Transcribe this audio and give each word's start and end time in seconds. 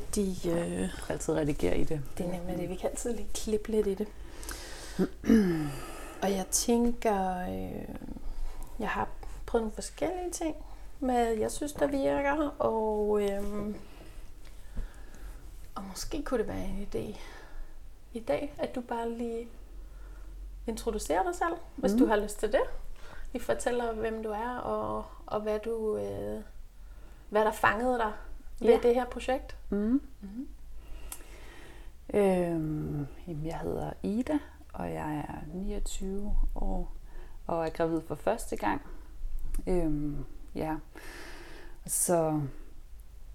Fordi 0.00 0.50
øh, 0.50 0.88
altid 1.10 1.34
redigere 1.34 1.78
i 1.78 1.84
det. 1.84 2.02
det 2.18 2.26
er 2.26 2.30
nemlig 2.30 2.58
det. 2.58 2.68
Vi 2.68 2.74
kan 2.74 2.90
altid 2.90 3.12
lige 3.16 3.28
klippe 3.34 3.68
lidt 3.70 3.86
i 3.86 3.94
det. 3.94 4.08
og 6.22 6.30
jeg 6.32 6.46
tænker, 6.50 7.40
øh, 7.40 7.94
jeg 8.78 8.88
har 8.88 9.08
prøvet 9.46 9.62
nogle 9.62 9.74
forskellige 9.74 10.30
ting, 10.30 10.56
med 11.00 11.38
jeg 11.38 11.50
synes, 11.50 11.72
der 11.72 11.86
virker. 11.86 12.48
Og, 12.58 13.22
øh, 13.22 13.74
og 15.74 15.82
måske 15.84 16.22
kunne 16.22 16.38
det 16.38 16.48
være 16.48 16.64
en 16.64 16.88
idé 16.94 17.18
i 18.12 18.20
dag, 18.20 18.54
at 18.58 18.74
du 18.74 18.80
bare 18.80 19.10
lige 19.10 19.48
introducerer 20.66 21.22
dig 21.22 21.34
selv, 21.34 21.54
hvis 21.76 21.92
Mm. 21.92 21.98
du 21.98 22.06
har 22.06 22.16
lyst 22.16 22.38
til 22.38 22.52
det. 22.52 22.62
Vi 23.32 23.38
fortæller, 23.38 23.92
hvem 23.92 24.22
du 24.22 24.30
er, 24.30 24.56
og, 24.56 25.04
og 25.26 25.40
hvad, 25.40 25.58
du, 25.58 25.96
øh, 25.96 26.40
hvad 27.28 27.44
der 27.44 27.52
fangede 27.52 27.98
dig 27.98 28.12
ved 28.60 28.68
Ja. 28.68 28.78
det 28.82 28.94
her 28.94 29.04
projekt. 29.04 29.56
Mm. 29.70 30.00
Øhm, 32.14 33.06
jamen, 33.26 33.46
jeg 33.46 33.58
hedder 33.58 33.92
Ida, 34.02 34.38
og 34.72 34.92
jeg 34.92 35.16
er 35.28 35.34
29 35.54 36.34
år 36.54 36.92
og 37.46 37.66
er 37.66 37.70
gravid 37.70 38.00
for 38.00 38.14
første 38.14 38.56
gang. 38.56 38.82
Øhm, 39.66 40.16
ja. 40.54 40.76
Så 41.86 42.40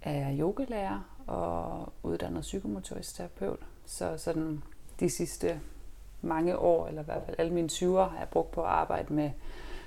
er 0.02 0.12
jeg 0.12 0.40
yogalærer 0.40 1.00
og 1.28 1.94
uddannet 2.03 2.42
psykomotorisk 2.42 3.16
terapeut. 3.16 3.59
Så 3.86 4.17
sådan 4.17 4.64
de 5.00 5.09
sidste 5.09 5.59
mange 6.22 6.58
år, 6.58 6.88
eller 6.88 7.02
i 7.02 7.05
hvert 7.05 7.23
fald 7.26 7.36
alle 7.39 7.53
mine 7.53 7.70
20'er, 7.72 8.09
har 8.09 8.17
jeg 8.20 8.28
brugt 8.31 8.52
på 8.52 8.62
at 8.62 8.67
arbejde 8.70 9.14
med 9.14 9.31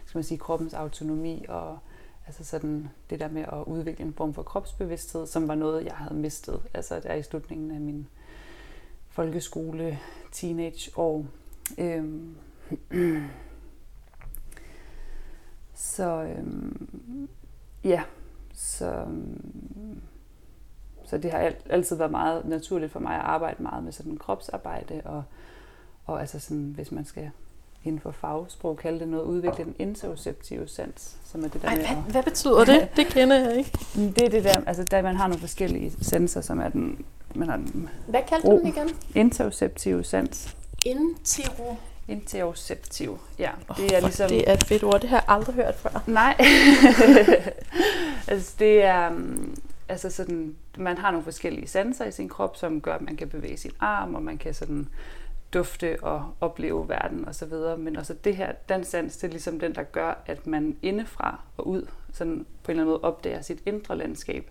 skal 0.04 0.18
man 0.18 0.24
sige, 0.24 0.38
kroppens 0.38 0.74
autonomi 0.74 1.44
og 1.48 1.78
altså 2.28 2.44
sådan 2.44 2.88
det 3.10 3.20
der 3.20 3.28
med 3.28 3.42
at 3.42 3.64
udvikle 3.66 4.04
en 4.04 4.14
form 4.14 4.34
for 4.34 4.42
kropsbevidsthed, 4.42 5.26
som 5.26 5.48
var 5.48 5.54
noget, 5.54 5.84
jeg 5.84 5.94
havde 5.94 6.20
mistet. 6.20 6.62
Altså 6.74 7.00
der 7.00 7.14
i 7.14 7.22
slutningen 7.22 7.70
af 7.70 7.80
min 7.80 8.08
folkeskole, 9.08 9.98
teenageår. 10.32 11.26
Øhm. 11.78 12.36
Så 15.74 16.22
øhm, 16.22 17.28
ja, 17.84 18.02
så, 18.54 18.86
øhm, 18.86 20.00
så 21.04 21.18
det 21.18 21.30
har 21.30 21.52
altid 21.70 21.96
været 21.96 22.10
meget 22.10 22.44
naturligt 22.44 22.92
for 22.92 23.00
mig 23.00 23.14
at 23.14 23.20
arbejde 23.20 23.62
meget 23.62 23.84
med 23.84 23.92
sådan 23.92 24.16
kropsarbejde 24.16 25.02
og, 25.04 25.22
og 26.04 26.20
altså 26.20 26.40
sådan, 26.40 26.72
hvis 26.74 26.92
man 26.92 27.04
skal 27.04 27.30
inden 27.88 28.00
for 28.00 28.10
fagsprog 28.10 28.76
kalde 28.76 29.00
det 29.00 29.08
noget, 29.08 29.24
udvikle 29.24 29.64
den 29.64 29.74
interoceptive 29.78 30.68
sans, 30.68 31.16
som 31.24 31.44
er 31.44 31.48
det 31.48 31.62
der 31.62 31.68
Ej, 31.68 31.76
med 31.76 31.84
hvad, 31.84 31.96
hvad 32.12 32.22
betyder 32.22 32.64
det? 32.64 32.88
Det 32.96 33.06
kender 33.06 33.36
jeg 33.38 33.56
ikke. 33.56 33.78
det 33.94 34.18
er 34.24 34.28
det 34.28 34.44
der, 34.44 34.60
altså 34.66 34.84
der 34.84 35.02
man 35.02 35.16
har 35.16 35.26
nogle 35.28 35.40
forskellige 35.40 35.92
sanser, 36.02 36.40
som 36.40 36.60
er 36.60 36.68
den, 36.68 37.04
man 37.34 37.48
har 37.48 37.56
den 37.56 37.88
Hvad 38.06 38.20
kaldte 38.28 38.48
du 38.48 38.58
den 38.58 38.66
igen? 38.66 38.90
interoceptive 39.14 40.04
sans. 40.04 40.56
Intero. 40.86 41.76
Interoceptiv, 42.08 43.18
ja. 43.38 43.50
Det 43.76 43.96
er 43.96 44.00
ligesom... 44.00 44.28
Det 44.28 44.50
er 44.50 44.54
et 44.54 44.64
fedt 44.64 44.84
ord, 44.84 45.00
det 45.00 45.10
har 45.10 45.16
jeg 45.16 45.24
aldrig 45.28 45.54
hørt 45.54 45.74
før. 45.74 46.02
Nej. 46.06 46.36
altså 48.28 48.54
det 48.58 48.84
er... 48.84 49.10
um, 49.10 49.54
Altså 49.90 50.10
sådan, 50.10 50.54
man 50.78 50.98
har 50.98 51.10
nogle 51.10 51.24
forskellige 51.24 51.68
sanser 51.68 52.04
i 52.04 52.12
sin 52.12 52.28
krop, 52.28 52.56
som 52.56 52.80
gør, 52.80 52.94
at 52.94 53.02
man 53.02 53.16
kan 53.16 53.28
bevæge 53.28 53.56
sin 53.56 53.70
arm, 53.80 54.14
og 54.14 54.22
man 54.22 54.38
kan 54.38 54.54
sådan 54.54 54.88
dufte 55.54 55.96
og 56.02 56.24
opleve 56.40 56.88
verden 56.88 57.28
og 57.28 57.34
så 57.34 57.46
videre. 57.46 57.76
Men 57.76 57.96
også 57.96 58.14
det 58.24 58.36
her, 58.36 58.52
den 58.68 58.84
sans, 58.84 59.16
det 59.16 59.24
er 59.24 59.30
ligesom 59.30 59.60
den, 59.60 59.74
der 59.74 59.82
gør, 59.82 60.22
at 60.26 60.46
man 60.46 60.76
indefra 60.82 61.40
og 61.56 61.68
ud 61.68 61.86
sådan 62.12 62.46
på 62.62 62.70
en 62.72 62.78
eller 62.78 62.82
anden 62.82 62.92
måde 62.92 63.00
opdager 63.02 63.42
sit 63.42 63.58
indre 63.66 63.96
landskab. 63.96 64.50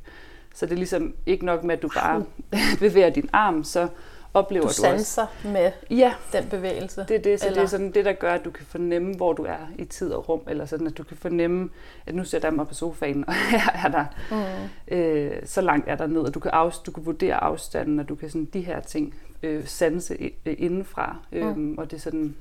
Så 0.53 0.65
det 0.65 0.71
er 0.71 0.77
ligesom 0.77 1.15
ikke 1.25 1.45
nok 1.45 1.63
med, 1.63 1.75
at 1.75 1.81
du 1.81 1.89
bare 1.95 2.25
bevæger 2.79 3.09
din 3.09 3.29
arm, 3.33 3.63
så 3.63 3.87
oplever 4.33 4.61
Du 4.61 4.65
du, 4.65 4.69
også... 4.69 4.81
sanser 4.81 5.25
med 5.43 5.71
Ja, 5.89 6.13
den 6.33 6.49
bevægelse. 6.49 7.05
det 7.07 7.15
er 7.15 7.21
det, 7.21 7.39
så 7.39 7.45
Eller- 7.45 7.57
det 7.59 7.63
er 7.63 7.69
sådan 7.69 7.91
det, 7.91 8.05
der 8.05 8.13
gør, 8.13 8.33
at 8.33 8.45
du 8.45 8.51
kan 8.51 8.65
fornemme, 8.65 9.13
hvor 9.15 9.33
du 9.33 9.43
er 9.43 9.57
i 9.79 9.85
tid 9.85 10.11
og 10.11 10.29
rum, 10.29 10.41
eller 10.47 10.65
sådan, 10.65 10.87
at 10.87 10.97
du 10.97 11.03
kan 11.03 11.17
fornemme, 11.17 11.69
at 12.05 12.15
nu 12.15 12.23
sætter 12.23 12.47
jeg 12.47 12.55
mig 12.55 12.67
på 12.67 12.73
sofaen, 12.73 13.25
og 13.27 13.33
her 13.51 13.71
er 13.85 13.87
der, 13.87 14.05
Mm. 14.31 14.95
øh, 14.97 15.31
så 15.45 15.61
langt 15.61 15.89
er 15.89 15.95
der 15.95 16.07
ned, 16.07 16.21
og 16.21 16.33
du 16.33 16.39
kan, 16.39 16.51
afs- 16.51 16.83
du 16.83 16.91
kan 16.91 17.05
vurdere 17.05 17.35
afstanden, 17.35 17.99
og 17.99 18.09
du 18.09 18.15
kan 18.15 18.29
sådan 18.29 18.45
de 18.45 18.61
her 18.61 18.79
ting 18.79 19.15
øh, 19.43 19.67
sanse 19.67 20.13
øh, 20.45 20.55
indenfra, 20.57 21.15
øhm, 21.31 21.47
Mm. 21.59 21.77
og 21.77 21.91
det 21.91 21.97
er 21.97 22.01
sådan, 22.01 22.35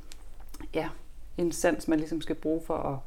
ja, 0.74 0.88
en 1.38 1.52
sans, 1.52 1.88
man 1.88 1.98
ligesom 1.98 2.20
skal 2.20 2.34
bruge 2.36 2.60
for 2.66 2.76
at, 2.76 2.98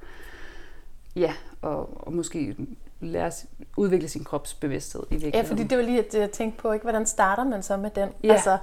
ja, 1.21 1.33
og, 1.61 2.07
og 2.07 2.13
måske 2.13 2.55
lære, 3.01 3.31
s- 3.31 3.45
udvikle 3.77 4.07
sin 4.09 4.23
kropsbevidsthed 4.23 5.03
i 5.03 5.05
Ja, 5.13 5.17
virkeligheden. 5.17 5.47
fordi 5.47 5.63
det 5.63 5.77
var 5.77 5.83
lige 5.83 6.01
det, 6.11 6.19
jeg 6.19 6.31
tænkte 6.31 6.61
på, 6.61 6.71
ikke? 6.71 6.83
hvordan 6.83 7.05
starter 7.05 7.43
man 7.43 7.63
så 7.63 7.77
med 7.77 7.89
den? 7.89 8.09
Ja. 8.23 8.33
Altså, 8.33 8.57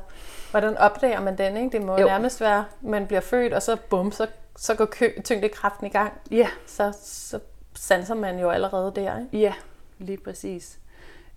hvordan 0.50 0.76
opdager 0.76 1.20
man 1.20 1.38
den? 1.38 1.56
Ikke? 1.56 1.70
Det 1.78 1.86
må 1.86 1.98
jo 1.98 2.06
nærmest 2.06 2.40
være, 2.40 2.64
man 2.80 3.06
bliver 3.06 3.20
født, 3.20 3.52
og 3.52 3.62
så 3.62 3.76
bum, 3.90 4.12
så, 4.12 4.26
så 4.56 4.74
går 4.74 4.84
kø, 4.84 5.10
tyngdekraften 5.24 5.86
i 5.86 5.90
gang. 5.90 6.12
Ja, 6.30 6.48
Så, 6.66 6.92
så 7.02 7.38
sanser 7.74 8.14
man 8.14 8.38
jo 8.38 8.50
allerede 8.50 8.92
der. 8.96 9.18
Ikke? 9.20 9.38
Ja, 9.38 9.54
lige 9.98 10.18
præcis. 10.18 10.78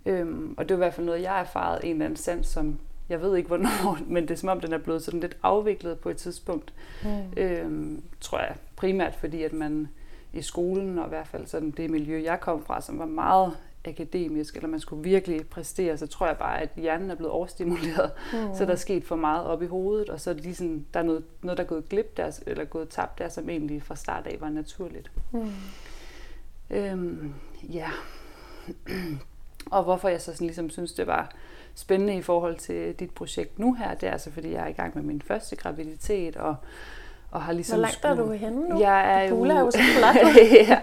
Øhm, 0.06 0.54
og 0.58 0.64
det 0.68 0.70
er 0.70 0.76
i 0.76 0.78
hvert 0.78 0.94
fald 0.94 1.06
noget, 1.06 1.22
jeg 1.22 1.30
har 1.30 1.40
erfaret, 1.40 1.80
en 1.84 1.90
eller 1.92 2.04
anden 2.04 2.16
sans, 2.16 2.46
som 2.46 2.78
jeg 3.10 3.22
ved 3.22 3.36
ikke 3.36 3.46
hvornår, 3.46 3.98
men 4.06 4.22
det 4.22 4.30
er 4.30 4.38
som 4.38 4.48
om, 4.48 4.60
den 4.60 4.72
er 4.72 4.78
blevet 4.78 5.02
sådan 5.02 5.20
lidt 5.20 5.36
afviklet 5.42 5.98
på 5.98 6.08
et 6.08 6.16
tidspunkt. 6.16 6.72
Mm. 7.04 7.42
Øhm, 7.42 8.02
tror 8.20 8.38
jeg 8.38 8.54
primært 8.76 9.14
fordi, 9.14 9.42
at 9.42 9.52
man 9.52 9.88
i 10.32 10.42
skolen, 10.42 10.98
og 10.98 11.06
i 11.06 11.08
hvert 11.08 11.26
fald 11.26 11.46
sådan 11.46 11.70
det 11.70 11.90
miljø, 11.90 12.22
jeg 12.22 12.40
kom 12.40 12.64
fra, 12.64 12.80
som 12.80 12.98
var 12.98 13.06
meget 13.06 13.56
akademisk, 13.84 14.56
eller 14.56 14.68
man 14.68 14.80
skulle 14.80 15.02
virkelig 15.02 15.48
præstere, 15.48 15.98
så 15.98 16.06
tror 16.06 16.26
jeg 16.26 16.36
bare, 16.36 16.60
at 16.60 16.70
hjernen 16.76 17.10
er 17.10 17.14
blevet 17.14 17.32
overstimuleret. 17.32 18.10
Mm. 18.32 18.54
Så 18.56 18.64
der 18.64 18.72
er 18.72 18.76
sket 18.76 19.04
for 19.04 19.16
meget 19.16 19.46
op 19.46 19.62
i 19.62 19.66
hovedet, 19.66 20.08
og 20.08 20.20
så 20.20 20.30
er 20.30 20.34
lige 20.34 20.54
sådan, 20.54 20.86
der 20.94 21.00
er 21.00 21.04
noget, 21.04 21.24
noget, 21.42 21.58
der 21.58 21.64
er 21.64 21.68
gået 21.68 21.88
glip 21.88 22.16
der, 22.16 22.40
eller 22.46 22.64
gået 22.64 22.88
tabt 22.88 23.18
der, 23.18 23.28
som 23.28 23.48
egentlig 23.48 23.82
fra 23.82 23.96
start 23.96 24.26
af 24.26 24.36
var 24.40 24.48
naturligt. 24.48 25.10
Mm. 25.32 25.50
Øhm, 26.70 27.34
ja. 27.62 27.90
og 29.76 29.84
hvorfor 29.84 30.08
jeg 30.08 30.20
så 30.20 30.32
sådan 30.32 30.46
ligesom 30.46 30.70
synes, 30.70 30.92
det 30.92 31.06
var 31.06 31.34
spændende 31.74 32.14
i 32.16 32.22
forhold 32.22 32.56
til 32.56 32.92
dit 32.94 33.10
projekt 33.10 33.58
nu 33.58 33.74
her, 33.74 33.94
det 33.94 34.08
er 34.08 34.12
altså 34.12 34.30
fordi, 34.32 34.52
jeg 34.52 34.62
er 34.62 34.66
i 34.68 34.72
gang 34.72 34.92
med 34.94 35.02
min 35.02 35.22
første 35.26 35.56
graviditet, 35.56 36.36
og, 36.36 36.56
og 37.30 37.42
har 37.42 37.52
ligesom 37.52 37.76
Hvor 37.78 37.82
langt 37.82 38.04
er 38.04 38.14
skulle- 38.14 38.28
du 38.32 38.32
henne 38.32 38.68
nu? 38.68 38.80
Jeg 38.80 39.24
er 39.24 39.30
Bula 39.30 39.54
er 39.54 39.58
jo... 39.58 39.64
jo 39.64 39.70
så 39.70 39.78
flot. 39.98 40.36
ja. 40.68 40.80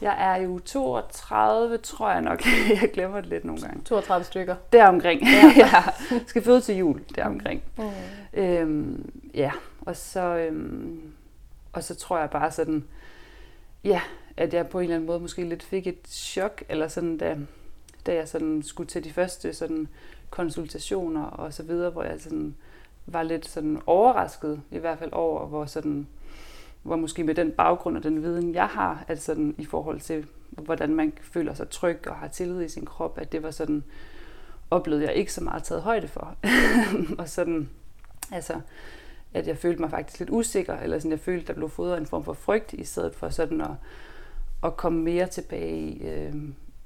Jeg 0.00 0.16
er 0.18 0.36
jo 0.42 0.58
32, 0.58 1.78
tror 1.78 2.10
jeg 2.10 2.20
nok. 2.22 2.42
jeg 2.82 2.90
glemmer 2.92 3.20
det 3.20 3.28
lidt 3.30 3.44
nogle 3.44 3.60
gange. 3.62 3.82
32 3.84 4.24
stykker. 4.24 4.56
Deromkring. 4.72 5.22
Ja. 5.22 5.52
ja. 5.66 5.82
Skal 6.26 6.42
føde 6.42 6.60
til 6.60 6.76
jul, 6.76 7.00
deromkring. 7.14 7.62
Mm. 7.78 7.84
Øhm, 8.34 9.10
ja, 9.34 9.50
og 9.80 9.96
så, 9.96 10.20
øhm, 10.36 11.00
og 11.72 11.82
så 11.84 11.94
tror 11.94 12.18
jeg 12.18 12.30
bare 12.30 12.50
sådan, 12.50 12.84
ja, 13.84 14.00
at 14.36 14.54
jeg 14.54 14.66
på 14.68 14.78
en 14.78 14.82
eller 14.82 14.94
anden 14.96 15.06
måde 15.06 15.20
måske 15.20 15.44
lidt 15.44 15.62
fik 15.62 15.86
et 15.86 15.98
chok, 16.08 16.62
eller 16.68 16.88
sådan, 16.88 17.18
da, 17.18 17.36
da 18.06 18.14
jeg 18.14 18.28
sådan 18.28 18.62
skulle 18.62 18.88
til 18.88 19.04
de 19.04 19.12
første 19.12 19.54
sådan 19.54 19.88
konsultationer 20.30 21.24
og 21.24 21.52
så 21.52 21.62
videre, 21.62 21.90
hvor 21.90 22.02
jeg 22.02 22.20
sådan 22.20 22.54
var 23.06 23.22
lidt 23.22 23.48
sådan 23.48 23.82
overrasket, 23.86 24.60
i 24.70 24.78
hvert 24.78 24.98
fald 24.98 25.12
over, 25.12 25.46
hvor 25.46 25.64
sådan, 25.64 26.06
hvor 26.82 26.96
måske 26.96 27.24
med 27.24 27.34
den 27.34 27.50
baggrund 27.50 27.96
og 27.96 28.02
den 28.02 28.22
viden, 28.22 28.54
jeg 28.54 28.66
har, 28.66 29.04
at 29.08 29.22
sådan 29.22 29.54
i 29.58 29.64
forhold 29.64 30.00
til, 30.00 30.26
hvordan 30.50 30.94
man 30.94 31.12
føler 31.22 31.54
sig 31.54 31.68
tryg 31.70 32.08
og 32.08 32.14
har 32.14 32.28
tillid 32.28 32.62
i 32.62 32.68
sin 32.68 32.86
krop, 32.86 33.18
at 33.18 33.32
det 33.32 33.42
var 33.42 33.50
sådan, 33.50 33.84
oplevede 34.70 35.06
jeg 35.06 35.14
ikke 35.14 35.32
så 35.32 35.44
meget 35.44 35.62
taget 35.62 35.82
højde 35.82 36.08
for. 36.08 36.36
og 37.18 37.28
sådan, 37.28 37.68
altså, 38.32 38.60
at 39.34 39.46
jeg 39.46 39.58
følte 39.58 39.80
mig 39.80 39.90
faktisk 39.90 40.18
lidt 40.18 40.30
usikker, 40.30 40.76
eller 40.78 40.98
sådan, 40.98 41.10
jeg 41.10 41.20
følte, 41.20 41.46
der 41.46 41.52
blev 41.52 41.68
fodret 41.68 41.98
en 41.98 42.06
form 42.06 42.24
for 42.24 42.32
frygt, 42.32 42.72
i 42.72 42.84
stedet 42.84 43.14
for 43.14 43.28
sådan 43.28 43.60
at, 43.60 43.70
at 44.64 44.76
komme 44.76 45.02
mere 45.02 45.26
tilbage 45.26 45.78
i, 45.78 46.08
øh, 46.08 46.34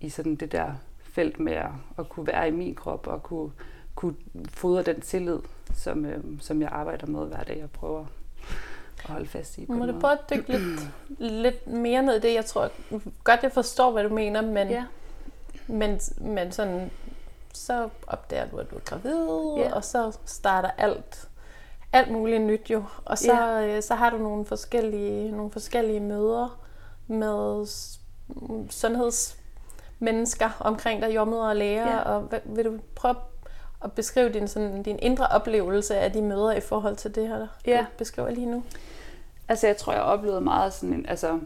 i 0.00 0.08
sådan 0.08 0.34
det 0.34 0.52
der 0.52 0.72
felt 1.12 1.40
med 1.40 1.52
at, 1.52 1.66
at 1.98 2.08
kunne 2.08 2.26
være 2.26 2.48
i 2.48 2.50
min 2.50 2.74
krop, 2.74 3.06
og 3.06 3.22
kunne, 3.22 3.50
kunne 3.94 4.14
fodre 4.48 4.82
den 4.82 5.00
tillid, 5.00 5.38
som, 5.74 6.04
øh, 6.04 6.24
som 6.40 6.62
jeg 6.62 6.68
arbejder 6.72 7.06
med 7.06 7.26
hver 7.26 7.42
dag, 7.42 7.64
og 7.64 7.70
prøver 7.70 8.00
at 9.04 9.10
holde 9.10 9.26
fast 9.26 9.58
i. 9.58 9.66
på 9.66 9.72
Må 9.72 9.86
du 9.86 10.00
prøve 10.00 10.12
at 10.12 10.30
dykke 10.30 10.48
lidt, 10.48 10.80
lidt 11.18 11.66
mere 11.66 12.02
ned 12.02 12.16
i 12.16 12.20
det? 12.20 12.34
Jeg 12.34 12.44
tror 12.44 12.70
godt, 13.24 13.42
jeg 13.42 13.52
forstår, 13.52 13.90
hvad 13.92 14.02
du 14.04 14.14
mener, 14.14 14.40
men, 14.42 14.68
Ja. 14.68 14.84
men, 15.66 16.00
men 16.20 16.52
sådan, 16.52 16.90
så 17.52 17.88
opdager 18.06 18.46
du, 18.50 18.56
at 18.56 18.70
du 18.70 18.76
er 18.76 18.80
gravid, 18.80 19.26
Ja. 19.64 19.74
og 19.74 19.84
så 19.84 20.18
starter 20.24 20.70
alt, 20.78 21.28
alt 21.92 22.10
muligt 22.12 22.42
nyt 22.42 22.70
jo. 22.70 22.84
Og 23.04 23.18
så, 23.18 23.60
øh, 23.60 23.82
så 23.82 23.94
har 23.94 24.10
du 24.10 24.16
nogle 24.18 24.44
forskellige, 24.44 25.30
nogle 25.32 25.50
forskellige 25.52 26.00
møder 26.00 26.60
med 27.06 27.66
s- 27.66 28.00
sundhedsmennesker 30.00 30.50
omkring 30.60 31.02
dig, 31.02 31.14
jordmøder 31.14 31.48
og 31.48 31.56
læger. 31.56 31.88
Ja. 31.88 31.98
Og 31.98 32.20
hvad, 32.20 32.40
vil 32.44 32.64
du 32.64 32.78
prøve 32.94 33.14
at 33.84 33.92
beskrive 33.92 34.32
din, 34.32 34.48
sådan, 34.48 34.82
din 34.82 34.98
indre 35.02 35.26
oplevelse 35.26 35.96
af 35.96 36.12
de 36.12 36.22
møder 36.22 36.52
i 36.52 36.60
forhold 36.60 36.96
til 36.96 37.14
det 37.14 37.28
her, 37.28 37.46
Ja. 37.66 37.78
du 37.78 37.84
beskriver 37.98 38.30
lige 38.30 38.46
nu? 38.46 38.64
Altså, 39.48 39.66
jeg 39.66 39.76
tror, 39.76 39.92
jeg 39.92 40.02
oplevede 40.02 40.40
meget 40.40 40.72
sådan 40.72 40.94
en, 40.94 41.06
altså, 41.08 41.38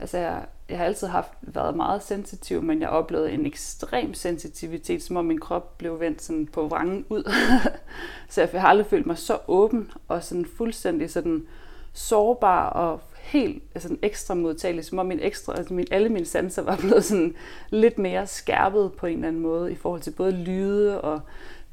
Altså, 0.00 0.18
jeg, 0.18 0.46
jeg 0.68 0.78
har 0.78 0.84
altid 0.84 1.06
haft 1.06 1.32
været 1.40 1.76
meget 1.76 2.02
sensitiv, 2.02 2.62
men 2.62 2.80
jeg 2.80 2.88
oplevede 2.88 3.32
en 3.32 3.46
ekstrem 3.46 4.14
sensitivitet, 4.14 5.02
som 5.02 5.16
om 5.16 5.24
min 5.24 5.40
krop 5.40 5.78
blev 5.78 6.00
vendt 6.00 6.22
sådan 6.22 6.46
på 6.46 6.68
vrangen 6.68 7.06
ud. 7.08 7.32
så 8.30 8.40
jeg 8.52 8.60
har 8.60 8.68
aldrig 8.68 8.86
følt 8.86 9.06
mig 9.06 9.18
så 9.18 9.38
åben 9.48 9.90
og 10.08 10.24
sådan 10.24 10.46
fuldstændig 10.56 11.10
sådan 11.10 11.46
sårbar 11.92 12.70
og 12.70 13.00
helt 13.30 13.62
altså 13.74 13.96
ekstra 14.02 14.34
modtagelig, 14.34 14.84
som 14.84 14.98
om 14.98 15.06
min 15.06 15.20
ekstra, 15.22 15.54
altså 15.56 15.74
min, 15.74 15.86
alle 15.90 16.08
mine 16.08 16.26
sanser 16.26 16.62
var 16.62 16.76
blevet 16.76 17.04
sådan 17.04 17.34
lidt 17.70 17.98
mere 17.98 18.26
skærpet 18.26 18.92
på 18.92 19.06
en 19.06 19.14
eller 19.14 19.28
anden 19.28 19.42
måde 19.42 19.72
i 19.72 19.74
forhold 19.74 20.00
til 20.00 20.10
både 20.10 20.32
lyde 20.32 21.00
og 21.00 21.20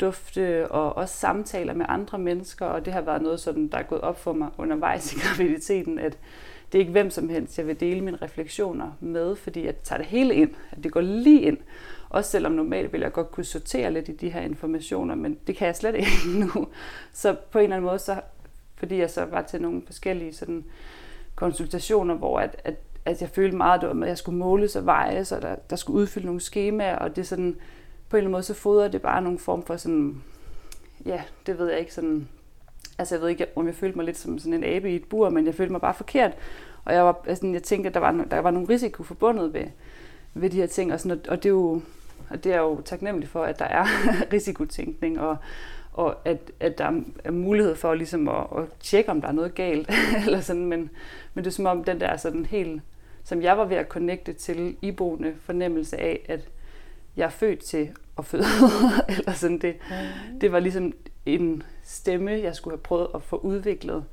dufte 0.01 0.71
og 0.71 0.98
også 0.98 1.18
samtaler 1.18 1.74
med 1.74 1.86
andre 1.89 2.19
mennesker, 2.19 2.65
og 2.65 2.86
det 2.86 2.94
har 2.94 3.01
været 3.01 3.21
noget, 3.21 3.39
sådan, 3.39 3.68
der 3.68 3.77
er 3.77 3.83
gået 3.83 4.01
op 4.01 4.19
for 4.19 4.33
mig 4.33 4.50
undervejs 4.57 5.13
i 5.13 5.19
graviditeten, 5.24 6.00
at 6.00 6.18
det 6.71 6.77
er 6.77 6.80
ikke 6.80 6.92
hvem 6.92 7.09
som 7.09 7.30
helst, 7.30 7.57
jeg 7.57 7.68
vil 7.68 7.80
dele 7.80 8.01
mine 8.01 8.18
refleksioner 8.21 8.92
med, 9.00 9.36
fordi 9.36 9.65
jeg 9.65 9.75
tager 9.75 9.98
det 9.98 10.07
hele 10.07 10.36
ind, 10.36 10.51
at 10.71 10.83
det 10.83 10.92
går 10.92 11.01
lige 11.01 11.42
ind. 11.42 11.57
Også 12.10 12.31
selvom 12.31 12.51
normalt 12.51 12.94
vil 12.94 13.01
jeg 13.01 13.12
godt 13.12 13.31
kunne 13.31 13.44
sortere 13.44 13.94
lidt 13.94 14.10
i 14.10 14.12
de 14.12 14.30
her 14.30 14.42
informationer, 14.42 15.15
men 15.15 15.38
det 15.48 15.56
kan 15.56 15.68
jeg 15.68 15.75
slet 15.75 15.95
ikke 15.95 16.10
nu. 16.56 16.68
Så 17.13 17.36
på 17.51 17.60
en 17.60 17.63
eller 17.63 17.75
anden 17.75 17.88
måde, 17.89 18.00
så, 18.00 18.21
fordi 18.75 18.98
jeg 18.98 19.10
så 19.10 19.25
var 19.25 19.42
til 19.42 19.62
nogle 19.62 19.81
forskellige 19.86 20.33
sådan, 20.33 20.65
konsultationer, 21.38 22.16
hvor 22.16 22.39
at, 22.39 22.62
at, 22.63 22.75
at 23.06 23.22
jeg 23.22 23.30
følte 23.30 23.57
meget, 23.57 23.84
at 23.84 24.07
jeg 24.07 24.18
skulle 24.18 24.38
måles 24.38 24.75
og 24.75 24.86
vejes, 24.86 25.31
og 25.31 25.42
der, 25.42 25.56
der 25.69 25.75
skulle 25.75 26.01
udfylde 26.01 26.25
nogle 26.25 26.42
skemaer, 26.42 26.95
og 26.95 27.16
det 27.16 27.28
sådan, 27.28 27.56
på 28.10 28.16
en 28.16 28.18
eller 28.18 28.25
anden 28.25 28.31
måde, 28.31 28.44
så 28.44 28.54
fodrer 28.54 28.88
det 28.88 29.01
bare 29.01 29.22
nogle 29.22 29.39
form 29.39 29.63
for 29.63 29.78
sådan, 29.78 30.22
ja, 31.06 31.22
det 31.45 31.60
ved 31.60 31.69
jeg 31.69 31.80
ikke, 31.80 31.94
sådan, 31.94 32.28
altså 32.98 33.16
jeg 33.16 33.22
ved 33.22 33.30
ikke, 33.30 33.45
om 33.56 33.68
jeg 33.68 33.75
følte 33.75 33.98
mig 33.98 34.06
lidt 34.06 34.18
som 34.18 34.39
sådan 34.39 34.54
en 34.54 34.63
abe 34.63 34.92
i 34.92 34.95
et 34.95 35.06
bur, 35.10 35.30
men 35.30 35.45
jeg 35.45 35.56
følte 35.56 35.72
mig 35.72 35.81
bare 35.81 35.94
forkert, 35.94 36.31
og 36.86 36.94
jeg, 36.94 37.06
var, 37.06 37.24
altså, 37.28 37.48
jeg 37.48 37.63
tænkte, 37.63 37.88
at 37.88 37.94
der 37.94 38.00
var, 38.00 38.25
der 38.31 38.39
var 38.39 38.51
nogle 38.51 38.69
risiko 38.69 39.04
forbundet 39.04 39.54
ved, 39.54 39.66
ved 40.34 40.50
de 40.50 40.57
her 40.57 40.68
ting, 40.68 40.94
og, 40.94 41.00
sådan, 41.00 41.22
og 41.28 41.44
det 41.44 41.50
er 41.50 41.54
jo, 41.54 41.81
og 42.30 42.44
det 42.44 42.54
er 42.54 42.60
jo 42.60 42.81
taknemmelig 42.81 43.30
for, 43.30 43.44
at 43.44 43.60
der 43.60 43.66
er 43.66 43.86
risikotænkning, 44.34 45.19
og, 45.19 45.38
og 45.98 46.16
at, 46.26 46.52
at 46.60 46.78
der 46.78 47.02
er 47.24 47.32
mulighed 47.32 47.76
for 47.76 47.94
ligesom 47.94 48.28
at, 48.28 48.46
at 48.58 48.64
tjekke, 48.80 49.12
om 49.12 49.22
der 49.22 49.28
er 49.28 49.32
noget 49.32 49.56
galt. 49.56 49.90
eller 50.26 50.42
sådan, 50.42 50.66
men, 50.66 50.90
men 51.34 51.44
det 51.44 51.50
er 51.50 51.54
som 51.54 51.66
om 51.66 51.84
den 51.84 52.00
der 52.00 52.18
sådan 52.18 52.46
helt, 52.46 52.82
som 53.24 53.42
jeg 53.42 53.58
var 53.58 53.66
ved 53.66 53.78
at 53.78 53.88
connecte 53.88 54.34
til 54.34 54.76
iboende 54.82 55.34
fornemmelse 55.40 55.98
af, 55.98 56.26
at 56.30 56.40
jeg 57.16 57.26
er 57.26 57.30
født 57.30 57.60
til 57.60 57.90
at 58.18 58.26
føde. 58.26 58.44
eller 59.18 59.32
sådan 59.32 59.60
det, 59.60 59.76
mm. 59.90 60.40
det 60.40 60.52
var 60.52 60.60
ligesom 60.60 60.94
en 61.26 61.64
stemme, 61.84 62.32
jeg 62.32 62.56
skulle 62.56 62.78
have 62.78 62.84
prøvet 62.84 63.08
at 63.16 63.24
få 63.24 63.36
udviklet, 63.36 64.04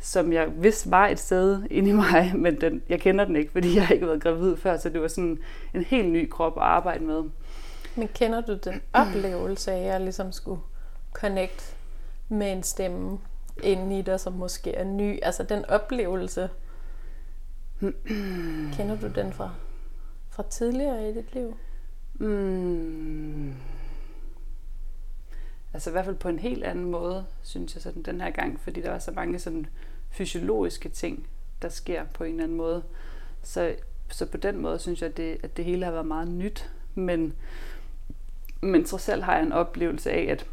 som 0.00 0.32
jeg 0.32 0.62
vidste 0.62 0.90
var 0.90 1.08
et 1.08 1.18
sted 1.18 1.62
inde 1.70 1.90
i 1.90 1.92
mig, 1.92 2.32
men 2.36 2.60
den, 2.60 2.82
jeg 2.88 3.00
kender 3.00 3.24
den 3.24 3.36
ikke, 3.36 3.52
fordi 3.52 3.74
jeg 3.74 3.86
har 3.86 3.94
ikke 3.94 4.06
været 4.06 4.22
gravid 4.22 4.56
før, 4.56 4.76
så 4.76 4.88
det 4.88 5.00
var 5.00 5.08
sådan 5.08 5.38
en 5.74 5.82
helt 5.82 6.08
ny 6.08 6.28
krop 6.30 6.56
at 6.56 6.62
arbejde 6.62 7.04
med. 7.04 7.22
Men 7.96 8.08
kender 8.08 8.40
du 8.40 8.54
den 8.64 8.80
oplevelse 8.92 9.72
af, 9.72 9.78
at 9.78 9.84
jeg 9.84 10.00
ligesom 10.00 10.32
skulle 10.32 10.60
connect 11.14 11.76
med 12.28 12.52
en 12.52 12.62
stemme 12.62 13.18
inde 13.62 13.98
i 13.98 14.02
dig, 14.02 14.20
som 14.20 14.32
måske 14.32 14.74
er 14.74 14.84
ny? 14.84 15.18
Altså 15.22 15.42
den 15.42 15.64
oplevelse, 15.64 16.50
kender 18.72 18.98
du 19.00 19.08
den 19.08 19.32
fra, 19.32 19.50
fra 20.30 20.44
tidligere 20.50 21.10
i 21.10 21.14
dit 21.14 21.34
liv? 21.34 21.56
Mm. 22.14 23.54
Altså 25.72 25.90
i 25.90 25.92
hvert 25.92 26.04
fald 26.04 26.16
på 26.16 26.28
en 26.28 26.38
helt 26.38 26.64
anden 26.64 26.84
måde, 26.84 27.26
synes 27.42 27.74
jeg 27.74 27.82
sådan 27.82 28.02
den 28.02 28.20
her 28.20 28.30
gang, 28.30 28.60
fordi 28.60 28.80
der 28.80 28.90
var 28.90 28.98
så 28.98 29.10
mange 29.10 29.38
sådan 29.38 29.66
fysiologiske 30.10 30.88
ting, 30.88 31.26
der 31.62 31.68
sker 31.68 32.04
på 32.14 32.24
en 32.24 32.30
eller 32.30 32.44
anden 32.44 32.56
måde. 32.56 32.82
Så, 33.42 33.74
så 34.10 34.26
på 34.26 34.36
den 34.36 34.62
måde 34.62 34.78
synes 34.78 35.02
jeg, 35.02 35.10
at 35.10 35.16
det, 35.16 35.38
at 35.42 35.56
det 35.56 35.64
hele 35.64 35.84
har 35.84 35.92
været 35.92 36.06
meget 36.06 36.28
nyt. 36.28 36.70
Men, 36.94 37.34
men 38.60 38.84
trods 38.84 39.08
alt 39.08 39.24
har 39.24 39.34
jeg 39.34 39.42
en 39.42 39.52
oplevelse 39.52 40.10
af, 40.10 40.26
at 40.30 40.46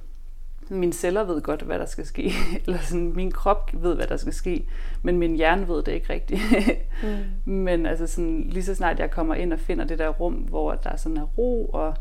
mine 0.70 0.94
celler 0.94 1.24
ved 1.24 1.42
godt, 1.42 1.62
hvad 1.62 1.80
der 1.80 1.86
skal 1.86 2.06
ske. 2.06 2.34
Eller 2.66 2.80
sådan, 2.80 3.14
min 3.16 3.32
krop 3.32 3.72
ved, 3.74 3.96
hvad 3.96 4.08
der 4.08 4.18
skal 4.18 4.34
ske. 4.34 4.66
Men 5.02 5.18
min 5.18 5.36
hjerne 5.36 5.68
ved 5.68 5.84
det 5.84 5.92
ikke 5.92 6.14
rigtigt. 6.14 6.42
mm. 7.46 7.54
Men 7.54 7.86
altså 7.86 8.08
sådan, 8.08 8.44
lige 8.50 8.64
så 8.64 8.76
snart 8.76 9.00
jeg 9.00 9.12
kommer 9.12 9.36
ind 9.36 9.54
og 9.54 9.60
finder 9.60 9.86
det 9.86 10.00
der 10.00 10.10
rum, 10.10 10.34
hvor 10.34 10.74
der 10.74 10.96
sådan 10.96 11.18
er 11.18 11.26
ro, 11.38 11.66
og, 11.66 11.96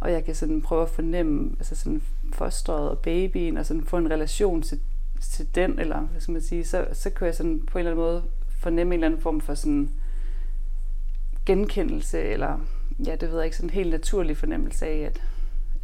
og 0.00 0.12
jeg 0.12 0.24
kan 0.24 0.34
sådan 0.34 0.62
prøve 0.62 0.82
at 0.82 0.88
fornemme 0.88 1.50
altså 1.58 1.76
sådan 1.76 2.02
fosteret 2.32 2.90
og 2.90 2.98
babyen, 2.98 3.56
og 3.56 3.66
sådan 3.66 3.84
få 3.84 3.96
en 3.96 4.10
relation 4.10 4.62
til, 4.62 4.80
til 5.20 5.54
den, 5.54 5.78
eller 5.78 6.00
hvad 6.00 6.20
skal 6.20 6.32
man 6.32 6.42
sige, 6.42 6.64
så, 6.64 6.86
så 6.92 7.10
kan 7.10 7.26
jeg 7.26 7.34
sådan 7.34 7.62
på 7.66 7.78
en 7.78 7.86
eller 7.86 7.90
anden 7.90 8.04
måde 8.04 8.22
fornemme 8.48 8.94
en 8.94 9.00
eller 9.00 9.06
anden 9.06 9.20
form 9.20 9.40
for 9.40 9.54
sådan 9.54 9.90
genkendelse, 11.46 12.22
eller 12.22 12.58
ja, 13.06 13.16
det 13.16 13.28
ved 13.28 13.36
jeg 13.36 13.44
ikke, 13.44 13.56
sådan 13.56 13.70
en 13.70 13.74
helt 13.74 13.90
naturlig 13.90 14.36
fornemmelse 14.36 14.86
af, 14.86 14.98
at, 14.98 15.22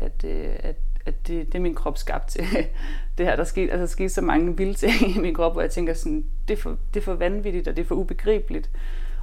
at, 0.01 0.25
øh, 0.25 0.57
at, 0.59 0.77
at 1.07 1.27
det, 1.27 1.47
det 1.47 1.55
er 1.55 1.63
min 1.63 1.75
krop 1.75 1.99
skabt 1.99 2.29
til. 2.29 2.43
det 3.19 3.27
her, 3.27 3.37
der 3.37 3.45
skete, 3.45 3.73
altså, 3.73 3.81
der 3.81 3.87
skete 3.87 4.09
så 4.09 4.21
mange 4.21 4.57
vilde 4.57 4.75
ting 4.75 5.17
i 5.17 5.19
min 5.19 5.35
krop, 5.35 5.53
hvor 5.53 5.61
jeg 5.61 5.71
tænker 5.71 5.95
sådan, 5.95 6.25
det 6.49 6.59
er, 6.59 6.63
for, 6.63 6.77
det 6.95 7.01
er 7.01 7.05
for 7.05 7.15
vanvittigt, 7.15 7.69
og 7.69 7.77
det 7.77 7.83
er 7.83 7.87
for 7.87 7.95
ubegribeligt. 7.95 8.71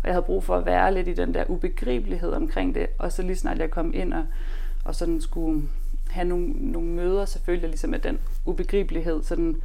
Og 0.01 0.07
jeg 0.07 0.13
havde 0.13 0.25
brug 0.25 0.43
for 0.43 0.55
at 0.55 0.65
være 0.65 0.93
lidt 0.93 1.07
i 1.07 1.13
den 1.13 1.33
der 1.33 1.43
ubegribelighed 1.47 2.31
omkring 2.31 2.75
det, 2.75 2.87
og 2.97 3.11
så 3.11 3.21
lige 3.21 3.35
snart 3.35 3.59
jeg 3.59 3.71
kom 3.71 3.93
ind 3.93 4.13
og, 4.13 4.23
og 4.85 4.95
sådan 4.95 5.21
skulle 5.21 5.63
have 6.09 6.27
nogle, 6.27 6.47
nogle 6.47 6.89
møder, 6.89 7.25
så 7.25 7.39
følte 7.39 7.61
jeg 7.61 7.69
ligesom, 7.69 7.93
at 7.93 8.03
den 8.03 8.19
ubegribelighed, 8.45 9.23
sådan, 9.23 9.55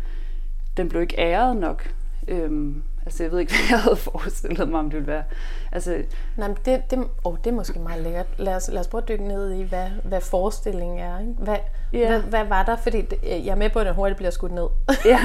den 0.77 0.89
blev 0.89 1.03
ikke 1.03 1.19
æret 1.19 1.57
nok. 1.57 1.95
Øhm, 2.29 2.83
altså, 3.07 3.23
jeg 3.23 3.33
ved 3.33 3.39
ikke, 3.39 3.53
hvad 3.57 3.67
jeg 3.71 3.81
havde 3.81 3.97
forestillet 3.97 4.69
mig, 4.69 4.81
om 4.81 4.85
det 4.85 4.95
ville 4.95 5.13
være. 5.13 5.25
Altså, 5.73 6.03
Nej, 6.37 6.49
men 6.49 6.57
det, 6.65 6.91
det, 6.91 7.09
oh, 7.25 7.37
det 7.45 7.51
er 7.51 7.55
måske 7.55 7.79
meget 7.79 8.03
lækkert. 8.03 8.27
Lad 8.37 8.55
os, 8.55 8.69
lad 8.73 8.81
os 8.81 8.89
prøve 8.89 9.03
at 9.03 9.09
dykke 9.09 9.29
ned 9.29 9.53
i, 9.53 9.63
hvad, 9.63 9.89
hvad 10.05 10.21
forestillingen 10.21 10.99
er. 10.99 11.21
Ikke? 11.21 11.33
Hvad, 11.33 11.57
yeah. 11.95 12.09
hvad, 12.09 12.21
hvad 12.21 12.45
var 12.45 12.63
der? 12.63 12.77
Fordi 12.77 13.03
det, 13.03 13.19
jeg 13.23 13.47
er 13.47 13.55
med 13.55 13.71
på, 13.71 13.79
at 13.79 13.87
det 13.87 13.95
hurtigt 13.95 14.17
bliver 14.17 14.31
skudt 14.31 14.53
ned. 14.53 14.67
Ja. 15.05 15.21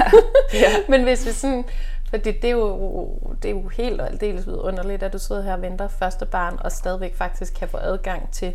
Yeah. 0.54 0.62
yeah. 0.62 0.90
men 0.90 1.02
hvis 1.02 1.26
vi 1.26 1.32
sådan... 1.32 1.64
Fordi 2.10 2.32
det 2.32 2.44
er 2.44 2.50
jo, 2.50 3.18
det 3.42 3.48
er 3.48 3.52
jo 3.52 3.68
helt 3.68 4.00
og 4.00 4.08
aldeles 4.08 4.46
vidunderligt, 4.46 5.02
at 5.02 5.12
du 5.12 5.18
sidder 5.18 5.42
her 5.42 5.52
og 5.52 5.62
venter 5.62 5.88
første 5.88 6.26
barn, 6.26 6.56
og 6.60 6.72
stadigvæk 6.72 7.14
faktisk 7.14 7.54
kan 7.54 7.68
få 7.68 7.76
adgang 7.76 8.30
til 8.32 8.54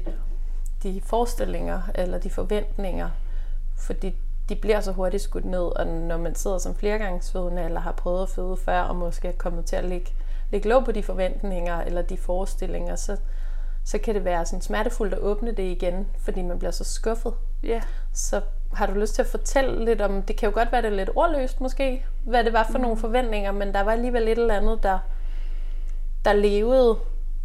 de 0.83 1.01
forestillinger 1.05 1.81
eller 1.95 2.17
de 2.17 2.29
forventninger, 2.29 3.09
fordi 3.77 4.15
de 4.49 4.55
bliver 4.55 4.79
så 4.79 4.91
hurtigt 4.91 5.23
skudt 5.23 5.45
ned, 5.45 5.79
og 5.79 5.87
når 5.87 6.17
man 6.17 6.35
sidder 6.35 6.57
som 6.57 6.75
flergangsfødende 6.75 7.63
eller 7.63 7.79
har 7.79 7.91
prøvet 7.91 8.23
at 8.23 8.29
føde 8.29 8.57
før, 8.57 8.81
og 8.81 8.95
måske 8.95 9.27
er 9.27 9.31
kommet 9.31 9.65
til 9.65 9.75
at 9.75 9.85
lægge, 9.85 10.11
lægge 10.51 10.69
lov 10.69 10.85
på 10.85 10.91
de 10.91 11.03
forventninger 11.03 11.81
eller 11.81 12.01
de 12.01 12.17
forestillinger, 12.17 12.95
så, 12.95 13.17
så 13.83 13.97
kan 13.97 14.15
det 14.15 14.25
være 14.25 14.45
sådan 14.45 14.61
smertefuldt 14.61 15.13
at 15.13 15.19
åbne 15.19 15.51
det 15.51 15.63
igen, 15.63 16.07
fordi 16.17 16.41
man 16.41 16.59
bliver 16.59 16.71
så 16.71 16.83
skuffet. 16.83 17.33
Ja. 17.63 17.81
Så 18.13 18.41
har 18.73 18.85
du 18.85 18.93
lyst 18.93 19.15
til 19.15 19.21
at 19.21 19.27
fortælle 19.27 19.85
lidt 19.85 20.01
om, 20.01 20.21
det 20.21 20.35
kan 20.35 20.50
jo 20.50 20.55
godt 20.55 20.71
være, 20.71 20.81
det 20.81 20.91
er 20.91 20.95
lidt 20.95 21.09
ordløst 21.15 21.62
måske, 21.62 22.05
hvad 22.23 22.43
det 22.43 22.53
var 22.53 22.67
for 22.71 22.77
mm. 22.77 22.81
nogle 22.81 22.97
forventninger, 22.97 23.51
men 23.51 23.73
der 23.73 23.81
var 23.81 23.91
alligevel 23.91 24.23
et 24.23 24.38
eller 24.38 24.57
andet, 24.57 24.83
der, 24.83 25.00
der 26.25 26.33
levede 26.33 26.97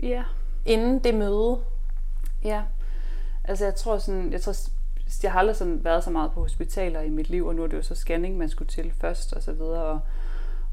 ja. 0.03 0.23
inden 0.67 0.99
det 0.99 1.15
møde. 1.15 1.59
Ja, 2.45 2.63
altså 3.45 3.65
jeg 3.65 3.75
tror 3.75 3.99
sådan, 3.99 4.33
jeg 4.33 4.41
tror 4.41 4.55
jeg 5.23 5.33
har 5.33 5.39
aldrig 5.39 5.57
sådan 5.57 5.85
været 5.85 6.05
så 6.05 6.11
meget 6.11 6.33
på 6.33 6.41
hospitaler 6.41 7.01
i 7.01 7.09
mit 7.09 7.31
liv, 7.31 7.47
og 7.47 7.55
nu 7.55 7.63
er 7.63 7.67
det 7.67 7.77
jo 7.77 7.83
så 7.83 7.95
scanning, 7.95 8.39
man 8.39 8.49
skulle 8.49 8.69
til 8.69 8.93
først 9.01 9.33
og 9.33 9.43
så 9.43 9.53
videre. 9.53 9.85
Og, 9.85 10.01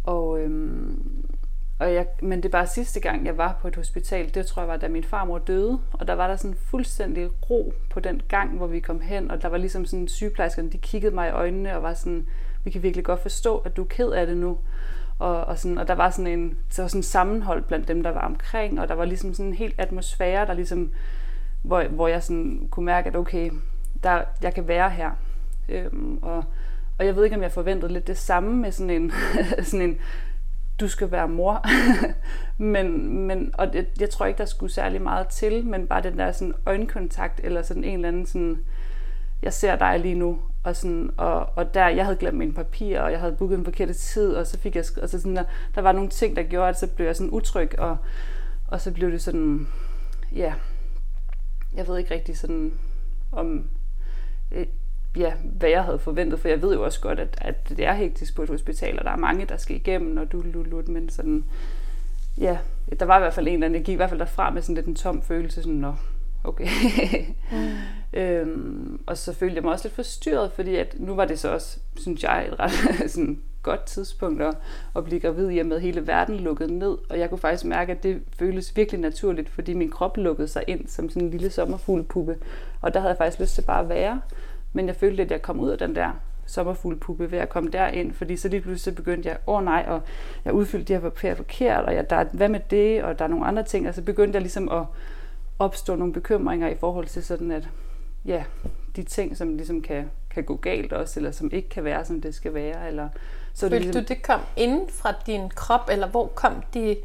og, 0.04 0.40
øhm, 0.40 1.26
og 1.80 1.94
jeg, 1.94 2.08
men 2.22 2.38
det 2.44 2.46
er 2.46 2.52
bare 2.52 2.68
sidste 2.68 3.00
gang, 3.00 3.26
jeg 3.26 3.38
var 3.38 3.58
på 3.62 3.68
et 3.68 3.76
hospital, 3.76 4.34
det 4.34 4.46
tror 4.46 4.62
jeg 4.62 4.70
var, 4.70 4.78
da 4.78 4.88
min 4.88 5.04
farmor 5.04 5.38
døde, 5.38 5.80
og 5.92 6.08
der 6.08 6.14
var 6.14 6.28
der 6.28 6.36
sådan 6.36 6.56
fuldstændig 6.56 7.30
ro 7.50 7.74
på 7.90 8.00
den 8.00 8.22
gang, 8.28 8.58
hvor 8.58 8.68
vi 8.68 8.80
kom 8.80 9.02
hen, 9.02 9.32
og 9.32 9.42
der 9.42 9.48
var 9.48 9.58
ligesom 9.58 9.86
sådan 9.86 10.08
sygeplejerskerne, 10.08 10.70
de 10.70 10.78
kiggede 10.78 11.16
mig 11.16 11.28
i 11.28 11.32
øjnene 11.32 11.76
og 11.76 11.84
var 11.84 11.94
sådan, 11.94 12.28
vi 12.64 12.72
kan 12.72 12.84
virkelig 12.84 13.06
godt 13.06 13.20
forstå, 13.20 13.58
at 13.58 13.78
du 13.78 13.82
er 13.84 13.88
ked 13.88 14.10
af 14.10 14.28
det 14.28 14.38
nu. 14.38 14.58
Og, 15.20 15.46
og, 15.46 15.60
sådan, 15.60 15.78
og 15.78 15.88
der 15.88 15.96
var 15.96 16.10
sådan 16.10 16.40
en 16.40 16.58
der 16.76 16.84
var 16.84 16.88
sådan 16.88 17.04
sammenhold 17.04 17.64
blandt 17.64 17.88
dem, 17.88 18.04
der 18.04 18.12
var 18.12 18.26
omkring, 18.26 18.82
og 18.82 18.88
der 18.88 18.96
var 18.96 19.06
ligesom 19.06 19.34
sådan 19.34 19.46
en 19.46 19.54
helt 19.54 19.76
atmosfære, 19.78 20.46
der 20.46 20.54
ligesom, 20.54 20.92
hvor, 21.62 21.84
hvor 21.84 22.08
jeg 22.08 22.24
sådan 22.24 22.68
kunne 22.72 22.86
mærke, 22.86 23.10
at 23.10 23.16
okay, 23.16 23.52
der, 24.04 24.24
jeg 24.42 24.54
kan 24.54 24.68
være 24.68 24.90
her. 24.90 25.12
Øhm, 25.70 26.20
og, 26.22 26.44
og 27.00 27.06
jeg 27.06 27.16
ved 27.16 27.24
ikke, 27.24 27.36
om 27.36 27.44
jeg 27.44 27.52
forventede 27.52 27.94
lidt 27.94 28.08
det 28.08 28.18
samme 28.18 28.56
med 28.56 28.72
sådan 28.72 28.90
en, 28.90 29.12
sådan 29.64 29.90
en 29.90 29.98
du 30.80 30.88
skal 30.88 31.12
være 31.12 31.28
mor. 31.28 31.66
men, 32.74 33.18
men, 33.28 33.52
og 33.54 33.74
det, 33.74 33.88
jeg 34.00 34.10
tror 34.10 34.26
ikke, 34.26 34.38
der 34.38 34.46
skulle 34.46 34.74
særlig 34.74 35.02
meget 35.02 35.28
til, 35.28 35.66
men 35.66 35.88
bare 35.88 36.04
den 36.04 36.20
der 36.20 36.32
sådan 36.32 36.54
øjenkontakt, 36.66 37.42
eller 37.44 37.62
sådan 37.62 37.84
en 37.84 37.96
eller 37.96 38.08
anden 38.08 38.26
sådan, 38.26 38.60
jeg 39.42 39.54
ser 39.54 39.76
dig 39.76 40.00
lige 40.00 40.16
nu, 40.16 40.40
og, 40.64 40.76
sådan, 40.76 41.12
og, 41.18 41.50
og 41.56 41.74
der, 41.74 41.88
jeg 41.88 42.06
havde 42.06 42.18
glemt 42.18 42.38
mine 42.38 42.54
papirer, 42.54 43.02
og 43.02 43.12
jeg 43.12 43.20
havde 43.20 43.36
booket 43.36 43.58
en 43.58 43.66
forkert 43.66 43.96
tid, 43.96 44.34
og 44.34 44.48
så 44.48 44.60
fik 44.60 44.76
jeg, 44.76 44.86
altså 45.02 45.20
sådan 45.20 45.36
der, 45.36 45.44
der 45.76 45.82
var 45.82 45.92
nogle 45.92 46.10
ting, 46.10 46.36
der 46.36 46.44
gjorde, 46.44 46.70
at 46.70 46.80
så 46.80 46.88
blev 46.88 47.06
jeg 47.06 47.16
sådan 47.16 47.34
utryg, 47.34 47.80
og, 47.80 47.98
og 48.68 48.82
så 48.82 48.92
blev 48.92 49.12
det 49.12 49.22
sådan, 49.22 49.68
ja, 50.36 50.54
jeg 51.76 51.88
ved 51.88 51.98
ikke 51.98 52.14
rigtig 52.14 52.38
sådan, 52.38 52.74
om, 53.32 53.70
øh, 54.52 54.66
ja, 55.18 55.34
hvad 55.44 55.70
jeg 55.70 55.84
havde 55.84 56.00
forventet, 56.00 56.40
for 56.40 56.48
jeg 56.48 56.62
ved 56.62 56.74
jo 56.74 56.84
også 56.84 57.02
godt, 57.02 57.20
at, 57.20 57.38
at 57.42 57.70
det 57.70 57.86
er 57.86 57.94
hektisk 57.94 58.36
på 58.36 58.44
et 58.44 58.50
hospital, 58.50 59.00
og 59.00 59.06
der 59.06 59.12
er 59.12 59.18
mange, 59.18 59.46
der 59.46 59.58
skal 59.58 59.76
igennem, 59.76 60.18
og 60.18 60.32
du 60.32 60.42
lulut, 60.42 60.88
men 60.88 61.10
sådan, 61.10 61.46
ja, 62.38 62.58
der 63.00 63.06
var 63.06 63.18
i 63.18 63.20
hvert 63.20 63.34
fald 63.34 63.48
en 63.48 63.54
eller 63.54 63.66
anden, 63.66 63.78
jeg 63.78 63.86
gik 63.86 63.94
i 63.94 63.96
hvert 63.96 64.10
fald 64.10 64.20
derfra 64.20 64.50
med 64.50 64.62
sådan 64.62 64.76
lidt 64.76 64.86
en 64.86 64.96
tom 64.96 65.22
følelse, 65.22 65.62
sådan, 65.62 65.78
nå, 65.78 65.94
okay. 66.44 66.68
mm. 67.52 67.58
øhm, 68.20 69.02
og 69.06 69.18
så 69.18 69.34
følte 69.34 69.56
jeg 69.56 69.64
mig 69.64 69.72
også 69.72 69.88
lidt 69.88 69.96
forstyrret, 69.96 70.52
fordi 70.52 70.76
at 70.76 70.96
nu 71.00 71.16
var 71.16 71.26
det 71.26 71.40
så 71.40 71.54
også, 71.54 71.80
synes 71.98 72.24
jeg, 72.24 72.48
et 72.48 72.60
ret 72.60 72.72
sådan 73.12 73.40
godt 73.66 73.86
tidspunkt 73.86 74.42
at, 74.42 74.58
at 74.96 75.04
blive 75.04 75.20
gravid 75.20 75.50
i, 75.50 75.64
med 75.64 75.80
hele 75.80 76.08
verden 76.08 76.38
lukket 76.38 76.70
ned. 76.70 76.98
Og 77.10 77.20
jeg 77.20 77.30
kunne 77.30 77.38
faktisk 77.38 77.66
mærke, 77.66 77.92
at 77.92 78.04
det 78.04 78.22
føles 78.40 78.76
virkelig 78.78 79.02
naturligt, 79.02 79.50
fordi 79.50 79.74
min 79.74 79.90
krop 79.90 80.18
lukkede 80.18 80.48
sig 80.48 80.64
ind 80.68 80.88
som 80.88 81.10
sådan 81.10 81.22
en 81.22 81.30
lille 81.30 81.50
sommerfuglepuppe. 81.50 82.38
Og 82.82 82.94
der 82.94 83.00
havde 83.00 83.10
jeg 83.10 83.18
faktisk 83.18 83.40
lyst 83.40 83.56
til 83.56 83.62
bare 83.62 83.84
at 83.84 83.90
være. 83.90 84.22
Men 84.74 84.88
jeg 84.88 84.96
følte, 84.96 85.24
at 85.24 85.32
jeg 85.32 85.42
kom 85.42 85.60
ud 85.60 85.70
af 85.70 85.78
den 85.78 85.96
der 85.96 86.12
sommerfuglepuppe 86.46 87.32
ved 87.32 87.40
at 87.40 87.50
komme 87.50 87.70
derind, 87.70 88.14
fordi 88.14 88.38
så 88.38 88.50
lige 88.50 88.62
pludselig 88.62 88.96
begyndte 88.96 89.30
jeg, 89.30 89.38
åh 89.48 89.56
oh, 89.56 89.66
nej, 89.66 89.86
og 89.88 90.02
jeg 90.46 90.54
udfyldte 90.54 90.88
de 90.88 90.94
her 90.94 91.10
papirer 91.10 91.36
forkert, 91.36 91.86
og 91.86 91.96
jeg, 91.96 92.10
der, 92.10 92.24
hvad 92.24 92.50
med 92.50 92.60
det, 92.70 93.04
og 93.04 93.20
der 93.20 93.26
er 93.26 93.30
nogle 93.30 93.46
andre 93.46 93.64
ting, 93.64 93.88
og 93.88 93.94
så 93.94 94.02
begyndte 94.02 94.36
jeg 94.36 94.42
ligesom 94.42 94.70
at 94.70 94.84
opstå 95.60 95.96
nogle 95.96 96.14
bekymringer 96.14 96.68
i 96.68 96.76
forhold 96.76 97.08
til 97.08 97.24
sådan, 97.24 97.52
at 97.52 97.70
ja, 98.26 98.44
de 98.96 99.04
ting, 99.04 99.38
som 99.38 99.56
ligesom 99.56 99.82
kan, 99.82 100.12
kan 100.30 100.44
gå 100.44 100.56
galt 100.56 100.94
også, 100.94 101.20
eller 101.20 101.32
som 101.32 101.50
ikke 101.54 101.70
kan 101.70 101.84
være, 101.84 102.06
som 102.06 102.22
det 102.22 102.36
skal 102.36 102.54
være. 102.54 102.88
Eller, 102.88 103.10
så 103.56 103.70
Følte 103.70 103.76
det 103.76 103.84
ligesom... 103.84 104.04
du, 104.04 104.08
det 104.08 104.24
kom 104.24 104.42
inden 104.56 104.90
fra 104.90 105.14
din 105.26 105.50
krop, 105.50 105.90
eller 105.92 106.08
hvor 106.08 106.28
kom 106.28 106.64
de, 106.74 106.98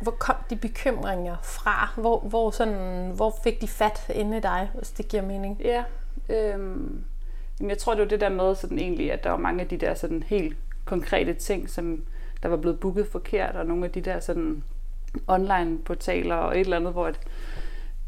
hvor 0.00 0.12
kom 0.12 0.36
de 0.50 0.56
bekymringer 0.56 1.36
fra? 1.42 1.92
Hvor, 1.96 2.20
hvor, 2.20 2.50
sådan, 2.50 3.10
hvor 3.10 3.34
fik 3.44 3.60
de 3.60 3.68
fat 3.68 4.10
inde 4.14 4.36
i 4.36 4.40
dig, 4.40 4.70
hvis 4.74 4.90
det 4.90 5.08
giver 5.08 5.22
mening? 5.22 5.60
Ja, 5.60 5.84
øhm, 6.28 7.04
jeg 7.60 7.78
tror, 7.78 7.94
det 7.94 8.02
var 8.02 8.08
det 8.08 8.20
der 8.20 8.28
med 8.28 8.54
sådan 8.54 8.78
egentlig, 8.78 9.12
at 9.12 9.24
der 9.24 9.30
var 9.30 9.36
mange 9.36 9.60
af 9.60 9.68
de 9.68 9.76
der 9.76 9.94
sådan 9.94 10.22
helt 10.22 10.56
konkrete 10.84 11.34
ting, 11.34 11.70
som 11.70 12.04
der 12.42 12.48
var 12.48 12.56
blevet 12.56 12.80
booket 12.80 13.06
forkert, 13.06 13.56
og 13.56 13.66
nogle 13.66 13.84
af 13.84 13.90
de 13.90 14.00
der 14.00 14.20
sådan 14.20 14.64
online 15.26 15.78
portaler 15.78 16.34
og 16.34 16.54
et 16.54 16.60
eller 16.60 16.76
andet, 16.76 16.92
hvor 16.92 17.06
at, 17.06 17.20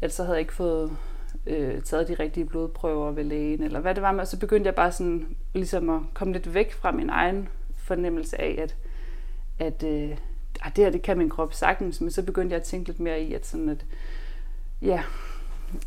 at 0.01 0.13
så 0.13 0.23
havde 0.23 0.35
jeg 0.35 0.41
ikke 0.41 0.53
fået 0.53 0.97
øh, 1.47 1.81
taget 1.81 2.07
de 2.07 2.13
rigtige 2.13 2.45
blodprøver 2.45 3.11
ved 3.11 3.23
lægen, 3.23 3.63
eller 3.63 3.79
hvad 3.79 3.95
det 3.95 4.03
var, 4.03 4.19
og 4.19 4.27
så 4.27 4.39
begyndte 4.39 4.67
jeg 4.67 4.75
bare 4.75 4.91
sådan 4.91 5.35
ligesom 5.53 5.89
at 5.89 6.01
komme 6.13 6.33
lidt 6.33 6.53
væk 6.53 6.73
fra 6.73 6.91
min 6.91 7.09
egen 7.09 7.49
fornemmelse 7.77 8.41
af, 8.41 8.55
at, 8.61 8.75
at 9.59 9.83
øh, 9.83 10.17
ah, 10.61 10.75
det 10.75 10.83
her, 10.83 10.91
det 10.91 11.01
kan 11.01 11.17
min 11.17 11.29
krop 11.29 11.53
sagtens, 11.53 12.01
men 12.01 12.11
så 12.11 12.23
begyndte 12.23 12.53
jeg 12.53 12.59
at 12.59 12.65
tænke 12.65 12.89
lidt 12.89 12.99
mere 12.99 13.21
i, 13.21 13.33
at 13.33 13.45
sådan 13.45 13.69
at, 13.69 13.85
ja, 14.81 15.03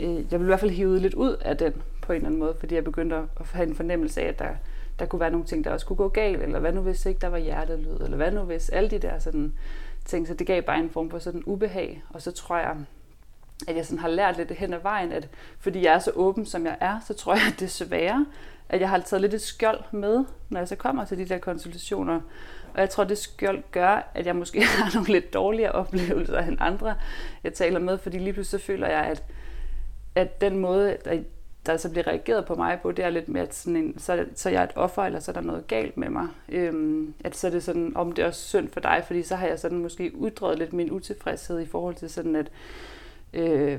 øh, 0.01 0.17
jeg 0.17 0.31
ville 0.31 0.45
i 0.45 0.47
hvert 0.47 0.61
fald 0.61 0.71
hive 0.71 0.99
lidt 0.99 1.15
ud 1.15 1.37
af 1.41 1.57
den 1.57 1.73
på 2.03 2.13
en 2.13 2.17
eller 2.17 2.27
anden 2.27 2.41
måde, 2.41 2.55
fordi 2.59 2.75
jeg 2.75 2.85
begyndte 2.85 3.17
at 3.17 3.47
have 3.53 3.69
en 3.69 3.75
fornemmelse 3.75 4.21
af, 4.21 4.29
at 4.29 4.39
der, 4.39 4.51
der 4.99 5.07
kunne 5.07 5.21
være 5.21 5.31
nogle 5.31 5.47
ting, 5.47 5.65
der 5.65 5.71
også 5.71 5.87
kunne 5.87 5.97
gå 5.97 6.09
galt, 6.09 6.43
eller 6.43 6.59
hvad 6.59 6.73
nu 6.73 6.81
hvis 6.81 7.07
ikke 7.07 7.21
der 7.21 7.29
var 7.29 7.39
hjertelyd, 7.39 7.97
eller 8.01 8.17
hvad 8.17 8.33
nu 8.33 8.41
hvis 8.41 8.69
alle 8.69 8.91
de 8.91 8.99
der 8.99 9.19
sådan 9.19 9.53
ting, 10.05 10.27
så 10.27 10.35
det 10.35 10.47
gav 10.47 10.63
bare 10.63 10.79
en 10.79 10.91
form 10.91 11.11
for 11.11 11.19
sådan 11.19 11.43
ubehag, 11.47 12.03
og 12.11 12.23
så 12.23 12.33
tror 12.33 12.57
jeg, 12.57 12.77
at 13.69 13.77
jeg 13.77 13.87
sådan 13.87 13.99
har 13.99 14.09
lært 14.09 14.37
lidt 14.37 14.51
hen 14.51 14.75
ad 14.75 14.79
vejen, 14.83 15.13
at 15.13 15.29
fordi 15.61 15.85
jeg 15.85 15.95
er 15.95 15.99
så 15.99 16.11
åben, 16.15 16.47
som 16.47 16.67
jeg 16.67 16.77
er, 16.81 17.01
så 17.07 17.15
tror 17.15 17.35
jeg, 17.35 17.61
desværre, 17.61 18.19
det 18.19 18.27
at 18.69 18.81
jeg 18.81 18.89
har 18.89 18.99
taget 18.99 19.21
lidt 19.21 19.35
et 19.35 19.43
skjold 19.43 19.81
med, 19.91 20.25
når 20.49 20.61
jeg 20.61 20.69
så 20.69 20.77
kommer 20.77 21.05
til 21.05 21.19
de 21.19 21.25
der 21.25 21.39
konsultationer. 21.39 22.21
Og 22.75 22.81
jeg 22.81 22.91
tror, 22.91 23.05
det 23.05 23.19
skjold 23.19 23.63
gør, 23.73 24.11
at 24.15 24.27
jeg 24.27 24.37
måske 24.37 24.63
har 24.65 24.95
nogle 24.95 25.13
lidt 25.13 25.35
dårligere 25.35 25.73
oplevelser 25.73 26.39
end 26.39 26.57
andre, 26.61 26.95
jeg 27.45 27.53
taler 27.53 27.81
med, 27.81 27.99
fordi 27.99 28.19
lige 28.19 28.33
pludselig 28.33 28.61
så 28.61 28.67
føler 28.67 28.89
jeg, 28.89 29.05
at, 29.05 29.25
at 30.15 30.41
den 30.41 30.59
måde, 30.59 30.97
der, 31.05 31.19
der 31.67 31.77
så 31.77 31.91
bliver 31.91 32.07
reageret 32.07 32.45
på 32.45 32.55
mig 32.55 32.79
på, 32.83 32.93
det 32.93 33.05
er 33.05 33.11
lidt 33.11 33.29
mere 33.29 33.47
sådan 33.51 33.77
en, 33.77 33.99
så, 33.99 34.25
så 34.35 34.51
jeg 34.51 34.61
er 34.61 34.65
et 34.65 34.73
offer, 34.75 35.03
eller 35.03 35.21
så 35.21 35.31
er 35.31 35.33
der 35.33 35.41
noget 35.41 35.67
galt 35.67 35.97
med 35.97 36.09
mig. 36.09 36.29
Øhm, 36.49 37.15
at 37.25 37.37
så 37.37 37.47
er 37.47 37.51
det 37.51 37.63
sådan, 37.63 37.93
om 37.95 38.13
det 38.13 38.23
er 38.23 38.27
også 38.27 38.49
synd 38.49 38.69
for 38.69 38.81
dig, 38.81 39.03
fordi 39.07 39.23
så 39.23 39.37
har 39.37 39.47
jeg 39.47 39.59
sådan 39.59 39.79
måske 39.79 40.17
uddrevet 40.17 40.59
lidt 40.59 40.73
min 40.73 40.91
utilfredshed 40.91 41.61
i 41.61 41.67
forhold 41.67 41.95
til 41.95 42.11
sådan, 42.11 42.37
at 42.37 42.51
øh, 43.33 43.79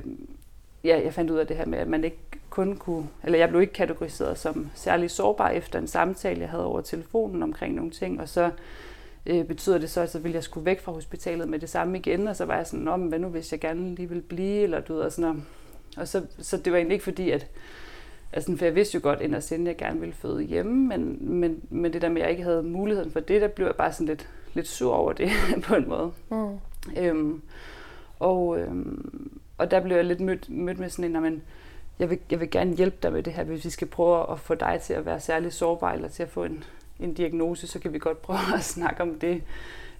ja, 0.84 1.00
jeg 1.04 1.14
fandt 1.14 1.30
ud 1.30 1.36
af 1.36 1.46
det 1.46 1.56
her 1.56 1.66
med, 1.66 1.78
at 1.78 1.88
man 1.88 2.04
ikke 2.04 2.18
kun 2.50 2.76
kunne, 2.76 3.08
eller 3.24 3.38
jeg 3.38 3.48
blev 3.48 3.60
ikke 3.60 3.72
kategoriseret 3.72 4.38
som 4.38 4.70
særlig 4.74 5.10
sårbar 5.10 5.50
efter 5.50 5.78
en 5.78 5.86
samtale, 5.86 6.40
jeg 6.40 6.48
havde 6.48 6.66
over 6.66 6.80
telefonen 6.80 7.42
omkring 7.42 7.74
nogle 7.74 7.90
ting, 7.90 8.20
og 8.20 8.28
så 8.28 8.50
øh, 9.26 9.44
betyder 9.44 9.78
det 9.78 9.90
så, 9.90 10.00
at 10.00 10.10
så 10.10 10.18
ville 10.18 10.34
jeg 10.34 10.44
skulle 10.44 10.66
væk 10.66 10.80
fra 10.80 10.92
hospitalet 10.92 11.48
med 11.48 11.58
det 11.58 11.68
samme 11.68 11.98
igen, 11.98 12.28
og 12.28 12.36
så 12.36 12.44
var 12.44 12.56
jeg 12.56 12.66
sådan, 12.66 12.88
om 12.88 13.00
hvad 13.00 13.18
nu 13.18 13.28
hvis 13.28 13.52
jeg 13.52 13.60
gerne 13.60 13.94
lige 13.94 14.08
vil 14.08 14.22
blive, 14.22 14.62
eller 14.62 14.80
du 14.80 14.94
ved, 14.94 15.02
og 15.02 15.12
sådan, 15.12 15.46
og 15.96 16.08
så, 16.08 16.22
så 16.38 16.56
det 16.56 16.72
var 16.72 16.78
egentlig 16.78 16.94
ikke 16.94 17.04
fordi, 17.04 17.30
at 17.30 17.46
Altså, 18.32 18.56
for 18.56 18.64
jeg 18.64 18.74
vidste 18.74 18.94
jo 18.94 19.00
godt 19.02 19.20
inderst 19.20 19.52
inden, 19.52 19.66
at 19.66 19.70
jeg 19.70 19.78
gerne 19.78 20.00
ville 20.00 20.14
føde 20.14 20.42
hjemme, 20.42 20.88
men, 20.88 21.18
men, 21.20 21.60
men 21.70 21.92
det 21.92 22.02
der 22.02 22.08
med, 22.08 22.16
at 22.16 22.22
jeg 22.22 22.30
ikke 22.30 22.42
havde 22.42 22.62
muligheden 22.62 23.10
for 23.10 23.20
det, 23.20 23.40
der 23.40 23.48
blev 23.48 23.66
jeg 23.66 23.76
bare 23.76 23.92
sådan 23.92 24.06
lidt, 24.06 24.28
lidt 24.54 24.68
sur 24.68 24.94
over 24.94 25.12
det 25.12 25.30
på 25.66 25.74
en 25.74 25.88
måde. 25.88 26.12
Mm. 26.30 26.58
Øhm, 26.96 27.42
og, 28.18 28.58
øhm, 28.58 29.39
og 29.60 29.70
der 29.70 29.80
blev 29.80 29.96
jeg 29.96 30.04
lidt 30.04 30.20
mødt, 30.20 30.50
mødt 30.50 30.78
med 30.78 30.90
sådan 30.90 31.16
en, 31.16 31.22
men 31.22 31.42
jeg 31.98 32.10
vil, 32.10 32.18
jeg 32.30 32.40
vil 32.40 32.50
gerne 32.50 32.76
hjælpe 32.76 32.96
dig 33.02 33.12
med 33.12 33.22
det 33.22 33.32
her, 33.32 33.44
hvis 33.44 33.64
vi 33.64 33.70
skal 33.70 33.88
prøve 33.88 34.32
at 34.32 34.40
få 34.40 34.54
dig 34.54 34.80
til 34.82 34.94
at 34.94 35.06
være 35.06 35.20
særlig 35.20 35.52
sårbar, 35.52 35.92
eller 35.92 36.08
til 36.08 36.22
at 36.22 36.28
få 36.28 36.44
en, 36.44 36.64
en 37.00 37.14
diagnose, 37.14 37.66
så 37.66 37.78
kan 37.78 37.92
vi 37.92 37.98
godt 37.98 38.22
prøve 38.22 38.38
at 38.54 38.64
snakke 38.64 39.02
om 39.02 39.18
det. 39.18 39.42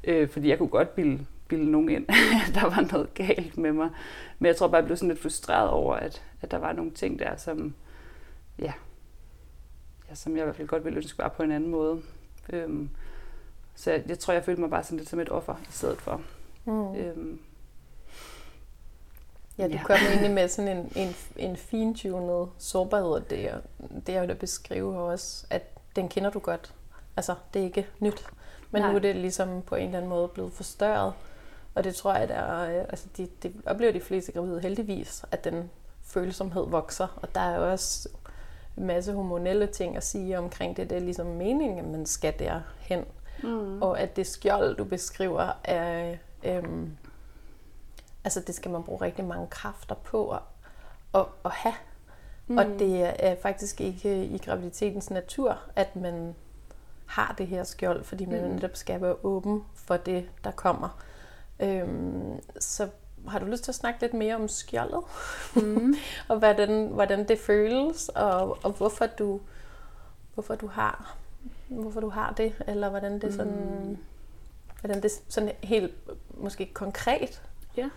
Øh, 0.04 0.28
fordi 0.28 0.48
jeg 0.48 0.58
kunne 0.58 0.68
godt 0.68 0.94
bilde, 0.94 1.26
bilde 1.48 1.70
nogen 1.70 1.88
ind, 1.88 2.06
der 2.54 2.62
var 2.62 2.88
noget 2.92 3.14
galt 3.14 3.58
med 3.58 3.72
mig. 3.72 3.90
Men 4.38 4.46
jeg 4.46 4.56
tror 4.56 4.68
bare, 4.68 4.76
jeg 4.76 4.84
blev 4.84 4.96
sådan 4.96 5.08
lidt 5.08 5.22
frustreret 5.22 5.70
over, 5.70 5.94
at, 5.94 6.22
at 6.40 6.50
der 6.50 6.58
var 6.58 6.72
nogle 6.72 6.90
ting 6.90 7.18
der, 7.18 7.36
som, 7.36 7.74
ja, 8.58 8.72
ja, 10.10 10.14
som 10.14 10.32
jeg 10.32 10.40
i 10.40 10.44
hvert 10.44 10.56
fald 10.56 10.68
godt 10.68 10.84
ville 10.84 10.96
ønske 10.96 11.18
var 11.18 11.28
på 11.28 11.42
en 11.42 11.52
anden 11.52 11.70
måde. 11.70 12.02
Øhm, 12.52 12.90
så 13.74 13.90
jeg, 13.90 14.02
jeg 14.08 14.18
tror, 14.18 14.34
jeg 14.34 14.44
følte 14.44 14.60
mig 14.60 14.70
bare 14.70 14.82
sådan 14.82 14.98
lidt 14.98 15.08
som 15.08 15.20
et 15.20 15.30
offer 15.30 15.54
i 15.62 15.72
stedet 15.72 16.00
for. 16.00 16.20
Mm. 16.64 16.94
Øhm, 16.94 17.40
Ja, 19.60 19.68
du 19.68 19.72
ja. 19.72 19.82
kom 19.84 19.96
egentlig 19.96 20.30
med 20.40 20.48
sådan 20.48 20.76
en, 20.76 20.92
en, 20.96 21.16
en 21.36 21.56
fintunet 21.56 22.48
sårbarhed, 22.58 23.10
og 23.10 23.30
det, 23.30 23.50
det 24.06 24.12
jeg 24.12 24.28
vil 24.28 24.34
beskrive 24.34 24.98
også, 24.98 25.46
at 25.50 25.62
den 25.96 26.08
kender 26.08 26.30
du 26.30 26.38
godt. 26.38 26.74
Altså, 27.16 27.34
det 27.54 27.60
er 27.60 27.64
ikke 27.64 27.86
nyt. 28.00 28.24
Men 28.70 28.82
Nej. 28.82 28.90
nu 28.90 28.96
er 28.96 29.00
det 29.00 29.16
ligesom 29.16 29.62
på 29.62 29.74
en 29.74 29.84
eller 29.84 29.98
anden 29.98 30.08
måde 30.08 30.28
blevet 30.28 30.52
forstørret. 30.52 31.12
Og 31.74 31.84
det 31.84 31.94
tror 31.94 32.14
jeg, 32.14 32.28
der 32.28 32.34
er, 32.34 32.86
altså 32.86 33.06
de, 33.16 33.28
de 33.42 33.52
oplever 33.66 33.92
de 33.92 34.00
fleste 34.00 34.32
gravide 34.32 34.60
heldigvis, 34.60 35.24
at 35.30 35.44
den 35.44 35.70
følsomhed 36.02 36.66
vokser. 36.66 37.18
Og 37.22 37.34
der 37.34 37.40
er 37.40 37.56
jo 37.56 37.72
også 37.72 38.08
en 38.76 38.86
masse 38.86 39.12
hormonelle 39.12 39.66
ting 39.66 39.96
at 39.96 40.04
sige 40.04 40.38
omkring 40.38 40.76
det. 40.76 40.90
Det 40.90 40.96
er 40.96 41.02
ligesom 41.02 41.26
meningen, 41.26 41.78
at 41.78 41.84
man 41.84 42.06
skal 42.06 42.34
derhen. 42.38 43.04
Mm. 43.42 43.82
Og 43.82 44.00
at 44.00 44.16
det 44.16 44.26
skjold, 44.26 44.76
du 44.76 44.84
beskriver, 44.84 45.52
er... 45.64 46.14
Øhm, 46.44 46.96
altså 48.24 48.40
det 48.40 48.54
skal 48.54 48.70
man 48.70 48.82
bruge 48.82 49.00
rigtig 49.00 49.24
mange 49.24 49.46
kræfter 49.46 49.94
på 49.94 50.30
at, 50.30 50.40
at, 51.14 51.26
at 51.44 51.50
have. 51.50 51.74
Mm. 52.46 52.58
Og 52.58 52.64
det 52.64 53.24
er 53.26 53.36
faktisk 53.42 53.80
ikke 53.80 54.24
i 54.24 54.38
graviditetens 54.38 55.10
natur, 55.10 55.58
at 55.76 55.96
man 55.96 56.34
har 57.06 57.34
det 57.38 57.46
her 57.46 57.64
skjold, 57.64 58.04
fordi 58.04 58.24
man 58.24 58.44
mm. 58.44 58.50
netop 58.50 58.76
skal 58.76 59.00
være 59.00 59.16
åben 59.22 59.64
for 59.74 59.96
det, 59.96 60.28
der 60.44 60.50
kommer. 60.50 61.02
Øhm, 61.60 62.40
så 62.60 62.88
har 63.28 63.38
du 63.38 63.46
lyst 63.46 63.64
til 63.64 63.70
at 63.70 63.74
snakke 63.74 64.00
lidt 64.00 64.14
mere 64.14 64.34
om 64.34 64.48
skjoldet? 64.48 65.00
Mm. 65.56 65.94
og 66.28 66.38
hvordan, 66.38 66.86
hvordan 66.86 67.28
det 67.28 67.38
føles, 67.38 68.08
og, 68.08 68.58
og 68.64 68.70
hvorfor 68.70 69.06
du 69.06 69.40
hvorfor 70.34 70.54
du 70.54 70.66
har 70.66 71.16
hvorfor 71.68 72.00
du 72.00 72.08
har 72.08 72.32
det, 72.32 72.62
eller 72.66 72.88
hvordan 72.88 73.18
det 73.20 73.34
sådan 73.34 73.80
mm. 73.84 73.98
hvordan 74.80 75.02
det 75.02 75.10
sådan 75.28 75.52
helt 75.62 75.94
måske 76.34 76.70
konkret 76.74 77.42
ja. 77.76 77.90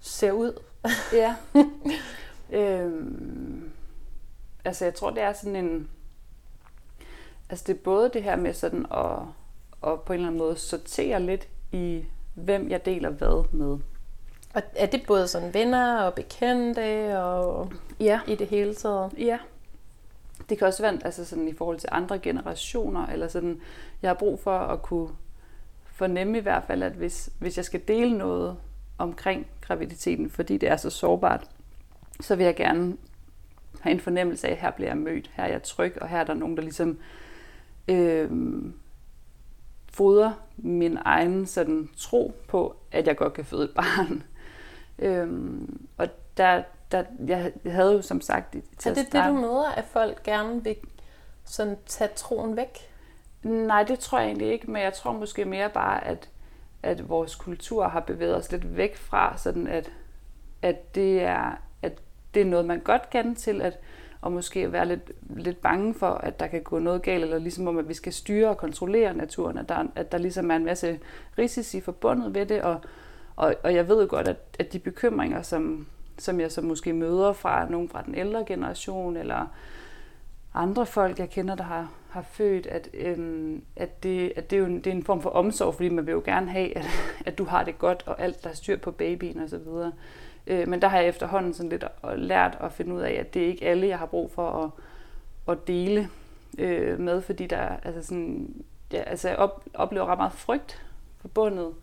Ser 0.00 0.32
ud. 0.32 0.52
ja. 1.12 1.34
øhm, 2.58 3.70
altså 4.64 4.84
jeg 4.84 4.94
tror 4.94 5.10
det 5.10 5.22
er 5.22 5.32
sådan 5.32 5.56
en 5.56 5.88
altså 7.50 7.64
det 7.66 7.76
er 7.76 7.82
både 7.84 8.10
det 8.12 8.22
her 8.22 8.36
med 8.36 8.54
sådan 8.54 8.86
at, 8.90 9.18
at 9.90 10.00
på 10.00 10.12
en 10.12 10.18
eller 10.18 10.28
anden 10.28 10.38
måde 10.38 10.56
sortere 10.56 11.22
lidt 11.22 11.48
i 11.72 12.04
hvem 12.34 12.70
jeg 12.70 12.84
deler 12.84 13.10
hvad 13.10 13.44
med. 13.52 13.78
Og 14.54 14.62
er 14.76 14.86
det 14.86 15.02
både 15.06 15.28
sådan 15.28 15.54
venner 15.54 16.02
og 16.02 16.14
bekendte 16.14 17.18
og 17.18 17.72
ja. 18.00 18.20
i 18.26 18.34
det 18.34 18.46
hele 18.46 18.74
taget? 18.74 19.12
Ja. 19.18 19.38
Det 20.48 20.58
kan 20.58 20.66
også 20.66 20.82
være 20.82 20.98
altså 21.04 21.24
sådan 21.24 21.48
i 21.48 21.54
forhold 21.54 21.78
til 21.78 21.88
andre 21.92 22.18
generationer, 22.18 23.06
eller 23.06 23.28
sådan, 23.28 23.60
jeg 24.02 24.10
har 24.10 24.14
brug 24.14 24.40
for 24.40 24.58
at 24.58 24.82
kunne 24.82 25.08
fornemme 25.84 26.38
i 26.38 26.40
hvert 26.40 26.64
fald, 26.66 26.82
at 26.82 26.92
hvis, 26.92 27.30
hvis 27.38 27.56
jeg 27.56 27.64
skal 27.64 27.80
dele 27.88 28.18
noget 28.18 28.56
omkring 28.98 29.46
graviditeten, 29.60 30.30
fordi 30.30 30.56
det 30.56 30.68
er 30.68 30.76
så 30.76 30.90
sårbart, 30.90 31.50
så 32.20 32.36
vil 32.36 32.44
jeg 32.44 32.56
gerne 32.56 32.96
have 33.80 33.92
en 33.94 34.00
fornemmelse 34.00 34.48
af, 34.48 34.52
at 34.52 34.58
her 34.58 34.70
bliver 34.70 34.90
jeg 34.90 34.96
mødt, 34.96 35.30
her 35.34 35.44
er 35.44 35.48
jeg 35.48 35.62
tryg, 35.62 35.98
og 36.00 36.08
her 36.08 36.18
er 36.18 36.24
der 36.24 36.34
nogen, 36.34 36.56
der 36.56 36.62
ligesom 36.62 36.98
øh, 37.88 38.30
fodrer 39.92 40.32
min 40.56 40.98
egen 41.04 41.46
sådan, 41.46 41.88
tro 41.96 42.34
på, 42.48 42.76
at 42.92 43.06
jeg 43.06 43.16
godt 43.16 43.32
kan 43.32 43.44
føde 43.44 43.64
et 43.64 43.74
barn. 43.74 44.22
øhm, 45.08 45.86
og 45.96 46.08
der, 46.36 46.62
der, 46.92 47.04
jeg 47.26 47.52
havde 47.66 47.92
jo 47.92 48.02
som 48.02 48.20
sagt... 48.20 48.56
Til 48.78 48.90
er 48.90 48.94
det 48.94 49.12
det, 49.12 49.24
du 49.28 49.32
møder, 49.32 49.72
at 49.76 49.84
folk 49.84 50.22
gerne 50.22 50.64
vil 50.64 50.76
sådan, 51.44 51.76
tage 51.86 52.10
troen 52.16 52.56
væk? 52.56 52.90
Nej, 53.42 53.82
det 53.82 53.98
tror 53.98 54.18
jeg 54.18 54.26
egentlig 54.26 54.52
ikke, 54.52 54.70
men 54.70 54.82
jeg 54.82 54.92
tror 54.92 55.12
måske 55.12 55.44
mere 55.44 55.70
bare, 55.70 56.04
at, 56.04 56.28
at 56.82 57.08
vores 57.08 57.34
kultur 57.34 57.88
har 57.88 58.00
bevæget 58.00 58.36
os 58.36 58.52
lidt 58.52 58.76
væk 58.76 58.96
fra, 58.96 59.38
sådan 59.38 59.66
at, 59.66 59.92
at, 60.62 60.94
det 60.94 61.22
er, 61.22 61.58
at 61.82 61.98
det 62.34 62.42
er 62.42 62.46
noget, 62.46 62.66
man 62.66 62.80
godt 62.80 63.10
kan 63.10 63.34
til, 63.34 63.62
at 63.62 63.78
og 64.20 64.32
måske 64.32 64.72
være 64.72 64.86
lidt, 64.86 65.12
lidt 65.36 65.60
bange 65.60 65.94
for, 65.94 66.06
at 66.06 66.40
der 66.40 66.46
kan 66.46 66.62
gå 66.62 66.78
noget 66.78 67.02
galt, 67.02 67.24
eller 67.24 67.38
ligesom 67.38 67.68
om, 67.68 67.78
at 67.78 67.88
vi 67.88 67.94
skal 67.94 68.12
styre 68.12 68.48
og 68.48 68.56
kontrollere 68.56 69.14
naturen, 69.14 69.58
at 69.58 69.68
der, 69.68 69.84
at 69.94 70.12
der 70.12 70.18
ligesom 70.18 70.50
er 70.50 70.56
en 70.56 70.64
masse 70.64 71.00
risici 71.38 71.80
forbundet 71.80 72.34
ved 72.34 72.46
det, 72.46 72.62
og, 72.62 72.80
og, 73.36 73.54
og 73.62 73.74
jeg 73.74 73.88
ved 73.88 74.02
jo 74.02 74.06
godt, 74.10 74.28
at, 74.28 74.36
at 74.58 74.72
de 74.72 74.78
bekymringer, 74.78 75.42
som, 75.42 75.86
som 76.18 76.40
jeg 76.40 76.52
så 76.52 76.62
måske 76.62 76.92
møder 76.92 77.32
fra 77.32 77.68
nogen 77.68 77.88
fra 77.88 78.02
den 78.02 78.14
ældre 78.14 78.44
generation, 78.44 79.16
eller 79.16 79.46
andre 80.54 80.86
folk, 80.86 81.18
jeg 81.18 81.30
kender, 81.30 81.54
der 81.54 81.64
har, 81.64 81.92
har 82.08 82.22
født, 82.22 82.66
at, 82.66 82.88
øhm, 82.94 83.62
at, 83.76 84.02
det, 84.02 84.32
at 84.36 84.50
det, 84.50 84.56
er 84.56 84.60
jo 84.60 84.66
en, 84.66 84.76
det 84.76 84.86
er 84.86 84.94
en 84.94 85.04
form 85.04 85.22
for 85.22 85.30
omsorg, 85.30 85.74
fordi 85.74 85.88
man 85.88 86.06
vil 86.06 86.12
jo 86.12 86.22
gerne 86.24 86.50
have, 86.50 86.76
at, 86.76 86.86
at 87.26 87.38
du 87.38 87.44
har 87.44 87.64
det 87.64 87.78
godt, 87.78 88.02
og 88.06 88.20
alt, 88.20 88.44
der 88.44 88.50
er 88.50 88.54
styr 88.54 88.76
på 88.76 88.90
babyen 88.90 89.40
osv. 89.40 89.92
Øh, 90.46 90.68
men 90.68 90.82
der 90.82 90.88
har 90.88 90.98
jeg 90.98 91.08
efterhånden 91.08 91.54
sådan 91.54 91.70
lidt 91.70 91.84
lært 92.16 92.58
at 92.60 92.72
finde 92.72 92.94
ud 92.94 93.00
af, 93.00 93.12
at 93.12 93.34
det 93.34 93.42
er 93.42 93.46
ikke 93.46 93.66
alle, 93.66 93.86
jeg 93.86 93.98
har 93.98 94.06
brug 94.06 94.30
for 94.30 94.50
at, 94.50 94.70
at 95.52 95.68
dele 95.68 96.08
øh, 96.58 97.00
med, 97.00 97.22
fordi 97.22 97.46
der, 97.46 97.76
altså 97.82 98.02
sådan, 98.02 98.54
ja, 98.92 99.02
altså 99.02 99.28
jeg 99.28 99.36
op, 99.36 99.64
oplever 99.74 100.06
ret 100.06 100.18
meget 100.18 100.32
frygt 100.32 100.82
forbundet 101.20 101.74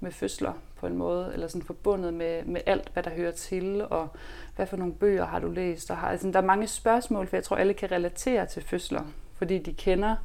med 0.00 0.10
fødsler 0.10 0.52
på 0.76 0.86
en 0.86 0.96
måde, 0.96 1.30
eller 1.32 1.48
sådan 1.48 1.66
forbundet 1.66 2.14
med, 2.14 2.44
med 2.44 2.60
alt, 2.66 2.90
hvad 2.92 3.02
der 3.02 3.10
hører 3.10 3.32
til, 3.32 3.86
og 3.90 4.08
hvad 4.56 4.66
for 4.66 4.76
nogle 4.76 4.94
bøger 4.94 5.24
har 5.24 5.38
du 5.38 5.50
læst? 5.50 5.90
Og 5.90 5.96
har, 5.96 6.08
altså, 6.08 6.30
der 6.30 6.38
er 6.38 6.44
mange 6.44 6.66
spørgsmål, 6.66 7.26
for 7.26 7.36
jeg 7.36 7.44
tror, 7.44 7.56
alle 7.56 7.74
kan 7.74 7.92
relatere 7.92 8.46
til 8.46 8.62
fødsler, 8.62 9.02
fordi 9.38 9.58
de 9.58 9.72
kender 9.72 10.16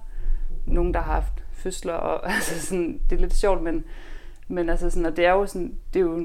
nogen, 0.65 0.93
der 0.93 0.99
har 0.99 1.13
haft 1.13 1.43
fødsler, 1.53 1.93
og 1.93 2.25
altså 2.33 2.65
sådan, 2.65 2.99
det 3.09 3.15
er 3.15 3.19
lidt 3.19 3.35
sjovt, 3.35 3.61
men, 3.61 3.83
men 4.47 4.69
altså 4.69 4.89
sådan, 4.89 5.05
og 5.05 5.17
det 5.17 5.25
er 5.25 5.31
jo 5.31 5.45
sådan, 5.45 5.75
det 5.93 5.99
er 5.99 6.03
jo, 6.03 6.17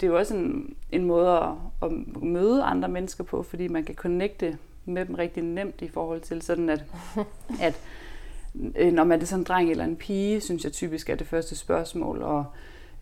det 0.00 0.06
er 0.06 0.06
jo 0.06 0.18
også 0.18 0.36
en, 0.36 0.76
en 0.92 1.04
måde 1.04 1.30
at, 1.30 1.48
at 1.82 1.92
møde 2.22 2.62
andre 2.62 2.88
mennesker 2.88 3.24
på, 3.24 3.42
fordi 3.42 3.68
man 3.68 3.84
kan 3.84 3.94
connecte 3.94 4.58
med 4.84 5.06
dem 5.06 5.14
rigtig 5.14 5.42
nemt 5.42 5.82
i 5.82 5.88
forhold 5.88 6.20
til 6.20 6.42
sådan, 6.42 6.68
at, 6.68 6.84
at 7.66 7.80
øh, 8.76 8.92
når 8.92 9.04
man 9.04 9.20
er 9.20 9.24
sådan 9.24 9.40
en 9.40 9.44
dreng 9.44 9.70
eller 9.70 9.84
en 9.84 9.96
pige, 9.96 10.40
synes 10.40 10.64
jeg 10.64 10.72
typisk 10.72 11.10
er 11.10 11.14
det 11.14 11.26
første 11.26 11.56
spørgsmål, 11.56 12.22
og 12.22 12.44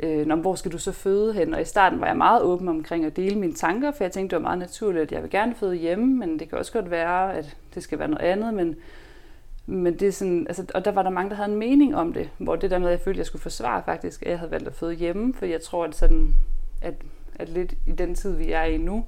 øh, 0.01 0.27
når, 0.27 0.37
hvor 0.37 0.55
skal 0.55 0.73
du 0.73 0.79
så 0.79 0.93
føde 0.93 1.33
hen? 1.33 1.55
Og 1.55 1.61
i 1.61 1.65
starten 1.65 2.01
var 2.01 2.07
jeg 2.07 2.17
meget 2.17 2.43
åben 2.43 2.69
omkring 2.69 3.05
at 3.05 3.17
dele 3.17 3.39
mine 3.39 3.53
tanker, 3.53 3.93
for 3.93 4.05
jeg 4.05 4.13
tænkte, 4.13 4.37
det 4.37 4.43
var 4.43 4.49
meget 4.49 4.59
naturligt, 4.59 5.03
at 5.03 5.13
jeg 5.13 5.23
vil 5.23 5.31
gerne 5.31 5.55
føde 5.55 5.75
hjemme, 5.75 6.17
men 6.17 6.39
det 6.39 6.49
kan 6.49 6.59
også 6.59 6.73
godt 6.73 6.91
være, 6.91 7.35
at 7.35 7.57
det 7.75 7.83
skal 7.83 7.99
være 7.99 8.09
noget 8.09 8.27
andet, 8.27 8.55
men, 8.55 8.77
men 9.67 9.99
det 9.99 10.09
er 10.09 10.13
sådan, 10.13 10.47
altså, 10.47 10.65
og 10.75 10.85
der 10.85 10.93
var 10.93 11.03
der 11.03 11.11
mange, 11.11 11.31
der 11.31 11.37
havde 11.37 11.53
en 11.53 11.59
mening 11.59 11.97
om 11.97 12.13
det, 12.13 12.31
hvor 12.39 12.57
det 12.57 12.71
der 12.71 12.79
med, 12.79 12.87
at 12.87 12.93
jeg 12.93 13.01
følte, 13.01 13.17
at 13.17 13.19
jeg 13.19 13.27
skulle 13.27 13.43
forsvare 13.43 13.83
faktisk, 13.85 14.23
at 14.23 14.31
jeg 14.31 14.39
havde 14.39 14.51
valgt 14.51 14.69
at 14.69 14.75
føde 14.75 14.95
hjemme, 14.95 15.35
for 15.35 15.47
jeg 15.47 15.63
tror, 15.63 15.85
at, 15.85 15.95
sådan, 15.95 16.35
at, 16.83 16.95
at 17.35 17.49
lidt 17.49 17.75
i 17.87 17.93
den 17.93 18.15
tid, 18.15 18.37
vi 18.37 18.53
er 18.53 18.63
i 18.63 18.77
nu, 18.77 19.05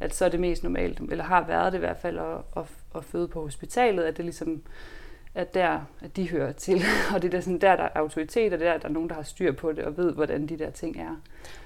at 0.00 0.14
så 0.14 0.24
er 0.24 0.28
det 0.28 0.40
mest 0.40 0.62
normalt, 0.62 1.00
eller 1.10 1.24
har 1.24 1.46
været 1.46 1.72
det 1.72 1.78
i 1.78 1.80
hvert 1.80 1.98
fald, 1.98 2.18
at, 2.18 2.36
at, 2.56 2.64
at 2.96 3.04
føde 3.04 3.28
på 3.28 3.42
hospitalet, 3.42 4.02
at 4.02 4.16
det 4.16 4.24
ligesom 4.24 4.62
at 5.34 5.54
der 5.54 5.80
at 6.00 6.16
de 6.16 6.30
hører 6.30 6.52
til. 6.52 6.82
Og 7.14 7.22
det 7.22 7.28
er 7.28 7.32
der, 7.32 7.40
sådan, 7.40 7.60
der, 7.60 7.76
der 7.76 7.82
er 7.82 7.88
autoritet, 7.94 8.52
og 8.52 8.60
der, 8.60 8.78
der 8.78 8.88
er 8.88 8.92
nogen, 8.92 9.08
der 9.08 9.14
har 9.14 9.22
styr 9.22 9.52
på 9.52 9.72
det, 9.72 9.84
og 9.84 9.96
ved, 9.96 10.12
hvordan 10.12 10.46
de 10.46 10.58
der 10.58 10.70
ting 10.70 10.96
er. 10.96 11.16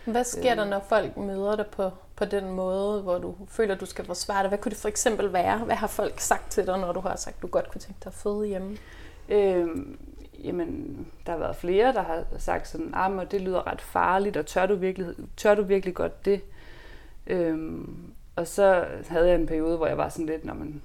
Hvad 0.05 0.25
sker 0.25 0.55
der, 0.55 0.65
øh. 0.65 0.71
når 0.71 0.85
folk 0.89 1.17
møder 1.17 1.57
dig 1.57 1.67
på, 1.67 1.91
på 2.17 2.25
den 2.25 2.51
måde, 2.51 3.03
hvor 3.03 3.19
du 3.19 3.35
føler, 3.49 3.75
du 3.75 3.87
skal 3.87 4.05
forsvare 4.05 4.43
dig? 4.43 4.49
Hvad 4.49 4.59
kunne 4.59 4.71
det 4.71 4.79
for 4.79 4.89
eksempel 4.89 5.33
være? 5.33 5.59
Hvad 5.59 5.77
har 5.77 5.87
folk 5.87 6.21
sagt 6.21 6.51
til 6.51 6.67
dig, 6.67 6.79
når 6.79 6.93
du 6.93 7.01
har 7.01 7.17
sagt, 7.17 7.37
at 7.37 7.43
du 7.43 7.47
godt 7.47 7.71
kunne 7.71 7.81
tænke 7.81 7.99
dig 8.05 8.07
at 8.07 8.15
føde 8.15 8.47
hjemme? 8.47 8.77
Øhm, 9.29 9.99
jamen, 10.45 10.99
der 11.27 11.33
har 11.33 11.39
været 11.39 11.57
flere, 11.57 11.93
der 11.93 12.03
har 12.03 12.25
sagt 12.39 12.69
sådan, 12.69 12.91
ah, 12.95 13.31
det 13.31 13.41
lyder 13.41 13.67
ret 13.67 13.81
farligt, 13.81 14.37
og 14.37 14.47
tør 14.47 14.67
du 14.67 14.75
virkelig, 14.75 15.07
tør 15.37 15.55
du 15.55 15.63
virkelig 15.63 15.95
godt 15.95 16.25
det? 16.25 16.41
Øhm, 17.27 18.13
og 18.37 18.47
så 18.47 18.85
havde 19.09 19.29
jeg 19.29 19.35
en 19.35 19.47
periode, 19.47 19.77
hvor 19.77 19.87
jeg 19.87 19.99
var 19.99 20.09
sådan 20.09 20.27
lidt, 20.27 20.45
når 20.45 20.55
man 20.55 20.83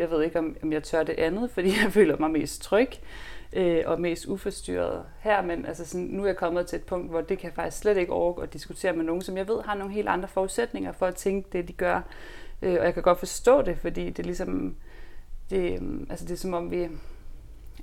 jeg 0.00 0.10
ved 0.10 0.22
ikke, 0.22 0.38
om, 0.38 0.56
om 0.62 0.72
jeg 0.72 0.82
tør 0.82 1.02
det 1.02 1.18
andet, 1.18 1.50
fordi 1.50 1.68
jeg 1.84 1.92
føler 1.92 2.16
mig 2.18 2.30
mest 2.30 2.62
tryg 2.62 2.90
øh, 3.52 3.82
og 3.86 4.00
mest 4.00 4.26
uforstyrret 4.26 5.04
her. 5.20 5.42
Men 5.42 5.66
altså 5.66 5.86
sådan, 5.86 6.06
nu 6.06 6.22
er 6.22 6.26
jeg 6.26 6.36
kommet 6.36 6.66
til 6.66 6.76
et 6.76 6.84
punkt, 6.84 7.10
hvor 7.10 7.20
det 7.20 7.38
kan 7.38 7.46
jeg 7.46 7.54
faktisk 7.54 7.78
slet 7.78 7.96
ikke 7.96 8.12
overgå 8.12 8.40
at 8.40 8.52
diskutere 8.52 8.92
med 8.92 9.04
nogen, 9.04 9.22
som 9.22 9.36
jeg 9.36 9.48
ved 9.48 9.62
har 9.62 9.74
nogle 9.74 9.92
helt 9.92 10.08
andre 10.08 10.28
forudsætninger 10.28 10.92
for 10.92 11.06
at 11.06 11.14
tænke 11.14 11.48
det, 11.52 11.68
de 11.68 11.72
gør. 11.72 12.00
Øh, 12.62 12.76
og 12.80 12.84
jeg 12.84 12.94
kan 12.94 13.02
godt 13.02 13.18
forstå 13.18 13.62
det, 13.62 13.78
fordi 13.78 14.10
det 14.10 14.18
er 14.18 14.22
ligesom, 14.26 14.76
det, 15.50 15.72
øhm, 15.72 16.06
altså 16.10 16.24
det 16.24 16.32
er 16.32 16.36
som 16.36 16.54
om 16.54 16.70
vi, 16.70 16.88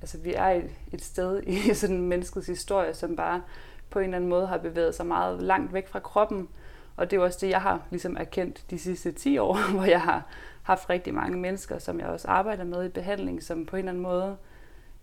altså 0.02 0.18
vi 0.18 0.34
er 0.34 0.48
et, 0.48 0.70
et 0.94 1.02
sted 1.02 1.44
i 1.44 1.74
sådan 1.74 2.02
menneskets 2.02 2.48
historie, 2.48 2.94
som 2.94 3.16
bare 3.16 3.42
på 3.90 4.00
en 4.00 4.06
eller 4.06 4.18
anden 4.18 4.30
måde 4.30 4.48
har 4.48 4.58
bevæget 4.58 4.96
sig 4.96 5.06
meget 5.06 5.42
langt 5.44 5.74
væk 5.74 5.88
fra 5.88 6.00
kroppen. 6.00 6.48
Og 6.96 7.12
det 7.12 7.18
er 7.18 7.22
jo 7.22 7.26
også 7.26 7.38
det, 7.42 7.50
jeg 7.50 7.62
har 7.62 7.82
ligesom 7.90 8.18
erkendt 8.20 8.64
de 8.70 8.80
sidste 8.80 9.12
10 9.12 9.38
år, 9.38 9.58
hvor 9.76 9.84
jeg 9.84 10.02
har 10.02 10.26
haft 10.68 10.90
rigtig 10.90 11.14
mange 11.14 11.38
mennesker, 11.38 11.80
som 11.80 12.00
jeg 12.00 12.08
også 12.08 12.28
arbejder 12.28 12.64
med 12.64 12.86
i 12.86 12.90
behandling, 12.90 13.44
som 13.44 13.66
på 13.66 13.76
en 13.76 13.80
eller 13.80 13.92
anden 13.92 14.04
måde 14.04 14.38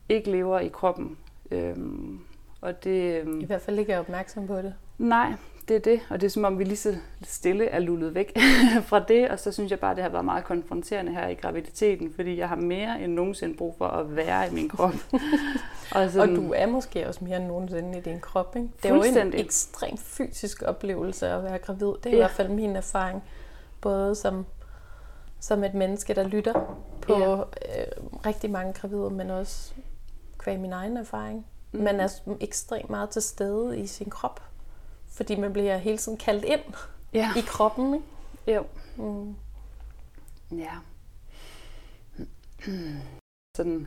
ikke 0.08 0.30
lever 0.30 0.60
i 0.60 0.68
kroppen. 0.68 1.16
Øhm, 1.50 2.20
og 2.60 2.84
det, 2.84 3.20
øhm, 3.20 3.40
I 3.40 3.44
hvert 3.44 3.62
fald 3.62 3.78
ikke 3.78 3.92
er 3.92 3.98
opmærksom 3.98 4.46
på 4.46 4.56
det. 4.56 4.74
Nej, 4.98 5.32
det 5.68 5.76
er 5.76 5.80
det. 5.80 6.00
Og 6.10 6.20
det 6.20 6.26
er 6.26 6.30
som 6.30 6.44
om, 6.44 6.58
vi 6.58 6.64
lige 6.64 6.76
så 6.76 6.94
stille 7.22 7.66
er 7.66 7.78
lullet 7.78 8.14
væk 8.14 8.38
fra 8.88 9.00
det. 9.00 9.28
Og 9.28 9.38
så 9.38 9.52
synes 9.52 9.70
jeg 9.70 9.80
bare, 9.80 9.94
det 9.94 10.02
har 10.02 10.10
været 10.10 10.24
meget 10.24 10.44
konfronterende 10.44 11.12
her 11.12 11.28
i 11.28 11.34
graviditeten, 11.34 12.12
fordi 12.14 12.38
jeg 12.38 12.48
har 12.48 12.56
mere 12.56 13.02
end 13.02 13.12
nogensinde 13.12 13.56
brug 13.56 13.74
for 13.78 13.86
at 13.86 14.16
være 14.16 14.48
i 14.48 14.54
min 14.54 14.68
krop. 14.68 14.94
og, 15.94 16.10
sådan, 16.10 16.36
og 16.36 16.36
du 16.36 16.52
er 16.52 16.66
måske 16.66 17.08
også 17.08 17.24
mere 17.24 17.36
end 17.36 17.46
nogensinde 17.46 17.98
i 17.98 18.00
din 18.00 18.20
krop. 18.20 18.56
Ikke? 18.56 18.68
Det 18.82 18.90
er 18.90 18.94
jo 18.94 19.02
en 19.02 19.34
ekstremt 19.34 20.00
fysisk 20.00 20.62
oplevelse 20.66 21.28
at 21.28 21.42
være 21.42 21.58
gravid. 21.58 21.86
Det 21.86 22.06
er 22.06 22.10
ja. 22.10 22.16
i 22.16 22.18
hvert 22.18 22.30
fald 22.30 22.48
min 22.48 22.76
erfaring. 22.76 23.22
Både 23.80 24.14
som 24.14 24.46
som 25.44 25.64
et 25.64 25.74
menneske, 25.74 26.14
der 26.14 26.28
lytter 26.28 26.86
på 27.00 27.12
ja. 27.12 27.36
øh, 27.36 27.86
rigtig 28.26 28.50
mange 28.50 28.72
gravide, 28.72 29.10
men 29.10 29.30
også 29.30 29.74
kvæg 30.38 30.60
min 30.60 30.72
egen 30.72 30.96
erfaring. 30.96 31.46
Mm. 31.72 31.80
Man 31.80 32.00
er 32.00 32.08
ekstremt 32.40 32.90
meget 32.90 33.10
til 33.10 33.22
stede 33.22 33.78
i 33.78 33.86
sin 33.86 34.10
krop, 34.10 34.42
fordi 35.08 35.36
man 35.36 35.52
bliver 35.52 35.76
hele 35.76 35.98
tiden 35.98 36.18
kaldt 36.18 36.44
ind 36.44 36.60
ja. 37.12 37.30
i 37.36 37.40
kroppen. 37.40 37.94
Ikke? 37.94 38.06
Jo. 38.58 38.66
Mm. 38.96 39.36
Ja. 40.58 40.72
Sådan, 43.56 43.86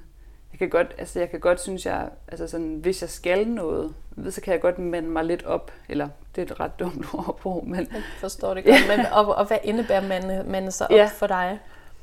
jeg 0.51 0.59
kan 0.59 0.69
godt, 0.69 0.95
altså 0.97 1.19
jeg 1.19 1.29
kan 1.29 1.39
godt 1.39 1.61
synes, 1.61 1.85
jeg, 1.85 2.09
altså 2.27 2.47
sådan, 2.47 2.75
hvis 2.75 3.01
jeg 3.01 3.09
skal 3.09 3.47
noget, 3.47 3.93
så 4.29 4.41
kan 4.41 4.53
jeg 4.53 4.61
godt 4.61 4.79
mande 4.79 5.09
mig 5.09 5.23
lidt 5.23 5.45
op, 5.45 5.71
eller 5.89 6.09
det 6.35 6.41
er 6.41 6.53
et 6.53 6.59
ret 6.59 6.79
dumt 6.79 7.05
ord 7.13 7.39
på, 7.41 7.63
men... 7.67 7.79
Jeg 7.79 8.03
forstår 8.19 8.53
det 8.53 8.63
godt, 8.65 8.97
men, 8.97 9.05
og, 9.05 9.35
og 9.35 9.45
hvad 9.45 9.57
indebærer 9.63 10.07
mande, 10.07 10.43
mande 10.47 10.71
sig 10.71 10.87
op 10.91 10.97
ja. 10.97 11.09
for 11.13 11.27
dig? 11.27 11.59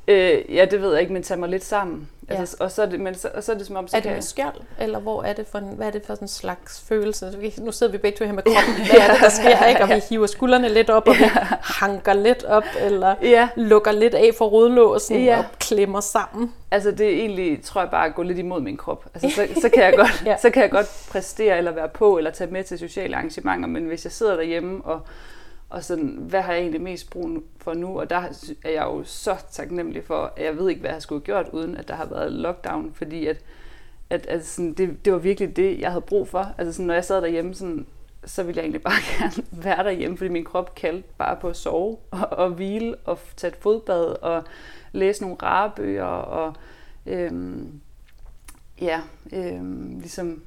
Øh, 0.07 0.55
ja, 0.55 0.65
det 0.65 0.81
ved 0.81 0.91
jeg 0.91 1.01
ikke, 1.01 1.13
men 1.13 1.23
tager 1.23 1.39
mig 1.39 1.49
lidt 1.49 1.63
sammen. 1.63 2.09
Ja. 2.29 2.35
Altså, 2.35 2.55
og, 2.59 2.71
så 2.71 2.81
er 2.81 2.85
det, 2.85 2.99
men 2.99 3.15
så, 3.15 3.29
og 3.33 3.43
så 3.43 3.51
er 3.51 3.57
det 3.57 3.67
som 3.67 3.75
om... 3.75 3.87
Så 3.87 3.97
er 3.97 4.01
det 4.01 4.11
med 4.11 4.21
skjold, 4.21 4.55
eller 4.79 4.99
hvor 4.99 5.23
er 5.23 5.33
det 5.33 5.47
for 5.47 5.59
en, 5.59 5.73
hvad 5.75 5.87
er 5.87 5.91
det 5.91 6.01
for 6.05 6.13
sådan 6.13 6.23
en 6.23 6.29
slags 6.29 6.83
følelse? 6.87 7.51
Nu 7.57 7.71
sidder 7.71 7.91
vi 7.91 7.97
begge 7.97 8.17
to 8.17 8.25
her 8.25 8.33
med 8.33 8.43
kroppen. 8.43 8.85
Hvad 8.85 8.99
er 8.99 9.11
det, 9.11 9.21
der 9.21 9.29
sker? 9.29 9.65
Ikke? 9.65 9.83
Og 9.83 9.89
vi 9.89 10.01
hiver 10.09 10.27
skuldrene 10.27 10.69
lidt 10.69 10.89
op, 10.89 11.07
og 11.07 11.15
vi 11.19 11.23
hanker 11.61 12.13
lidt 12.13 12.43
op, 12.43 12.63
eller 12.79 13.15
ja. 13.21 13.49
lukker 13.55 13.91
lidt 13.91 14.13
af 14.13 14.31
for 14.37 14.45
rodlåsen 14.45 15.23
ja. 15.23 15.37
og 15.37 15.45
klemmer 15.59 15.99
sammen. 15.99 16.53
Altså 16.71 16.91
det 16.91 17.05
er 17.05 17.19
egentlig, 17.19 17.63
tror 17.63 17.81
jeg 17.81 17.89
bare, 17.89 18.05
at 18.05 18.15
gå 18.15 18.23
lidt 18.23 18.37
imod 18.37 18.61
min 18.61 18.77
krop. 18.77 19.05
Altså, 19.13 19.29
så, 19.29 19.61
så, 19.61 19.69
kan 19.69 19.83
jeg 19.83 19.93
godt, 20.03 20.23
ja. 20.25 20.37
så 20.37 20.49
kan 20.49 20.61
jeg 20.61 20.71
godt 20.71 20.87
præstere, 21.11 21.57
eller 21.57 21.71
være 21.71 21.89
på, 21.89 22.17
eller 22.17 22.31
tage 22.31 22.51
med 22.51 22.63
til 22.63 22.79
sociale 22.79 23.15
arrangementer, 23.15 23.69
men 23.69 23.85
hvis 23.85 24.05
jeg 24.05 24.11
sidder 24.11 24.35
derhjemme 24.35 24.81
og 24.83 25.01
og 25.69 25.83
sådan, 25.83 26.07
hvad 26.07 26.41
har 26.41 26.53
jeg 26.53 26.61
egentlig 26.61 26.81
mest 26.81 27.09
brug 27.09 27.43
for 27.57 27.73
nu? 27.73 27.99
Og 27.99 28.09
der 28.09 28.15
er 28.63 28.69
jeg 28.69 28.83
jo 28.83 29.03
så 29.03 29.35
taknemmelig 29.51 30.03
for, 30.03 30.33
at 30.35 30.45
jeg 30.45 30.57
ved 30.57 30.69
ikke, 30.69 30.81
hvad 30.81 30.91
jeg 30.91 31.01
skulle 31.01 31.19
have 31.19 31.25
gjort, 31.25 31.53
uden 31.53 31.77
at 31.77 31.87
der 31.87 31.95
har 31.95 32.05
været 32.05 32.31
lockdown, 32.31 32.93
fordi 32.93 33.27
at, 33.27 33.37
at, 34.09 34.25
at 34.25 34.45
sådan, 34.45 34.73
det, 34.73 35.05
det 35.05 35.13
var 35.13 35.19
virkelig 35.19 35.55
det, 35.55 35.79
jeg 35.79 35.91
havde 35.91 36.01
brug 36.01 36.27
for. 36.27 36.53
Altså 36.57 36.73
sådan, 36.73 36.85
når 36.85 36.93
jeg 36.93 37.05
sad 37.05 37.21
derhjemme, 37.21 37.53
sådan, 37.53 37.85
så 38.25 38.43
ville 38.43 38.57
jeg 38.57 38.63
egentlig 38.63 38.81
bare 38.81 39.01
gerne 39.17 39.45
være 39.51 39.83
derhjemme, 39.83 40.17
fordi 40.17 40.29
min 40.29 40.43
krop 40.43 40.75
kaldte 40.75 41.09
bare 41.17 41.35
på 41.35 41.49
at 41.49 41.57
sove 41.57 41.97
og, 42.11 42.29
og 42.31 42.49
hvile 42.49 42.95
og 42.95 43.19
tage 43.35 43.51
et 43.51 43.57
fodbad 43.57 44.05
og 44.21 44.43
læse 44.91 45.21
nogle 45.21 45.37
rare 45.43 45.71
bøger 45.75 46.05
og 46.05 46.53
øhm, 47.05 47.81
ja, 48.81 49.01
øhm, 49.33 49.99
ligesom 49.99 50.41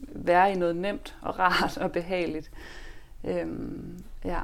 være 0.00 0.52
i 0.52 0.54
noget 0.54 0.76
nemt 0.76 1.16
og 1.22 1.38
rart 1.38 1.78
og 1.78 1.92
behageligt. 1.92 2.50
Øhm, 3.24 4.04
ja. 4.26 4.40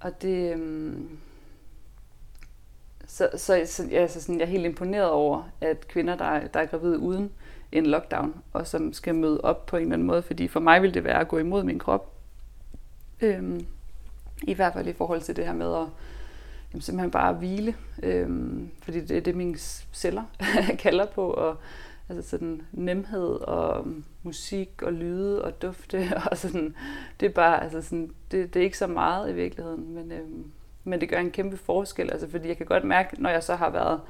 Og 0.00 0.22
det... 0.22 0.52
Øhm, 0.52 1.18
så, 3.06 3.28
så, 3.36 3.62
så, 3.66 3.84
ja, 3.90 4.06
så 4.06 4.20
sådan, 4.20 4.40
jeg 4.40 4.46
er 4.46 4.50
helt 4.50 4.64
imponeret 4.64 5.10
over, 5.10 5.42
at 5.60 5.88
kvinder, 5.88 6.16
der 6.16 6.24
er, 6.24 6.46
der 6.46 6.60
er 6.60 6.66
gravide 6.66 6.98
uden 6.98 7.32
en 7.72 7.86
lockdown, 7.86 8.34
og 8.52 8.66
som 8.66 8.92
skal 8.92 9.14
møde 9.14 9.40
op 9.40 9.66
på 9.66 9.76
en 9.76 9.82
eller 9.82 9.94
anden 9.94 10.06
måde, 10.06 10.22
fordi 10.22 10.48
for 10.48 10.60
mig 10.60 10.82
ville 10.82 10.94
det 10.94 11.04
være 11.04 11.20
at 11.20 11.28
gå 11.28 11.38
imod 11.38 11.64
min 11.64 11.78
krop. 11.78 12.12
Øhm, 13.20 13.66
I 14.42 14.54
hvert 14.54 14.72
fald 14.72 14.88
i 14.88 14.92
forhold 14.92 15.20
til 15.20 15.36
det 15.36 15.46
her 15.46 15.52
med 15.52 15.74
at 15.74 15.86
jamen, 16.72 16.82
simpelthen 16.82 17.10
bare 17.10 17.32
hvile, 17.32 17.74
øhm, 18.02 18.70
fordi 18.82 19.00
det 19.00 19.16
er 19.16 19.20
det, 19.20 19.36
mine 19.36 19.56
celler 19.92 20.24
kalder 20.78 21.06
på, 21.06 21.30
og 21.30 21.56
altså 22.08 22.30
sådan 22.30 22.62
nemhed 22.72 23.30
og 23.30 23.78
øhm, 23.78 24.04
musik 24.22 24.82
og 24.82 24.92
lyde 24.92 25.44
og 25.44 25.62
dufte 25.62 26.12
og 26.30 26.38
sådan, 26.38 26.74
det 27.20 27.26
er 27.26 27.30
bare, 27.30 27.62
altså 27.62 27.82
sådan, 27.82 28.10
det, 28.30 28.54
det 28.54 28.60
er 28.60 28.64
ikke 28.64 28.78
så 28.78 28.86
meget 28.86 29.30
i 29.30 29.34
virkeligheden, 29.34 29.94
men, 29.94 30.12
øhm, 30.12 30.50
men 30.84 31.00
det 31.00 31.08
gør 31.08 31.18
en 31.18 31.30
kæmpe 31.30 31.56
forskel, 31.56 32.10
altså 32.10 32.30
fordi 32.30 32.48
jeg 32.48 32.56
kan 32.56 32.66
godt 32.66 32.84
mærke, 32.84 33.22
når 33.22 33.30
jeg 33.30 33.42
så 33.42 33.54
har 33.54 33.70
været 33.70 34.00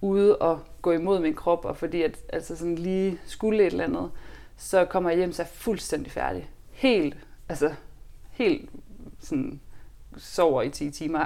ude 0.00 0.36
og 0.36 0.60
gå 0.82 0.92
imod 0.92 1.20
min 1.20 1.34
krop, 1.34 1.64
og 1.64 1.76
fordi 1.76 2.02
at 2.02 2.18
altså 2.28 2.56
sådan 2.56 2.74
lige 2.74 3.18
skulle 3.26 3.66
et 3.66 3.72
eller 3.72 3.84
andet, 3.84 4.10
så 4.56 4.84
kommer 4.84 5.10
jeg 5.10 5.18
hjem, 5.18 5.32
så 5.32 5.42
er 5.42 5.46
jeg 5.46 5.52
fuldstændig 5.54 6.12
færdig. 6.12 6.50
Helt, 6.70 7.16
altså 7.48 7.74
helt 8.30 8.70
sådan 9.20 9.60
sover 10.16 10.62
i 10.62 10.70
10 10.70 10.90
timer 10.90 11.24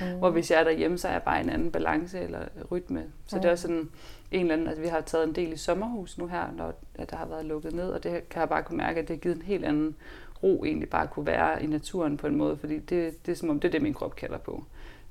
mm. 0.00 0.18
hvor 0.18 0.30
hvis 0.30 0.50
jeg 0.50 0.60
er 0.60 0.64
derhjemme, 0.64 0.98
så 0.98 1.08
er 1.08 1.12
jeg 1.12 1.22
bare 1.22 1.40
en 1.40 1.50
anden 1.50 1.70
balance 1.70 2.20
eller 2.20 2.40
rytme. 2.70 3.04
Så 3.26 3.36
mm. 3.36 3.42
det 3.42 3.50
er 3.50 3.56
sådan 3.56 3.90
en 4.30 4.40
eller 4.40 4.52
anden, 4.52 4.66
altså 4.66 4.82
vi 4.82 4.88
har 4.88 5.00
taget 5.00 5.28
en 5.28 5.34
del 5.34 5.52
i 5.52 5.56
sommerhus 5.56 6.18
nu 6.18 6.26
her, 6.26 6.52
når 6.52 6.74
der 7.10 7.16
har 7.16 7.26
været 7.26 7.44
lukket 7.44 7.72
ned, 7.72 7.90
og 7.90 8.02
det 8.02 8.28
kan 8.28 8.40
jeg 8.40 8.48
bare 8.48 8.62
kunne 8.62 8.76
mærke, 8.78 9.00
at 9.00 9.08
det 9.08 9.16
har 9.16 9.20
givet 9.20 9.36
en 9.36 9.42
helt 9.42 9.64
anden 9.64 9.96
ro 10.42 10.64
egentlig 10.64 10.90
bare 10.90 11.02
at 11.02 11.10
kunne 11.10 11.26
være 11.26 11.62
i 11.62 11.66
naturen 11.66 12.16
på 12.16 12.26
en 12.26 12.36
måde, 12.36 12.56
fordi 12.56 12.78
det, 12.78 13.26
det 13.26 13.32
er 13.32 13.36
som 13.36 13.50
om, 13.50 13.60
det 13.60 13.68
er 13.68 13.72
det, 13.72 13.82
min 13.82 13.94
krop 13.94 14.16
kalder 14.16 14.38
på. 14.38 14.64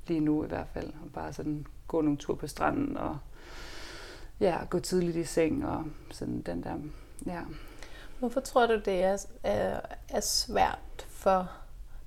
Lige 0.06 0.20
nu 0.20 0.44
i 0.44 0.46
hvert 0.46 0.66
fald. 0.74 0.88
Og 0.88 1.12
bare 1.14 1.32
sådan 1.32 1.66
gå 1.88 2.00
nogle 2.00 2.16
tur 2.16 2.34
på 2.34 2.46
stranden 2.46 2.96
og 2.96 3.18
ja, 4.40 4.58
gå 4.70 4.78
tidligt 4.78 5.16
i 5.16 5.24
seng 5.24 5.66
og 5.66 5.84
sådan 6.10 6.42
den 6.42 6.62
der, 6.62 6.76
ja. 7.26 7.40
Hvorfor 8.18 8.40
tror 8.40 8.66
du, 8.66 8.80
det 8.84 9.02
er, 9.02 9.26
er, 9.42 9.80
er 10.08 10.20
svært 10.20 11.06
for 11.08 11.50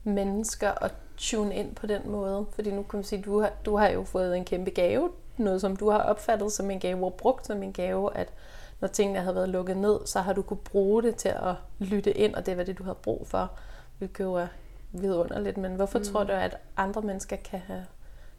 mennesker 0.04 0.84
at 0.84 0.94
tune 1.18 1.56
ind 1.56 1.76
på 1.76 1.88
den 1.88 2.02
måde? 2.06 2.46
Fordi 2.52 2.72
nu 2.72 2.84
kan 2.84 2.98
man 2.98 3.04
sige, 3.04 3.22
du 3.22 3.40
har, 3.40 3.52
du 3.66 3.78
har 3.78 3.88
jo 3.88 4.04
fået 4.04 4.38
en 4.38 4.46
kæmpe 4.46 4.72
gave, 4.72 5.12
noget 5.38 5.62
som 5.62 5.76
du 5.76 5.90
har 5.90 6.00
opfattet 6.00 6.52
som 6.52 6.72
en 6.72 6.80
gave 6.80 7.06
og 7.06 7.14
brugt 7.14 7.48
som 7.48 7.64
en 7.64 7.74
gave, 7.74 8.18
at 8.18 8.34
når 8.80 8.88
tingene 8.88 9.20
havde 9.20 9.36
været 9.36 9.50
lukket 9.50 9.78
ned, 9.78 10.00
så 10.06 10.20
har 10.20 10.34
du 10.34 10.42
kunne 10.42 10.58
bruge 10.58 11.04
det 11.04 11.16
til 11.16 11.30
at 11.30 11.56
lytte 11.80 12.18
ind, 12.18 12.36
og 12.36 12.46
det 12.46 12.58
var 12.58 12.64
det, 12.64 12.78
du 12.78 12.84
havde 12.84 12.98
brug 13.02 13.28
for, 13.28 13.52
hvilket 13.98 14.24
jo 14.24 14.34
er 14.34 14.48
vidunderligt. 14.92 15.58
Men 15.58 15.76
hvorfor 15.76 16.00
mm. 16.00 16.06
tror 16.06 16.24
du, 16.24 16.32
at 16.32 16.58
andre 16.78 17.02
mennesker 17.02 17.36
kan 17.36 17.60
have 17.60 17.86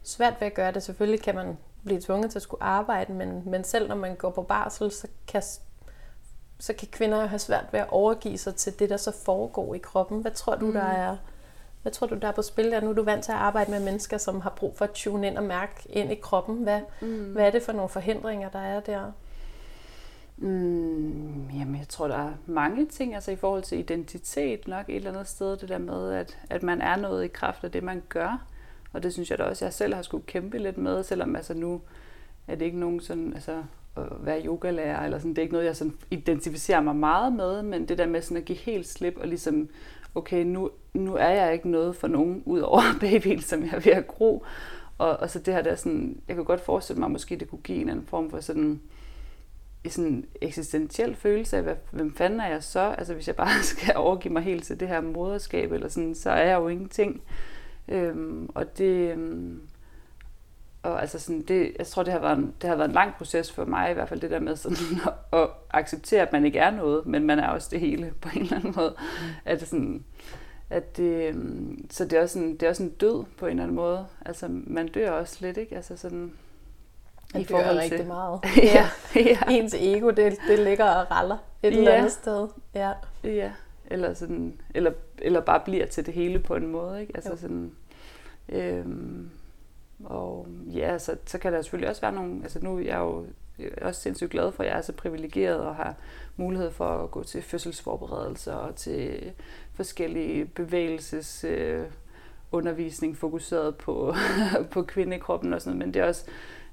svært 0.03 0.33
ved 0.39 0.47
at 0.47 0.53
gøre 0.53 0.71
det? 0.71 0.83
Selvfølgelig 0.83 1.21
kan 1.21 1.35
man 1.35 1.57
blive 1.83 2.01
tvunget 2.01 2.31
til 2.31 2.37
at 2.37 2.43
skulle 2.43 2.63
arbejde, 2.63 3.13
men, 3.13 3.43
men 3.45 3.63
selv 3.63 3.87
når 3.87 3.95
man 3.95 4.15
går 4.15 4.29
på 4.29 4.41
barsel, 4.41 4.91
så 4.91 5.07
kan, 5.27 5.41
så 6.59 6.73
kan 6.73 6.87
kvinder 6.91 7.21
jo 7.21 7.27
have 7.27 7.39
svært 7.39 7.65
ved 7.71 7.79
at 7.79 7.89
overgive 7.89 8.37
sig 8.37 8.55
til 8.55 8.79
det, 8.79 8.89
der 8.89 8.97
så 8.97 9.11
foregår 9.25 9.75
i 9.75 9.77
kroppen. 9.77 10.21
Hvad 10.21 10.31
tror 10.31 10.55
du, 10.55 10.65
mm. 10.65 10.73
der 10.73 10.81
er 10.81 11.17
hvad 11.81 11.91
tror 11.91 12.07
du, 12.07 12.15
der 12.15 12.27
er 12.27 12.31
på 12.31 12.41
spil 12.41 12.71
der? 12.71 12.81
Nu 12.81 12.89
er 12.89 12.93
du 12.93 13.03
vant 13.03 13.23
til 13.23 13.31
at 13.31 13.37
arbejde 13.37 13.71
med 13.71 13.79
mennesker, 13.79 14.17
som 14.17 14.41
har 14.41 14.49
brug 14.49 14.77
for 14.77 14.85
at 14.85 14.91
tune 14.91 15.27
ind 15.27 15.37
og 15.37 15.43
mærke 15.43 15.73
ind 15.89 16.11
i 16.11 16.15
kroppen. 16.15 16.63
Hvad, 16.63 16.81
mm. 17.01 17.31
hvad 17.31 17.47
er 17.47 17.51
det 17.51 17.61
for 17.61 17.71
nogle 17.71 17.89
forhindringer, 17.89 18.49
der 18.49 18.59
er 18.59 18.79
der? 18.79 19.11
Mm, 20.37 21.49
jamen, 21.49 21.75
jeg 21.75 21.87
tror, 21.89 22.07
der 22.07 22.15
er 22.15 22.31
mange 22.45 22.85
ting, 22.85 23.15
altså 23.15 23.31
i 23.31 23.35
forhold 23.35 23.63
til 23.63 23.79
identitet 23.79 24.67
nok 24.67 24.89
et 24.89 24.95
eller 24.95 25.11
andet 25.11 25.27
sted, 25.27 25.57
det 25.57 25.69
der 25.69 25.77
med, 25.77 26.13
at, 26.13 26.37
at 26.49 26.63
man 26.63 26.81
er 26.81 26.95
noget 26.95 27.23
i 27.23 27.27
kraft 27.27 27.63
af 27.63 27.71
det, 27.71 27.83
man 27.83 28.03
gør. 28.09 28.45
Og 28.93 29.03
det 29.03 29.13
synes 29.13 29.29
jeg 29.29 29.37
da 29.37 29.43
også, 29.43 29.65
jeg 29.65 29.73
selv 29.73 29.93
har 29.93 30.01
skulle 30.01 30.25
kæmpe 30.25 30.57
lidt 30.57 30.77
med, 30.77 31.03
selvom 31.03 31.35
altså 31.35 31.53
nu 31.53 31.81
er 32.47 32.55
det 32.55 32.65
ikke 32.65 32.79
nogen 32.79 32.99
sådan, 32.99 33.33
altså 33.33 33.63
at 33.97 34.03
være 34.19 34.45
yogalærer, 34.45 35.05
eller 35.05 35.17
sådan, 35.17 35.31
det 35.31 35.37
er 35.37 35.41
ikke 35.41 35.53
noget, 35.53 35.65
jeg 35.65 35.75
sådan 35.75 35.97
identificerer 36.11 36.81
mig 36.81 36.95
meget 36.95 37.33
med, 37.33 37.63
men 37.63 37.87
det 37.87 37.97
der 37.97 38.05
med 38.05 38.21
sådan 38.21 38.37
at 38.37 38.45
give 38.45 38.57
helt 38.57 38.87
slip 38.87 39.17
og 39.17 39.27
ligesom 39.27 39.69
okay, 40.15 40.43
nu, 40.43 40.69
nu 40.93 41.15
er 41.15 41.29
jeg 41.29 41.53
ikke 41.53 41.69
noget 41.69 41.95
for 41.95 42.07
nogen, 42.07 42.43
ud 42.45 42.59
over 42.59 42.81
babyen, 43.01 43.41
som 43.41 43.63
jeg 43.63 43.73
er 43.73 43.79
ved 43.79 43.91
at 43.91 44.07
gro. 44.07 44.45
Og, 44.97 45.17
og 45.17 45.29
så 45.29 45.39
det 45.39 45.53
her 45.53 45.61
der 45.61 45.75
sådan, 45.75 46.21
jeg 46.27 46.35
kan 46.35 46.45
godt 46.45 46.61
forestille 46.61 46.99
mig, 46.99 47.05
at 47.05 47.11
måske 47.11 47.35
det 47.35 47.49
kunne 47.49 47.61
give 47.61 47.81
en 47.81 47.89
anden 47.89 48.05
form 48.05 48.29
for 48.29 48.39
sådan, 48.39 48.81
sådan 49.89 50.25
eksistentiel 50.41 51.15
følelse 51.15 51.57
af, 51.57 51.63
hvad, 51.63 51.75
hvem 51.91 52.13
fanden 52.15 52.39
er 52.39 52.47
jeg 52.47 52.63
så? 52.63 52.95
Altså 52.97 53.13
hvis 53.13 53.27
jeg 53.27 53.35
bare 53.35 53.63
skal 53.73 53.97
overgive 53.97 54.33
mig 54.33 54.43
helt 54.43 54.63
til 54.63 54.79
det 54.79 54.87
her 54.87 55.01
moderskab, 55.01 55.71
eller 55.71 55.87
sådan, 55.87 56.15
så 56.15 56.29
er 56.29 56.43
jeg 56.43 56.59
jo 56.59 56.67
ingenting. 56.67 57.21
Øhm, 57.87 58.49
og 58.55 58.77
det, 58.77 59.11
øhm, 59.11 59.61
og 60.83 61.01
altså 61.01 61.19
sådan, 61.19 61.41
det, 61.41 61.71
jeg 61.79 61.87
tror, 61.87 62.03
det 62.03 62.13
har, 62.13 62.19
været 62.19 62.37
en, 62.37 62.53
det 62.61 62.69
har 62.69 62.75
været 62.75 62.87
en 62.87 62.93
lang 62.93 63.13
proces 63.17 63.51
for 63.51 63.65
mig, 63.65 63.91
i 63.91 63.93
hvert 63.93 64.09
fald 64.09 64.19
det 64.19 64.31
der 64.31 64.39
med 64.39 64.55
sådan 64.55 64.77
at, 65.07 65.39
at 65.39 65.49
acceptere, 65.69 66.21
at 66.21 66.33
man 66.33 66.45
ikke 66.45 66.59
er 66.59 66.71
noget, 66.71 67.05
men 67.05 67.23
man 67.23 67.39
er 67.39 67.47
også 67.47 67.67
det 67.71 67.79
hele 67.79 68.13
på 68.21 68.29
en 68.35 68.41
eller 68.41 68.55
anden 68.55 68.73
måde. 68.75 68.95
Mm. 68.97 69.27
At 69.45 69.67
sådan, 69.67 70.03
at 70.69 70.97
det, 70.97 71.27
øhm, 71.27 71.87
så 71.89 72.05
det 72.05 72.13
er, 72.13 72.21
også 72.21 72.39
en, 72.39 72.51
det 72.51 72.63
er 72.63 72.69
også 72.69 72.83
en 72.83 72.89
død 72.89 73.23
på 73.37 73.45
en 73.45 73.51
eller 73.51 73.63
anden 73.63 73.75
måde. 73.75 74.05
Altså, 74.25 74.47
man 74.49 74.87
dør 74.87 75.11
også 75.11 75.37
lidt, 75.41 75.57
ikke? 75.57 75.75
Altså 75.75 75.97
sådan, 75.97 76.33
man 77.33 77.41
i 77.41 77.45
forhold 77.45 77.77
rigtig 77.77 77.97
til... 77.97 78.07
meget. 78.07 78.39
ja, 78.75 78.89
ja. 79.15 79.37
Ens 79.49 79.73
ego, 79.73 80.09
det, 80.09 80.37
det 80.47 80.59
ligger 80.59 80.85
og 80.85 81.11
raller 81.11 81.37
et 81.63 81.71
ja. 81.71 81.77
eller 81.77 81.91
andet 81.91 82.11
sted. 82.11 82.47
Ja. 82.73 82.91
ja. 83.23 83.51
Eller, 83.87 84.13
sådan, 84.13 84.61
eller, 84.75 84.91
eller 85.17 85.41
bare 85.41 85.59
bliver 85.59 85.85
til 85.85 86.05
det 86.05 86.13
hele 86.13 86.39
på 86.39 86.55
en 86.55 86.67
måde, 86.67 87.01
ikke? 87.01 87.11
Altså 87.15 87.31
jo. 87.31 87.37
sådan, 87.37 87.71
øhm, 88.49 89.29
og 90.05 90.47
ja, 90.73 90.97
så, 90.97 91.15
så 91.25 91.37
kan 91.37 91.53
der 91.53 91.61
selvfølgelig 91.61 91.89
også 91.89 92.01
være 92.01 92.11
nogle, 92.11 92.39
altså 92.43 92.59
nu 92.63 92.77
er 92.77 92.81
jeg 92.81 92.99
jo 92.99 93.25
også 93.81 94.01
sindssygt 94.01 94.31
glad 94.31 94.51
for, 94.51 94.63
at 94.63 94.69
jeg 94.69 94.77
er 94.77 94.81
så 94.81 94.93
privilegeret 94.93 95.59
og 95.59 95.75
har 95.75 95.95
mulighed 96.37 96.71
for 96.71 97.03
at 97.03 97.11
gå 97.11 97.23
til 97.23 97.41
fødselsforberedelser 97.41 98.53
og 98.53 98.75
til 98.75 99.31
forskellige 99.73 100.45
bevægelses 100.45 101.43
øh, 101.43 101.85
undervisning 102.51 103.17
fokuseret 103.17 103.75
på, 103.75 104.13
på 104.71 104.83
kvindekroppen 104.83 105.53
og 105.53 105.61
sådan 105.61 105.77
noget. 105.77 105.87
Men 105.87 105.93
det 105.93 106.01
er 106.01 106.07
også 106.07 106.25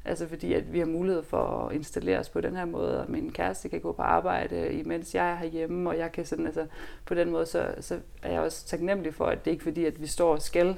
altså 0.05 0.29
fordi, 0.29 0.53
at 0.53 0.73
vi 0.73 0.79
har 0.79 0.87
mulighed 0.87 1.23
for 1.23 1.69
at 1.69 1.75
installere 1.75 2.19
os 2.19 2.29
på 2.29 2.41
den 2.41 2.57
her 2.57 2.65
måde, 2.65 3.01
og 3.01 3.11
min 3.11 3.33
kæreste 3.33 3.69
kan 3.69 3.81
gå 3.81 3.93
på 3.93 4.03
arbejde, 4.03 4.73
imens 4.73 5.15
jeg 5.15 5.31
er 5.31 5.37
herhjemme, 5.37 5.91
og 5.91 5.99
jeg 5.99 6.13
kan 6.13 6.27
sådan, 6.27 6.47
altså 6.47 6.67
på 7.07 7.15
den 7.15 7.31
måde, 7.31 7.47
så, 7.47 7.75
så 7.81 7.99
er 8.23 8.33
jeg 8.33 8.41
også 8.41 8.67
taknemmelig 8.67 9.15
for, 9.15 9.25
at 9.25 9.45
det 9.45 9.51
ikke 9.51 9.61
er 9.61 9.65
fordi, 9.65 9.85
at 9.85 10.01
vi 10.01 10.07
står 10.07 10.33
og 10.33 10.43
skal 10.43 10.77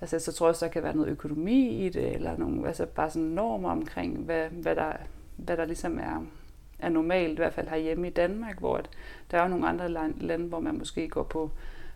Altså, 0.00 0.18
så 0.18 0.32
tror 0.32 0.46
jeg 0.46 0.50
også, 0.50 0.66
der 0.66 0.72
kan 0.72 0.82
være 0.82 0.96
noget 0.96 1.08
økonomi 1.08 1.86
i 1.86 1.88
det, 1.88 2.14
eller 2.14 2.36
nogle, 2.36 2.66
altså 2.66 2.86
bare 2.86 3.10
sådan 3.10 3.28
normer 3.28 3.70
omkring, 3.70 4.18
hvad, 4.18 4.48
hvad, 4.48 4.76
der, 4.76 4.92
hvad 5.36 5.56
der 5.56 5.64
ligesom 5.64 5.98
er, 5.98 6.26
er 6.78 6.88
normalt, 6.88 7.32
i 7.32 7.36
hvert 7.36 7.54
fald 7.54 7.68
herhjemme 7.68 8.06
i 8.06 8.10
Danmark, 8.10 8.58
hvor 8.58 8.76
at 8.76 8.90
der 9.30 9.38
er 9.38 9.42
jo 9.42 9.48
nogle 9.48 9.68
andre 9.68 9.88
lande, 10.20 10.48
hvor 10.48 10.60
man 10.60 10.78
måske 10.78 11.08
går 11.08 11.22
på, 11.22 11.50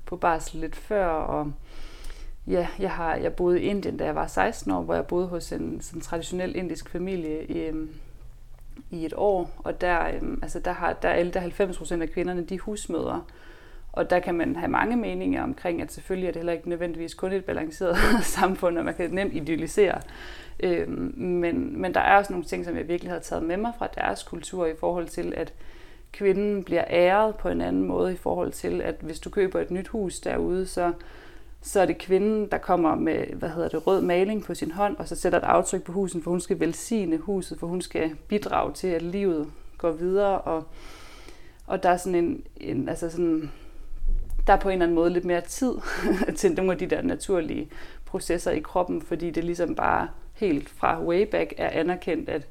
på 0.07 0.17
barsel 0.17 0.61
lidt 0.61 0.77
før, 0.77 1.07
og 1.07 1.53
ja, 2.47 2.69
jeg 2.79 2.91
har 2.91 3.15
jeg 3.17 3.35
boede 3.35 3.63
i 3.63 3.65
Indien, 3.65 3.97
da 3.97 4.05
jeg 4.05 4.15
var 4.15 4.27
16 4.27 4.73
år, 4.73 4.83
hvor 4.83 4.95
jeg 4.95 5.07
boede 5.07 5.27
hos 5.27 5.53
en 5.53 5.81
sådan 5.81 6.01
traditionel 6.01 6.57
indisk 6.57 6.89
familie 6.89 7.45
i, 7.45 7.59
øhm, 7.59 7.91
i 8.91 9.07
et 9.07 9.15
år, 9.17 9.51
og 9.59 9.81
der, 9.81 10.09
øhm, 10.09 10.39
altså 10.43 10.61
der, 10.61 10.73
har, 10.73 10.93
der 10.93 11.09
er 11.09 11.41
90 11.41 11.79
procent 11.79 12.03
af 12.03 12.11
kvinderne, 12.11 12.45
de 12.45 12.59
husmødre, 12.59 13.23
og 13.93 14.11
der 14.11 14.19
kan 14.19 14.35
man 14.35 14.57
have 14.57 14.71
mange 14.71 14.97
meninger 14.97 15.43
omkring, 15.43 15.83
at 15.83 15.93
selvfølgelig 15.93 16.29
er 16.29 16.33
det 16.33 16.41
heller 16.41 16.53
ikke 16.53 16.69
nødvendigvis 16.69 17.15
kun 17.15 17.33
et 17.33 17.45
balanceret 17.45 17.97
samfund, 18.39 18.79
og 18.79 18.85
man 18.85 18.95
kan 18.95 19.11
nemt 19.11 19.35
idealisere. 19.35 20.01
Øhm, 20.61 21.15
men, 21.17 21.81
men 21.81 21.95
der 21.95 22.01
er 22.01 22.17
også 22.17 22.33
nogle 22.33 22.47
ting, 22.47 22.65
som 22.65 22.77
jeg 22.77 22.89
virkelig 22.89 23.13
har 23.13 23.19
taget 23.19 23.43
med 23.43 23.57
mig 23.57 23.73
fra 23.79 23.89
deres 23.95 24.23
kultur 24.23 24.67
i 24.67 24.77
forhold 24.81 25.07
til, 25.09 25.33
at 25.37 25.53
kvinden 26.13 26.65
bliver 26.65 26.85
æret 26.91 27.37
på 27.37 27.49
en 27.49 27.61
anden 27.61 27.85
måde 27.85 28.13
i 28.13 28.17
forhold 28.17 28.53
til, 28.53 28.81
at 28.81 28.95
hvis 29.01 29.21
du 29.21 29.31
køber 29.31 29.61
et 29.61 29.71
nyt 29.71 29.89
hus 29.89 30.21
derude, 30.21 30.67
så, 30.67 30.93
så 31.63 31.81
er 31.81 31.87
det 31.87 31.99
kvinden, 31.99 32.47
der 32.51 32.59
kommer 32.59 32.95
med 32.95 33.27
hvad 33.27 33.49
hedder 33.49 33.69
det, 33.69 33.87
rød 33.87 34.01
maling 34.01 34.45
på 34.45 34.55
sin 34.55 34.71
hånd, 34.71 34.97
og 34.97 35.09
så 35.09 35.17
sætter 35.17 35.39
et 35.39 35.45
aftryk 35.45 35.83
på 35.83 35.93
huset, 35.93 36.23
for 36.25 36.31
hun 36.31 36.41
skal 36.41 36.61
velsigne 36.61 37.17
huset, 37.19 37.59
for 37.59 37.67
hun 37.67 37.83
skal 37.83 38.11
bidrage 38.29 38.73
til, 38.73 38.89
at 38.89 39.03
livet 39.03 39.47
går 39.79 39.91
videre. 39.91 40.41
Og, 40.41 40.65
og 41.67 41.83
der 41.83 41.89
er 41.89 41.97
sådan 41.97 42.25
en, 42.25 42.45
en 42.57 42.89
altså 42.89 43.11
sådan, 43.11 43.51
der 44.47 44.53
er 44.53 44.57
på 44.57 44.69
en 44.69 44.73
eller 44.73 44.85
anden 44.85 44.95
måde 44.95 45.11
lidt 45.11 45.25
mere 45.25 45.41
tid 45.41 45.75
til 46.37 46.53
nogle 46.53 46.73
af 46.73 46.79
de 46.79 46.87
der 46.87 47.03
naturlige 47.03 47.71
processer 48.05 48.51
i 48.51 48.61
kroppen, 48.61 49.03
fordi 49.03 49.31
det 49.31 49.45
ligesom 49.45 49.75
bare 49.75 50.09
helt 50.35 50.69
fra 50.69 51.03
way 51.03 51.27
back 51.31 51.55
er 51.57 51.69
anerkendt, 51.69 52.29
at, 52.29 52.49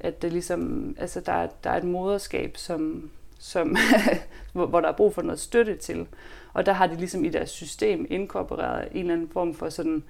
at 0.00 0.22
det 0.22 0.32
ligesom, 0.32 0.94
altså 0.98 1.20
der, 1.20 1.46
der 1.64 1.70
er 1.70 1.76
et 1.76 1.84
moderskab, 1.84 2.56
som, 2.56 3.10
som 3.38 3.76
hvor 4.52 4.80
der 4.80 4.88
er 4.88 4.96
brug 4.96 5.14
for 5.14 5.22
noget 5.22 5.40
støtte 5.40 5.76
til. 5.76 6.06
Og 6.52 6.66
der 6.66 6.72
har 6.72 6.86
de 6.86 6.96
ligesom 6.96 7.24
i 7.24 7.28
deres 7.28 7.50
system 7.50 8.06
inkorporeret 8.10 8.88
en 8.92 9.00
eller 9.00 9.14
anden 9.14 9.28
form 9.28 9.54
for 9.54 9.68
sådan 9.68 10.04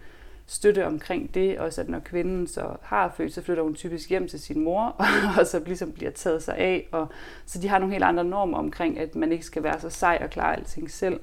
støtte 0.46 0.86
omkring 0.86 1.34
det, 1.34 1.58
også 1.58 1.80
at 1.80 1.88
når 1.88 2.00
kvinden 2.00 2.46
så 2.46 2.76
har 2.82 3.14
født, 3.16 3.32
så 3.32 3.42
flytter 3.42 3.62
hun 3.62 3.74
typisk 3.74 4.10
hjem 4.10 4.28
til 4.28 4.40
sin 4.40 4.64
mor, 4.64 4.96
og 5.38 5.46
så 5.46 5.62
ligesom 5.66 5.92
bliver 5.92 6.10
taget 6.10 6.42
sig 6.42 6.56
af. 6.56 6.88
Og, 6.92 7.08
så 7.46 7.58
de 7.58 7.68
har 7.68 7.78
nogle 7.78 7.92
helt 7.92 8.04
andre 8.04 8.24
normer 8.24 8.58
omkring, 8.58 8.98
at 8.98 9.14
man 9.14 9.32
ikke 9.32 9.44
skal 9.44 9.62
være 9.62 9.80
så 9.80 9.90
sej 9.90 10.18
og 10.22 10.30
klare 10.30 10.56
alting 10.56 10.90
selv, 10.90 11.20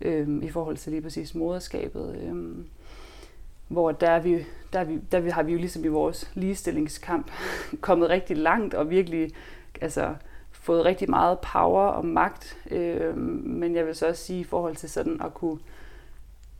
øhm, 0.00 0.42
i 0.42 0.48
forhold 0.50 0.76
til 0.76 0.92
lige 0.92 1.02
præcis 1.02 1.34
moderskabet. 1.34 2.20
Øhm, 2.22 2.66
hvor 3.68 3.92
der, 3.92 4.10
er 4.10 4.20
vi, 4.20 4.44
der, 4.72 4.80
er 4.80 4.84
vi, 4.84 4.98
der 5.12 5.30
har 5.32 5.42
vi 5.42 5.52
jo 5.52 5.58
ligesom 5.58 5.84
i 5.84 5.88
vores 5.88 6.30
ligestillingskamp 6.34 7.30
kommet 7.80 8.08
rigtig 8.08 8.36
langt, 8.36 8.74
og 8.74 8.90
virkelig 8.90 9.30
altså, 9.80 10.14
fået 10.50 10.84
rigtig 10.84 11.10
meget 11.10 11.38
power 11.38 11.86
og 11.86 12.04
magt. 12.04 12.58
Øhm, 12.70 13.42
men 13.44 13.76
jeg 13.76 13.86
vil 13.86 13.94
så 13.94 14.06
også 14.06 14.24
sige, 14.24 14.40
i 14.40 14.44
forhold 14.44 14.76
til 14.76 14.90
sådan 14.90 15.20
at 15.24 15.34
kunne 15.34 15.58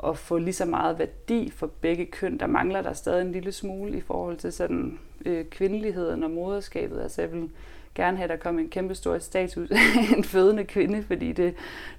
at 0.07 0.19
få 0.19 0.39
lige 0.39 0.55
så 0.55 0.65
meget 0.65 0.99
værdi 0.99 1.51
for 1.51 1.67
begge 1.67 2.07
køn. 2.07 2.39
Der 2.39 2.47
mangler 2.47 2.83
der 2.83 2.93
stadig 2.93 3.23
en 3.23 3.33
lille 3.33 3.53
smule 3.53 3.97
i 3.97 4.01
forhold 4.01 4.37
til 4.37 4.53
sådan 4.53 4.99
øh, 5.27 5.45
kvindeligheden 5.45 6.25
og 6.25 6.31
moderskabet. 6.31 7.01
Altså 7.01 7.23
jeg 7.23 7.33
vil 7.33 7.51
gerne 7.95 8.17
have, 8.17 8.25
at 8.25 8.31
der 8.31 8.37
kom 8.37 8.59
en 8.59 8.69
kæmpe 8.69 8.95
stor 8.95 9.19
status 9.19 9.71
af 9.71 10.17
en 10.17 10.25
fødende 10.25 10.65
kvinde, 10.65 11.05
fordi 11.07 11.33
det, 11.33 11.55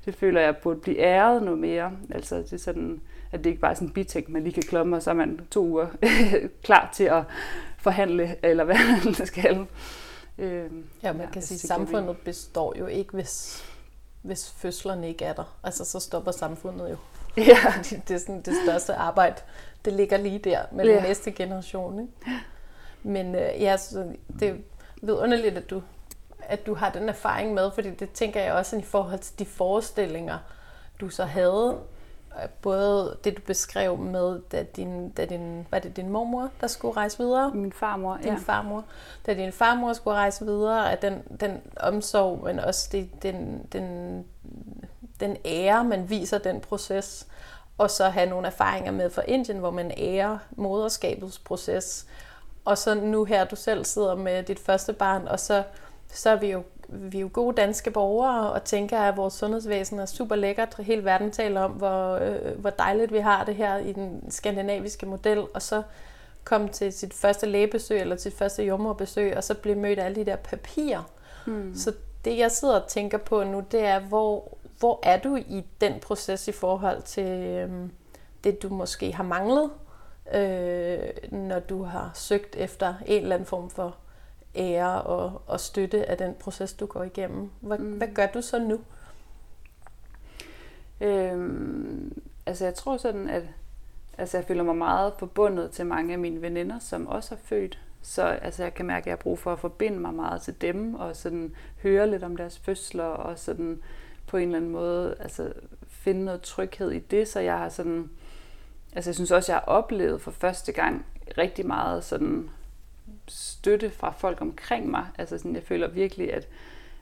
det 0.06 0.16
føler 0.16 0.42
jeg 0.42 0.58
burde 0.58 0.80
blive 0.80 1.00
æret 1.00 1.44
noget 1.44 1.60
mere. 1.60 1.92
Altså 2.10 2.38
det 2.38 2.54
er 2.54 2.58
sådan, 2.58 3.02
at 3.32 3.44
det 3.44 3.50
ikke 3.50 3.62
bare 3.62 3.72
er 3.72 3.76
sådan 3.76 3.88
en 3.88 3.94
biting, 3.94 4.32
man 4.32 4.44
lige 4.44 4.54
kan 4.54 4.64
klomme, 4.64 4.96
og 4.96 5.04
så 5.04 5.10
er 5.10 5.14
man 5.14 5.40
to 5.52 5.66
uger 5.66 5.88
klar 6.64 6.90
til 6.94 7.04
at 7.04 7.24
forhandle, 7.78 8.36
eller 8.44 8.64
hvad 8.64 8.76
man 9.06 9.14
skal. 9.14 9.66
Øh, 10.38 10.72
ja, 11.04 11.14
man 11.14 11.22
ja, 11.26 11.32
kan 11.32 11.42
sige, 11.42 11.56
at 11.56 11.60
samfundet 11.60 12.18
består 12.18 12.74
jo 12.80 12.86
ikke, 12.86 13.12
hvis, 13.14 13.66
hvis 14.22 14.52
fødslerne 14.52 15.08
ikke 15.10 15.26
er 15.26 15.34
der. 15.34 15.58
Altså, 15.64 15.86
så 15.86 16.00
stopper 16.00 16.32
samfundet 16.32 16.90
jo. 16.90 16.98
Ja. 17.38 17.58
det, 17.90 18.02
det 18.08 18.14
er 18.16 18.20
sådan 18.20 18.42
det 18.42 18.54
største 18.66 18.94
arbejde. 18.94 19.36
Det 19.86 19.94
ligger 19.94 20.18
lige 20.18 20.40
der 20.40 20.60
med 20.72 20.86
ja. 20.86 20.96
den 20.96 21.04
næste 21.04 21.32
generation. 21.32 22.00
Ikke? 22.00 22.14
Men 23.04 23.36
øh, 23.36 23.62
ja, 23.62 23.78
så 23.78 24.08
det 24.40 24.50
er 24.50 24.54
vidunderligt, 25.02 25.58
at 25.58 25.70
du, 25.70 25.82
at 26.40 26.66
du 26.66 26.76
har 26.76 26.90
den 26.90 27.10
erfaring 27.10 27.54
med, 27.54 27.72
fordi 27.72 27.90
det 27.90 28.12
tænker 28.12 28.42
jeg 28.42 28.54
også 28.54 28.78
i 28.78 28.82
forhold 28.82 29.20
til 29.20 29.40
de 29.40 29.46
forestillinger, 29.46 30.38
du 31.02 31.10
så 31.10 31.24
havde 31.24 31.78
både 32.62 33.18
det, 33.24 33.38
du 33.38 33.42
beskrev 33.42 33.98
med, 33.98 34.40
da 34.52 34.64
din, 34.64 35.10
da 35.10 35.26
din, 35.26 35.68
var 35.72 35.80
det 35.80 35.96
din 35.96 36.10
mormor, 36.10 36.50
der 36.62 36.68
skulle 36.68 36.98
rejse 36.98 37.18
videre? 37.18 37.52
Min 37.54 37.72
farmor, 37.72 38.18
din 38.18 38.26
ja. 38.26 38.36
farmor. 38.36 38.86
Da 39.26 39.34
din 39.34 39.52
farmor 39.52 39.94
skulle 39.94 40.18
rejse 40.18 40.46
videre, 40.46 40.92
at 40.92 41.02
den, 41.02 41.22
den 41.40 41.62
omsorg, 41.78 42.44
men 42.44 42.60
også 42.60 42.90
det, 42.92 43.24
den, 43.24 43.68
den, 43.74 44.26
den 45.20 45.38
ære, 45.46 45.84
man 45.84 46.10
viser 46.10 46.38
den 46.38 46.62
proces, 46.62 47.28
og 47.78 47.92
så 47.92 48.10
have 48.10 48.30
nogle 48.30 48.48
erfaringer 48.48 48.92
med 48.92 49.10
fra 49.10 49.22
Indien, 49.28 49.58
hvor 49.58 49.72
man 49.72 49.92
ærer 49.98 50.38
moderskabets 50.52 51.40
proces. 51.40 52.08
Og 52.66 52.78
så 52.78 52.94
nu 52.94 53.24
her, 53.24 53.46
du 53.46 53.56
selv 53.56 53.86
sidder 53.86 54.16
med 54.16 54.44
dit 54.44 54.60
første 54.60 54.94
barn, 54.94 55.28
og 55.28 55.40
så, 55.40 55.64
så 56.08 56.30
er 56.30 56.36
vi 56.36 56.52
jo 56.52 56.64
vi 56.88 57.18
er 57.18 57.22
jo 57.22 57.30
gode 57.34 57.56
danske 57.56 57.92
borgere 57.92 58.52
og 58.52 58.64
tænker, 58.64 59.00
at 59.00 59.18
vores 59.18 59.34
sundhedsvæsen 59.34 60.00
er 60.00 60.06
super 60.06 60.36
lækkert. 60.36 60.76
Hele 60.80 61.06
verden 61.06 61.32
taler 61.32 61.62
om, 61.62 61.72
hvor, 61.72 62.16
øh, 62.16 62.60
hvor 62.60 62.70
dejligt 62.70 63.14
vi 63.14 63.18
har 63.18 63.46
det 63.46 63.56
her 63.56 63.78
i 63.78 63.92
den 63.92 64.32
skandinaviske 64.32 65.06
model, 65.06 65.40
og 65.54 65.62
så 65.62 65.82
komme 66.44 66.70
til 66.70 66.94
sit 66.94 67.14
første 67.14 67.46
lægebesøg 67.46 68.02
eller 68.02 68.16
sit 68.16 68.34
første 68.34 68.64
jordmorbesøg, 68.64 69.38
og 69.38 69.44
så 69.44 69.54
blive 69.54 69.76
mødt 69.76 70.00
af 70.00 70.06
alle 70.06 70.16
de 70.16 70.26
der 70.26 70.36
papirer. 70.36 71.10
Hmm. 71.46 71.76
Så 71.76 71.94
det, 72.26 72.38
jeg 72.38 72.52
sidder 72.52 72.80
og 72.80 72.88
tænker 72.88 73.18
på 73.18 73.44
nu, 73.44 73.64
det 73.72 73.86
er, 73.86 74.00
hvor, 74.00 74.58
hvor 74.80 75.00
er 75.04 75.20
du 75.20 75.36
i 75.36 75.66
den 75.82 76.00
proces 76.00 76.48
i 76.48 76.52
forhold 76.52 77.02
til 77.02 77.28
øh, 77.28 77.90
det, 78.44 78.64
du 78.64 78.70
måske 78.70 79.14
har 79.14 79.24
manglet, 79.24 79.72
øh, 80.34 81.32
når 81.32 81.60
du 81.60 81.84
har 81.84 82.12
søgt 82.14 82.56
efter 82.56 82.94
en 83.06 83.22
eller 83.22 83.36
anden 83.36 83.48
form 83.48 83.70
for 83.70 83.98
ære 84.56 85.02
og, 85.02 85.42
og 85.48 85.60
støtte 85.60 86.10
af 86.10 86.18
den 86.18 86.34
proces, 86.40 86.74
du 86.74 86.86
går 86.86 87.04
igennem. 87.04 87.50
Hvad, 87.60 87.78
mm. 87.78 87.98
hvad 87.98 88.08
gør 88.08 88.26
du 88.26 88.42
så 88.42 88.60
nu? 88.60 88.80
Øhm, 91.02 92.22
altså 92.46 92.66
jeg 92.66 92.76
tror 92.76 92.98
sådan, 92.98 93.30
at 93.30 93.44
altså 94.18 94.38
jeg 94.38 94.46
føler 94.46 94.64
mig 94.64 94.76
meget 94.76 95.14
forbundet 95.20 95.72
til 95.72 95.86
mange 95.86 96.14
af 96.14 96.20
mine 96.20 96.42
veninder, 96.42 96.80
som 96.80 97.08
også 97.08 97.36
har 97.36 97.42
født. 97.44 97.80
Så 98.02 98.24
altså 98.24 98.64
jeg 98.64 98.74
kan 98.74 98.86
mærke, 98.86 99.04
at 99.04 99.06
jeg 99.06 99.12
har 99.12 99.22
brug 99.22 99.40
for 99.40 99.54
at 99.54 99.60
forbinde 99.60 100.00
mig 100.00 100.14
meget 100.14 100.42
til 100.42 100.62
dem, 100.62 100.96
og 100.96 101.16
sådan 101.16 101.56
høre 101.84 102.10
lidt 102.10 102.24
om 102.24 102.38
deres 102.38 102.60
fødsler, 102.60 103.04
og 103.04 103.40
sådan 103.40 103.82
på 104.34 104.38
en 104.38 104.44
eller 104.44 104.58
anden 104.58 104.72
måde 104.72 105.16
altså 105.20 105.54
finde 105.88 106.26
noget 106.26 106.42
tryghed 106.42 106.92
i 106.92 107.00
det. 107.00 107.28
Så 107.28 107.40
jeg 107.40 107.58
har 107.58 107.70
sådan, 107.70 108.10
altså 108.94 109.10
jeg 109.10 109.16
synes 109.16 109.32
også, 109.32 109.52
jeg 109.52 109.60
har 109.60 109.66
oplevet 109.66 110.22
for 110.22 110.32
første 110.32 110.72
gang 110.72 111.06
rigtig 111.38 111.66
meget 111.66 112.04
sådan 112.04 112.50
støtte 113.28 113.90
fra 113.90 114.12
folk 114.12 114.42
omkring 114.42 114.92
mig. 114.92 115.06
Altså 115.18 115.38
sådan, 115.38 115.56
jeg 115.56 115.64
føler 115.64 115.88
virkelig, 115.88 116.34
at, 116.34 116.48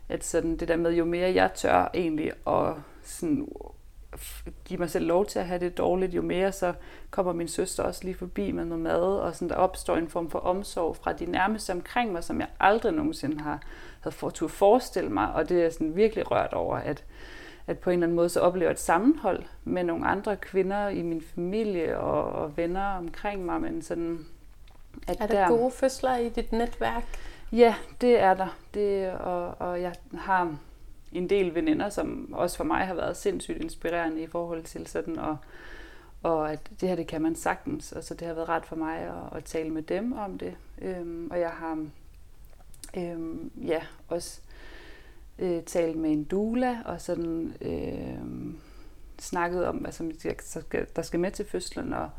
at 0.10 0.24
sådan 0.24 0.58
det 0.58 0.67
der 0.67 0.76
med, 0.76 0.91
jo 0.91 1.06
mere 1.06 1.34
jeg 1.34 1.54
tør 1.54 1.89
egentlig 1.94 2.32
at 2.48 2.74
sådan, 3.04 3.48
give 4.65 4.80
mig 4.80 4.89
selv 4.89 5.06
lov 5.06 5.26
til 5.26 5.39
at 5.39 5.47
have 5.47 5.60
det 5.60 5.78
dårligt, 5.78 6.13
jo 6.13 6.21
mere 6.21 6.52
så 6.52 6.74
kommer 7.12 7.34
min 7.34 7.47
søster 7.47 7.84
også 7.84 8.04
lige 8.04 8.15
forbi 8.15 8.52
med 8.52 8.65
noget 8.65 8.84
mad, 8.84 9.02
og 9.19 9.36
sådan, 9.36 9.50
der 9.50 9.56
opstår 9.56 9.97
en 9.97 10.10
form 10.10 10.30
for 10.30 10.39
omsorg 10.39 10.95
fra 10.95 11.13
de 11.13 11.26
nærmeste 11.26 11.71
omkring 11.71 12.12
mig, 12.12 12.24
som 12.24 12.39
jeg 12.39 12.47
aldrig 12.60 12.93
nogensinde 12.93 13.39
har 13.39 13.62
havde 14.02 14.15
fået 14.15 14.41
at 14.41 14.52
forestille 14.52 15.10
mig, 15.10 15.34
og 15.34 15.50
det 15.50 15.58
er 15.58 15.62
jeg 15.62 15.74
sådan 15.74 15.95
virkelig 15.95 16.32
rørt 16.32 16.54
over, 16.54 16.78
at, 16.78 17.04
at 17.67 17.80
på 17.80 17.89
en 17.89 17.93
eller 17.93 18.06
anden 18.06 18.15
måde 18.15 18.30
så 18.30 18.39
oplever 18.39 18.71
et 18.71 18.80
sammenhold 18.80 19.43
med 19.63 19.84
nogle 19.84 20.08
andre 20.08 20.38
kvinder 20.38 20.88
i 20.88 21.02
min 21.02 21.24
familie 21.36 22.00
og, 22.00 22.24
og 22.24 22.58
venner 22.58 22.86
omkring 22.86 23.45
mig, 23.45 23.62
men 23.62 23.82
sådan 23.82 24.26
at 25.08 25.17
er 25.19 25.28
der, 25.28 25.36
der 25.36 25.47
gode 25.47 25.71
fødsler 25.71 26.17
i 26.17 26.30
dit 26.30 26.52
netværk? 26.52 27.04
Ja, 27.52 27.76
det 28.02 28.19
er 28.19 28.34
der. 28.34 28.58
Det, 28.74 29.12
og, 29.12 29.56
og 29.60 29.82
jeg 29.82 29.93
har 30.17 30.56
en 31.12 31.30
del 31.30 31.56
veninder, 31.56 31.89
som 31.89 32.34
også 32.34 32.58
for 32.58 32.63
mig 32.63 32.88
har 32.88 32.93
været 32.93 33.17
sindssygt 33.17 33.58
inspirerende 33.58 34.21
i 34.21 34.28
forhold 34.28 34.63
til 34.63 34.88
sådan, 34.88 35.19
og, 35.19 35.38
og 36.24 36.52
at 36.52 36.71
det 36.82 36.89
her, 36.89 36.95
det 36.95 37.08
kan 37.08 37.21
man 37.21 37.36
sagtens. 37.36 37.93
Altså 37.93 38.13
det 38.13 38.28
har 38.28 38.34
været 38.34 38.50
ret 38.50 38.65
for 38.65 38.76
mig 38.76 38.97
at, 38.97 39.38
at 39.38 39.43
tale 39.43 39.69
med 39.69 39.82
dem 39.82 40.13
om 40.13 40.38
det. 40.38 40.56
Øhm, 40.82 41.28
og 41.32 41.39
jeg 41.39 41.50
har 41.50 41.86
øhm, 42.97 43.52
ja, 43.65 43.82
også 44.08 44.41
øh, 45.39 45.63
talt 45.63 45.97
med 45.97 46.12
en 46.12 46.24
doula, 46.24 46.78
og 46.86 47.02
sådan 47.02 47.54
øh, 47.62 48.54
snakket 49.19 49.65
om, 49.65 49.78
hvad 49.78 49.91
som 49.91 50.12
der 50.95 51.02
skal 51.02 51.19
med 51.19 51.32
til 51.32 51.45
fødslen, 51.45 51.93
og 51.93 52.10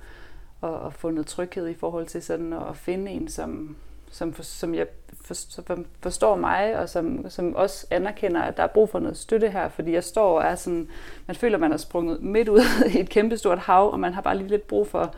og, 0.62 0.80
og 0.80 0.94
få 0.94 1.10
noget 1.10 1.26
tryghed 1.26 1.68
i 1.68 1.74
forhold 1.74 2.06
til 2.06 2.22
sådan 2.22 2.52
at 2.52 2.76
finde 2.76 3.10
en, 3.10 3.28
som, 3.28 3.76
som, 4.12 4.32
for, 4.32 4.42
som 4.42 4.74
jeg 4.74 4.86
for, 5.24 5.34
som 5.34 5.86
forstår 6.00 6.36
mig, 6.36 6.78
og 6.78 6.88
som, 6.88 7.30
som 7.30 7.56
også 7.56 7.86
anerkender, 7.90 8.42
at 8.42 8.56
der 8.56 8.62
er 8.62 8.66
brug 8.66 8.88
for 8.88 8.98
noget 8.98 9.16
støtte 9.16 9.50
her, 9.50 9.68
fordi 9.68 9.92
jeg 9.92 10.04
står 10.04 10.38
og 10.40 10.44
er 10.44 10.54
sådan, 10.54 10.88
man 11.26 11.36
føler, 11.36 11.58
man 11.58 11.72
er 11.72 11.76
sprunget 11.76 12.22
midt 12.22 12.48
ud 12.48 12.60
i 12.94 13.00
et 13.00 13.08
kæmpestort 13.08 13.58
hav, 13.58 13.92
og 13.92 14.00
man 14.00 14.14
har 14.14 14.20
bare 14.20 14.36
lige 14.36 14.48
lidt 14.48 14.66
brug 14.66 14.88
for 14.88 15.14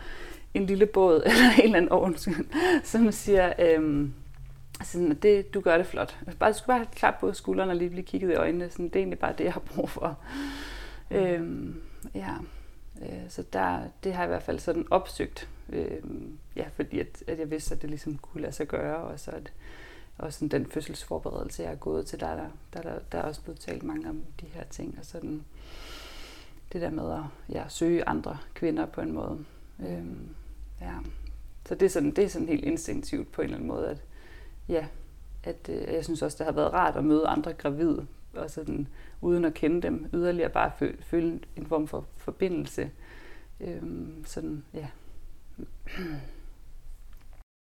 en 0.55 0.67
lille 0.67 0.87
båd, 0.87 1.23
eller 1.27 1.51
en 1.59 1.65
eller 1.65 1.77
anden 1.77 1.93
ovn, 1.93 2.17
som 2.85 3.13
siger, 3.13 3.53
øhm, 3.59 4.15
sådan, 4.83 5.15
det, 5.15 5.55
du 5.55 5.61
gør 5.61 5.77
det 5.77 5.87
flot. 5.87 6.19
Bare, 6.39 6.53
du 6.53 6.57
skal 6.57 6.67
bare 6.67 6.87
klap 6.95 7.21
på 7.21 7.33
skuldrene 7.33 7.73
og 7.73 7.77
lige 7.77 7.91
blive 7.91 8.03
kigget 8.03 8.33
i 8.33 8.35
øjnene. 8.35 8.71
Sådan, 8.71 8.89
det 8.89 8.97
er 8.97 9.01
egentlig 9.01 9.19
bare 9.19 9.35
det, 9.39 9.45
jeg 9.45 9.53
har 9.53 9.61
brug 9.61 9.91
for. 9.91 10.19
Øhm, 11.11 11.81
ja. 12.15 12.31
Øh, 13.03 13.29
så 13.29 13.45
der, 13.53 13.79
det 14.05 14.13
har 14.13 14.23
jeg 14.23 14.29
i 14.29 14.33
hvert 14.33 14.43
fald 14.43 14.59
sådan 14.59 14.87
opsøgt, 14.91 15.49
øh, 15.69 16.03
ja, 16.57 16.69
fordi 16.73 17.01
at, 17.01 17.23
at 17.27 17.39
jeg 17.39 17.51
vidste, 17.51 17.75
at 17.75 17.83
det 17.83 17.91
ligesom 17.91 18.19
kunne 18.19 18.41
lade 18.41 18.53
sig 18.53 18.67
gøre, 18.69 18.97
og 18.97 19.21
så 19.21 19.31
at, 19.31 19.53
og 20.19 20.33
sådan 20.33 20.49
den 20.49 20.67
fødselsforberedelse, 20.67 21.63
jeg 21.63 21.73
er 21.73 21.77
gået 21.77 22.07
til, 22.07 22.21
der, 22.21 22.35
der, 22.35 22.49
der, 22.73 22.83
der, 22.83 22.99
der 23.13 23.19
er 23.19 23.23
også 23.23 23.43
blevet 23.43 23.61
talt 23.61 23.83
mange 23.83 24.09
om 24.09 24.23
de 24.41 24.47
her 24.47 24.65
ting, 24.65 24.97
og 24.99 25.05
sådan 25.05 25.45
det 26.73 26.83
der 26.83 26.91
med 26.91 27.13
at 27.13 27.55
ja, 27.55 27.69
søge 27.69 28.09
andre 28.09 28.39
kvinder 28.55 28.87
på 28.87 29.01
en 29.01 29.13
måde. 29.13 29.45
Øh, 29.81 30.07
ja. 30.81 30.95
Så 31.69 31.75
det 31.75 31.87
er, 31.87 31.91
sådan, 31.91 32.11
det 32.11 32.25
er 32.25 32.29
sådan 32.29 32.49
helt 32.49 32.65
instinktivt 32.65 33.33
på 33.33 33.43
en 33.43 33.45
eller 33.45 33.57
anden 33.57 33.69
måde, 33.69 33.89
at 33.89 34.03
ja, 34.69 34.87
at 35.43 35.69
øh, 35.69 35.95
jeg 35.95 36.05
synes 36.05 36.23
også, 36.23 36.39
det 36.39 36.47
har 36.47 36.53
været 36.53 36.73
rart 36.73 36.97
at 36.97 37.05
møde 37.05 37.27
andre 37.27 37.53
gravide, 37.53 38.07
og 38.35 38.51
sådan, 38.51 38.89
uden 39.21 39.45
at 39.45 39.55
kende 39.55 39.83
dem 39.83 40.07
yderligere, 40.15 40.51
bare 40.51 40.73
føle, 40.79 41.03
føle 41.03 41.41
en 41.57 41.67
form 41.67 41.89
for 41.89 42.07
forbindelse. 42.17 42.91
Øhm, 43.61 44.25
sådan, 44.27 44.65
ja. 44.75 44.87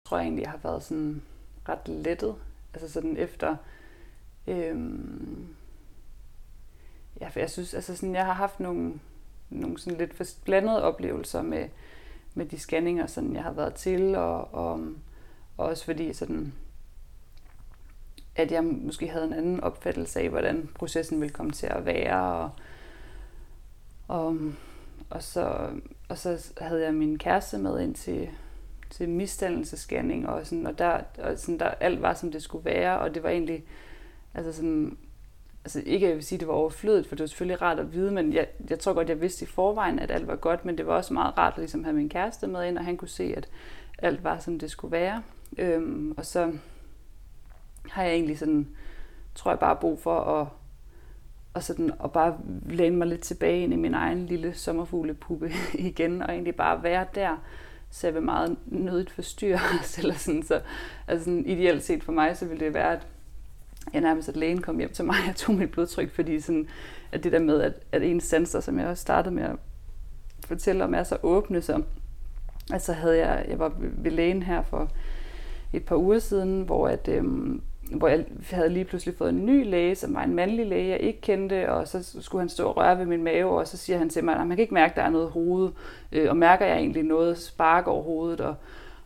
Jeg 0.04 0.08
tror 0.08 0.18
egentlig, 0.18 0.42
jeg 0.42 0.50
har 0.50 0.60
været 0.62 0.82
sådan 0.82 1.22
ret 1.68 1.88
lettet. 1.88 2.34
Altså 2.74 2.92
sådan 2.92 3.16
efter... 3.16 3.56
Øhm, 4.46 5.54
ja, 7.20 7.28
for 7.28 7.40
jeg 7.40 7.50
synes, 7.50 7.74
altså 7.74 7.96
sådan, 7.96 8.14
jeg 8.14 8.26
har 8.26 8.32
haft 8.32 8.60
nogle, 8.60 9.00
nogle 9.50 9.78
sådan 9.78 9.98
lidt 9.98 10.38
blandede 10.44 10.82
oplevelser 10.82 11.42
med, 11.42 11.68
med 12.34 12.46
de 12.46 12.58
scanninger, 12.58 13.06
sådan 13.06 13.34
jeg 13.34 13.42
har 13.42 13.52
været 13.52 13.74
til, 13.74 14.14
og, 14.14 14.54
og, 14.54 14.80
og 15.56 15.66
også 15.66 15.84
fordi 15.84 16.12
sådan, 16.12 16.52
at 18.36 18.52
jeg 18.52 18.64
måske 18.64 19.08
havde 19.08 19.24
en 19.24 19.32
anden 19.32 19.60
opfattelse 19.60 20.20
af, 20.20 20.28
hvordan 20.28 20.68
processen 20.74 21.20
ville 21.20 21.32
komme 21.32 21.52
til 21.52 21.66
at 21.66 21.86
være. 21.86 22.20
Og, 22.34 22.50
og, 24.08 24.38
og, 25.10 25.22
så, 25.22 25.70
og 26.12 26.18
så 26.18 26.52
havde 26.58 26.84
jeg 26.84 26.94
min 26.94 27.18
kæreste 27.18 27.58
med 27.58 27.80
ind 27.80 27.94
til, 27.94 28.28
til 28.90 29.08
misdannelsescanning, 29.08 30.28
og, 30.28 30.46
sådan, 30.46 30.66
og, 30.66 30.78
der, 30.78 31.00
og 31.18 31.38
sådan, 31.38 31.58
der, 31.58 31.66
alt 31.66 32.02
var, 32.02 32.14
som 32.14 32.32
det 32.32 32.42
skulle 32.42 32.64
være, 32.64 32.98
og 32.98 33.14
det 33.14 33.22
var 33.22 33.28
egentlig, 33.30 33.64
altså 34.34 34.52
sådan, 34.52 34.98
altså 35.64 35.82
ikke 35.86 36.06
at 36.06 36.10
jeg 36.10 36.16
vil 36.16 36.24
sige, 36.24 36.36
at 36.36 36.40
det 36.40 36.48
var 36.48 36.54
overflødigt, 36.54 37.08
for 37.08 37.14
det 37.14 37.20
var 37.20 37.26
selvfølgelig 37.26 37.62
rart 37.62 37.78
at 37.78 37.92
vide, 37.92 38.10
men 38.10 38.32
jeg, 38.32 38.46
jeg 38.70 38.78
tror 38.78 38.92
godt, 38.92 39.08
jeg 39.08 39.20
vidste 39.20 39.42
i 39.42 39.48
forvejen, 39.48 39.98
at 39.98 40.10
alt 40.10 40.26
var 40.26 40.36
godt, 40.36 40.64
men 40.64 40.78
det 40.78 40.86
var 40.86 40.94
også 40.94 41.14
meget 41.14 41.38
rart 41.38 41.52
ligesom 41.56 41.58
at 41.58 41.62
ligesom 41.62 41.84
have 41.84 41.96
min 41.96 42.08
kæreste 42.08 42.46
med 42.46 42.68
ind, 42.68 42.78
og 42.78 42.84
han 42.84 42.96
kunne 42.96 43.08
se, 43.08 43.34
at 43.36 43.48
alt 43.98 44.24
var, 44.24 44.38
som 44.38 44.58
det 44.58 44.70
skulle 44.70 44.92
være. 44.92 45.22
Øhm, 45.58 46.14
og 46.16 46.26
så 46.26 46.52
har 47.90 48.02
jeg 48.02 48.12
egentlig 48.12 48.38
sådan, 48.38 48.68
tror 49.34 49.50
jeg 49.50 49.58
bare 49.58 49.76
brug 49.76 50.02
for 50.02 50.20
at, 50.20 50.46
og, 51.54 51.62
sådan, 51.62 51.90
og 51.98 52.12
bare 52.12 52.38
læne 52.66 52.96
mig 52.96 53.06
lidt 53.06 53.20
tilbage 53.20 53.62
ind 53.62 53.72
i 53.72 53.76
min 53.76 53.94
egen 53.94 54.26
lille 54.26 54.54
sommerfuglepuppe 54.54 55.52
igen, 55.74 56.22
og 56.22 56.32
egentlig 56.32 56.54
bare 56.54 56.82
være 56.82 57.06
der, 57.14 57.36
så 57.90 58.06
jeg 58.06 58.14
vil 58.14 58.22
meget 58.22 58.56
nødigt 58.66 59.10
forstyrre 59.10 59.60
os, 59.80 59.98
eller 59.98 60.14
sådan, 60.14 60.42
så 60.42 60.60
altså 61.08 61.24
sådan, 61.24 61.46
ideelt 61.46 61.82
set 61.82 62.04
for 62.04 62.12
mig, 62.12 62.36
så 62.36 62.46
ville 62.46 62.64
det 62.64 62.74
være, 62.74 62.92
at 62.92 63.06
jeg 63.92 64.00
nærmest 64.00 64.28
at 64.28 64.36
lægen 64.36 64.60
kom 64.60 64.78
hjem 64.78 64.92
til 64.92 65.04
mig 65.04 65.16
og 65.28 65.36
tog 65.36 65.54
mit 65.54 65.70
blodtryk, 65.70 66.10
fordi 66.10 66.40
sådan, 66.40 66.68
at 67.12 67.24
det 67.24 67.32
der 67.32 67.38
med, 67.38 67.60
at, 67.60 67.72
at 67.92 68.02
ens 68.02 68.24
sanser, 68.24 68.60
som 68.60 68.78
jeg 68.78 68.86
også 68.86 69.02
startede 69.02 69.34
med 69.34 69.42
at 69.42 69.56
fortælle 70.46 70.84
om, 70.84 70.94
er 70.94 71.02
så 71.02 71.18
åbne, 71.22 71.62
så 71.62 71.82
altså 72.72 72.92
havde 72.92 73.18
jeg, 73.18 73.46
jeg 73.48 73.58
var 73.58 73.72
ved 73.78 74.10
lægen 74.10 74.42
her 74.42 74.62
for 74.62 74.90
et 75.72 75.84
par 75.84 75.96
uger 75.96 76.18
siden, 76.18 76.62
hvor 76.62 76.88
at, 76.88 77.08
øhm, 77.08 77.62
hvor 77.94 78.08
jeg 78.08 78.24
havde 78.50 78.68
lige 78.68 78.84
pludselig 78.84 79.14
fået 79.16 79.30
en 79.30 79.46
ny 79.46 79.70
læge, 79.70 79.94
som 79.94 80.14
var 80.14 80.22
en 80.22 80.34
mandlig 80.34 80.66
læge, 80.66 80.88
jeg 80.88 81.00
ikke 81.00 81.20
kendte, 81.20 81.72
og 81.72 81.88
så 81.88 82.16
skulle 82.20 82.42
han 82.42 82.48
stå 82.48 82.68
og 82.68 82.76
røre 82.76 82.98
ved 82.98 83.06
min 83.06 83.24
mave, 83.24 83.58
og 83.58 83.68
så 83.68 83.76
siger 83.76 83.98
han 83.98 84.10
til 84.10 84.24
mig, 84.24 84.36
at 84.36 84.46
man 84.46 84.56
kan 84.56 84.62
ikke 84.62 84.74
mærke, 84.74 84.90
at 84.90 84.96
der 84.96 85.02
er 85.02 85.10
noget 85.10 85.30
hoved, 85.30 85.70
øh, 86.12 86.30
og 86.30 86.36
mærker 86.36 86.66
jeg 86.66 86.76
egentlig 86.76 87.02
noget 87.02 87.38
spark 87.38 87.86
over 87.86 88.02
hovedet, 88.02 88.40
og, 88.40 88.54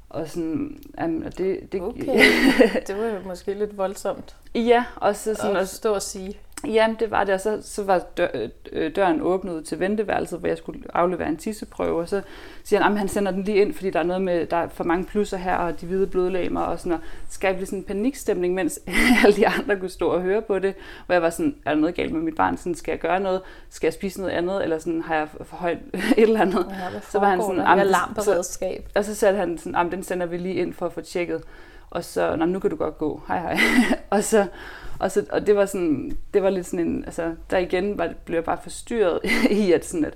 og 0.09 0.29
sådan, 0.29 0.79
um, 1.05 1.22
det, 1.22 1.72
det, 1.72 1.83
okay, 1.83 2.22
det 2.87 2.96
var 2.96 3.07
jo 3.07 3.18
måske 3.27 3.55
lidt 3.55 3.79
voldsomt. 3.79 4.37
Ja, 4.55 4.85
og 4.96 5.16
så 5.16 5.35
sådan 5.35 5.57
at 5.57 5.68
stå 5.68 5.94
og 5.94 6.03
sige. 6.03 6.38
Jamen, 6.64 6.96
det 7.00 7.10
var 7.10 7.24
det, 7.24 7.34
og 7.34 7.40
så, 7.40 7.58
så 7.62 7.84
var 7.84 7.98
dør, 8.16 8.28
øh, 8.72 8.96
døren 8.96 9.20
åbnet 9.20 9.64
til 9.64 9.80
venteværelset, 9.80 10.38
hvor 10.38 10.48
jeg 10.48 10.58
skulle 10.58 10.80
aflevere 10.94 11.28
en 11.28 11.36
tisseprøve, 11.36 12.00
og 12.00 12.08
så 12.08 12.22
siger 12.64 12.82
han, 12.82 12.92
at 12.92 12.98
han 12.98 13.08
sender 13.08 13.32
den 13.32 13.42
lige 13.42 13.58
ind, 13.58 13.74
fordi 13.74 13.90
der 13.90 13.98
er 13.98 14.04
noget 14.04 14.22
med, 14.22 14.46
der 14.46 14.56
er 14.56 14.68
for 14.68 14.84
mange 14.84 15.04
plusser 15.04 15.36
her, 15.36 15.56
og 15.56 15.80
de 15.80 15.86
hvide 15.86 16.06
blodlægmer, 16.06 16.60
og 16.60 16.78
sådan, 16.78 16.92
og 16.92 16.98
skabe 17.30 17.66
sådan 17.66 17.78
en 17.78 17.84
panikstemning, 17.84 18.54
mens 18.54 18.80
alle 19.24 19.36
de 19.36 19.48
andre 19.48 19.76
kunne 19.76 19.88
stå 19.88 20.08
og 20.08 20.22
høre 20.22 20.42
på 20.42 20.58
det, 20.58 20.74
hvor 21.06 21.12
jeg 21.12 21.22
var 21.22 21.30
sådan, 21.30 21.56
er 21.64 21.74
der 21.74 21.80
noget 21.80 21.94
galt 21.94 22.12
med 22.12 22.20
mit 22.20 22.36
barn, 22.36 22.56
sådan, 22.56 22.74
skal 22.74 22.92
jeg 22.92 23.00
gøre 23.00 23.20
noget, 23.20 23.40
skal 23.70 23.86
jeg 23.86 23.94
spise 23.94 24.20
noget 24.20 24.32
andet, 24.32 24.62
eller 24.62 24.78
sådan, 24.78 25.02
har 25.02 25.14
jeg 25.14 25.28
for 25.44 25.56
højt 25.56 25.78
et 25.94 26.22
eller 26.22 26.40
andet. 26.40 26.66
Ja, 26.70 27.00
så 27.00 27.18
var 27.18 27.28
han 27.28 27.40
sådan, 27.40 27.60
alarmberedskab. 27.60 28.88
Og 28.94 29.04
så 29.04 29.14
satte 29.14 29.38
han 29.38 29.58
sådan, 29.58 29.90
den 29.90 30.02
sender 30.02 30.26
vi 30.26 30.36
lige 30.36 30.54
ind 30.54 30.72
for 30.72 30.86
at 30.86 30.92
få 30.92 31.00
tjekket, 31.00 31.42
og 31.90 32.04
så, 32.04 32.36
nu 32.36 32.58
kan 32.58 32.70
du 32.70 32.76
godt 32.76 32.98
gå, 32.98 33.22
hej 33.28 33.40
hej. 33.40 33.58
og 34.10 34.24
så, 34.24 34.46
og, 34.98 35.11
så, 35.11 35.26
og 35.30 35.46
det 35.46 35.56
var 35.56 35.66
sådan, 35.66 36.18
det 36.35 36.42
var 36.42 36.50
lidt 36.50 36.66
sådan 36.66 36.87
en, 36.87 37.04
altså 37.04 37.35
der 37.50 37.59
igen 37.59 37.98
var, 37.98 38.12
blev 38.24 38.37
jeg 38.37 38.44
bare 38.44 38.59
forstyrret 38.62 39.20
i, 39.50 39.72
at 39.72 39.85
sådan, 39.85 40.04
at 40.04 40.14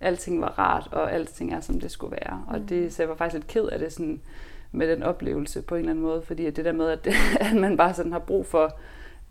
alting 0.00 0.40
var 0.40 0.58
rart, 0.58 0.88
og 0.92 1.12
alting 1.12 1.54
er, 1.54 1.60
som 1.60 1.80
det 1.80 1.90
skulle 1.90 2.16
være. 2.22 2.44
Og 2.48 2.68
det, 2.68 2.94
så 2.94 3.02
jeg 3.02 3.08
var 3.08 3.16
faktisk 3.16 3.34
lidt 3.34 3.46
ked 3.46 3.64
af 3.64 3.78
det 3.78 3.92
sådan, 3.92 4.20
med 4.72 4.88
den 4.88 5.02
oplevelse 5.02 5.62
på 5.62 5.74
en 5.74 5.78
eller 5.78 5.90
anden 5.90 6.04
måde, 6.04 6.22
fordi 6.22 6.46
at 6.46 6.56
det 6.56 6.64
der 6.64 6.72
med, 6.72 6.88
at, 6.88 7.04
det, 7.04 7.14
at 7.40 7.56
man 7.56 7.76
bare 7.76 7.94
sådan 7.94 8.12
har 8.12 8.18
brug 8.18 8.46
for, 8.46 8.78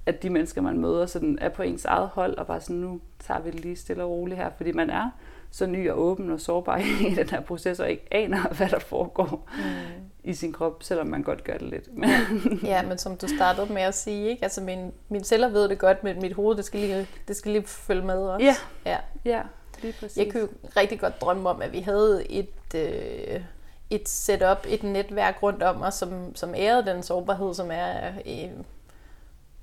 at 0.05 0.23
de 0.23 0.29
mennesker, 0.29 0.61
man 0.61 0.79
møder, 0.79 1.05
sådan 1.05 1.37
er 1.41 1.49
på 1.49 1.63
ens 1.63 1.85
eget 1.85 2.07
hold, 2.07 2.37
og 2.37 2.47
bare 2.47 2.61
sådan, 2.61 2.75
nu 2.75 3.01
tager 3.19 3.41
vi 3.41 3.51
det 3.51 3.59
lige 3.59 3.75
stille 3.75 4.03
og 4.03 4.09
roligt 4.09 4.37
her, 4.37 4.49
fordi 4.57 4.71
man 4.71 4.89
er 4.89 5.09
så 5.51 5.65
ny 5.65 5.89
og 5.89 6.01
åben 6.01 6.31
og 6.31 6.39
sårbar 6.39 6.77
i 7.11 7.13
den 7.15 7.29
her 7.29 7.41
proces, 7.41 7.79
og 7.79 7.89
ikke 7.89 8.07
aner, 8.11 8.53
hvad 8.57 8.69
der 8.69 8.79
foregår 8.79 9.49
mm. 9.57 9.63
I 10.23 10.33
sin 10.33 10.53
krop, 10.53 10.83
selvom 10.83 11.07
man 11.07 11.23
godt 11.23 11.43
gør 11.43 11.57
det 11.57 11.69
lidt. 11.69 11.89
ja, 12.63 12.81
men 12.81 12.97
som 12.97 13.17
du 13.17 13.27
startede 13.27 13.73
med 13.73 13.81
at 13.81 13.95
sige, 13.95 14.29
ikke? 14.29 14.43
Altså 14.43 14.61
min, 14.61 14.91
min 15.09 15.23
celler 15.23 15.49
ved 15.49 15.69
det 15.69 15.79
godt, 15.79 16.03
men 16.03 16.21
mit 16.21 16.33
hoved, 16.33 16.57
det 16.57 16.65
skal 16.65 16.79
lige, 16.79 17.07
det 17.27 17.35
skal 17.35 17.51
lige 17.51 17.67
følge 17.67 18.05
med 18.05 18.17
også. 18.17 18.45
Ja, 18.45 18.55
ja. 18.85 18.97
ja 19.25 19.41
lige 19.81 19.93
præcis. 19.99 20.17
Jeg 20.17 20.31
kunne 20.31 20.41
jo 20.41 20.49
rigtig 20.77 20.99
godt 20.99 21.21
drømme 21.21 21.49
om, 21.49 21.61
at 21.61 21.71
vi 21.71 21.79
havde 21.79 22.31
et, 22.31 22.75
øh, 22.75 23.41
et 23.89 24.09
setup, 24.09 24.65
et 24.67 24.83
netværk 24.83 25.43
rundt 25.43 25.63
om 25.63 25.81
os, 25.81 25.93
som, 25.93 26.35
som 26.35 26.53
ærede 26.55 26.85
den 26.85 27.03
sårbarhed, 27.03 27.53
som 27.53 27.69
er 27.71 28.11
øh, 28.25 28.51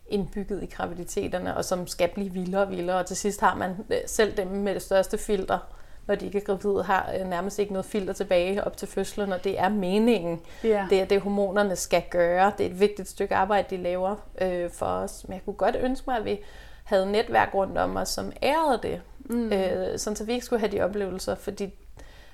indbygget 0.09 0.62
i 0.62 0.66
graviditeterne, 0.66 1.57
og 1.57 1.64
som 1.64 1.87
skal 1.87 2.09
blive 2.14 2.33
vildere 2.33 2.62
og 2.62 2.70
vildere. 2.70 2.99
Og 2.99 3.07
til 3.07 3.16
sidst 3.16 3.40
har 3.40 3.55
man 3.55 3.77
øh, 3.90 3.99
selv 4.07 4.37
dem 4.37 4.46
med 4.46 4.75
det 4.75 4.83
største 4.83 5.18
filter, 5.18 5.59
når 6.07 6.15
de 6.15 6.27
ikke 6.27 6.39
er 6.39 6.43
gravide, 6.43 6.83
har 6.83 7.13
øh, 7.21 7.29
nærmest 7.29 7.59
ikke 7.59 7.73
noget 7.73 7.87
filter 7.87 8.13
tilbage 8.13 8.65
op 8.65 8.77
til 8.77 8.89
fødslen, 8.89 9.33
og 9.33 9.45
det 9.45 9.61
er 9.61 9.69
meningen. 9.69 10.41
Ja. 10.65 10.87
Det 10.91 11.01
er 11.01 11.05
det, 11.05 11.21
hormonerne 11.21 11.77
skal 11.77 12.03
gøre. 12.11 12.53
Det 12.59 12.67
er 12.67 12.71
et 12.71 12.81
vigtigt 12.81 13.09
stykke 13.09 13.35
arbejde, 13.35 13.77
de 13.77 13.83
laver 13.83 14.17
øh, 14.41 14.71
for 14.71 14.87
os. 14.87 15.25
Men 15.29 15.35
jeg 15.35 15.45
kunne 15.45 15.55
godt 15.55 15.77
ønske 15.81 16.05
mig, 16.11 16.17
at 16.17 16.25
vi 16.25 16.39
havde 16.85 17.13
netværk 17.13 17.55
rundt 17.55 17.79
om 17.79 17.97
os, 17.97 18.09
som 18.09 18.33
ærede 18.43 18.81
det. 18.83 19.01
Mm. 19.19 19.53
Øh, 19.53 19.99
sådan 19.99 20.17
så 20.17 20.25
vi 20.25 20.33
ikke 20.33 20.47
skulle 20.47 20.61
have 20.61 20.73
de 20.73 20.81
oplevelser, 20.81 21.35
fordi 21.35 21.75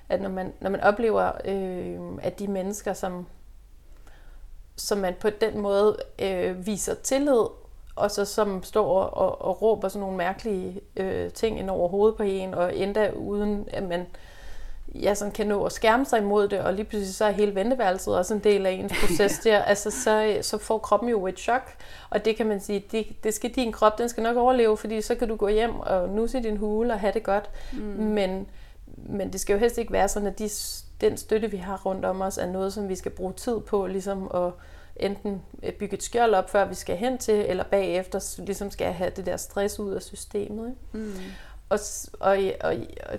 at 0.08 0.20
når 0.20 0.28
man, 0.28 0.52
når 0.60 0.70
man 0.70 0.80
oplever, 0.80 1.32
øh, 1.44 2.18
at 2.22 2.38
de 2.38 2.48
mennesker, 2.48 2.92
som, 2.92 3.26
som 4.76 4.98
man 4.98 5.14
på 5.20 5.30
den 5.30 5.60
måde 5.60 5.96
øh, 6.22 6.66
viser 6.66 6.94
tillid 6.94 7.46
og 7.96 8.10
så 8.10 8.24
som 8.24 8.62
står 8.62 9.02
og, 9.02 9.42
og 9.42 9.62
råber 9.62 9.88
sådan 9.88 10.00
nogle 10.00 10.16
mærkelige 10.16 10.80
øh, 10.96 11.30
ting 11.30 11.58
ind 11.58 11.70
over 11.70 11.88
hovedet 11.88 12.16
på 12.16 12.22
en, 12.22 12.54
og 12.54 12.76
endda 12.76 13.10
uden 13.10 13.68
at 13.72 13.82
man 13.82 14.06
ja, 14.94 15.14
sådan 15.14 15.32
kan 15.32 15.46
nå 15.46 15.64
at 15.64 15.72
skærme 15.72 16.04
sig 16.04 16.18
imod 16.18 16.48
det, 16.48 16.60
og 16.60 16.72
lige 16.72 16.84
pludselig 16.84 17.14
så 17.14 17.24
er 17.24 17.30
hele 17.30 17.54
venteværelset 17.54 18.16
også 18.16 18.34
en 18.34 18.40
del 18.40 18.66
af 18.66 18.70
ens 18.70 18.92
proces 19.00 19.38
der, 19.38 19.62
altså 19.62 19.90
så, 19.90 20.38
så 20.42 20.58
får 20.58 20.78
kroppen 20.78 21.08
jo 21.08 21.26
et 21.26 21.38
chok, 21.38 21.74
og 22.10 22.24
det 22.24 22.36
kan 22.36 22.46
man 22.46 22.60
sige, 22.60 22.84
det, 22.92 23.06
det 23.24 23.34
skal 23.34 23.50
din 23.50 23.72
krop, 23.72 23.98
den 23.98 24.08
skal 24.08 24.22
nok 24.22 24.36
overleve, 24.36 24.76
fordi 24.76 25.00
så 25.00 25.14
kan 25.14 25.28
du 25.28 25.36
gå 25.36 25.48
hjem 25.48 25.80
og 25.80 26.08
nusse 26.08 26.38
i 26.38 26.42
din 26.42 26.56
hule 26.56 26.92
og 26.92 27.00
have 27.00 27.12
det 27.12 27.22
godt, 27.22 27.50
mm. 27.72 27.78
men, 27.78 28.46
men 28.96 29.32
det 29.32 29.40
skal 29.40 29.52
jo 29.54 29.58
helst 29.58 29.78
ikke 29.78 29.92
være 29.92 30.08
sådan, 30.08 30.28
at 30.28 30.38
de, 30.38 30.48
den 31.00 31.16
støtte, 31.16 31.50
vi 31.50 31.56
har 31.56 31.80
rundt 31.86 32.04
om 32.04 32.20
os, 32.20 32.38
er 32.38 32.46
noget, 32.46 32.72
som 32.72 32.88
vi 32.88 32.94
skal 32.94 33.10
bruge 33.10 33.32
tid 33.32 33.60
på, 33.60 33.86
ligesom 33.86 34.30
at 34.34 34.50
enten 35.00 35.42
bygge 35.78 35.94
et 35.94 36.02
skjold 36.02 36.34
op, 36.34 36.50
før 36.50 36.64
vi 36.64 36.74
skal 36.74 36.96
hen 36.96 37.18
til, 37.18 37.34
eller 37.34 37.64
bagefter 37.64 38.40
ligesom 38.44 38.70
skal 38.70 38.92
have 38.92 39.10
det 39.10 39.26
der 39.26 39.36
stress 39.36 39.78
ud 39.78 39.92
af 39.92 40.02
systemet. 40.02 40.68
Ikke? 40.68 41.06
Mm. 41.06 41.14
Og, 41.68 41.78
og, 42.20 42.38
og, 42.60 42.76
og 43.06 43.18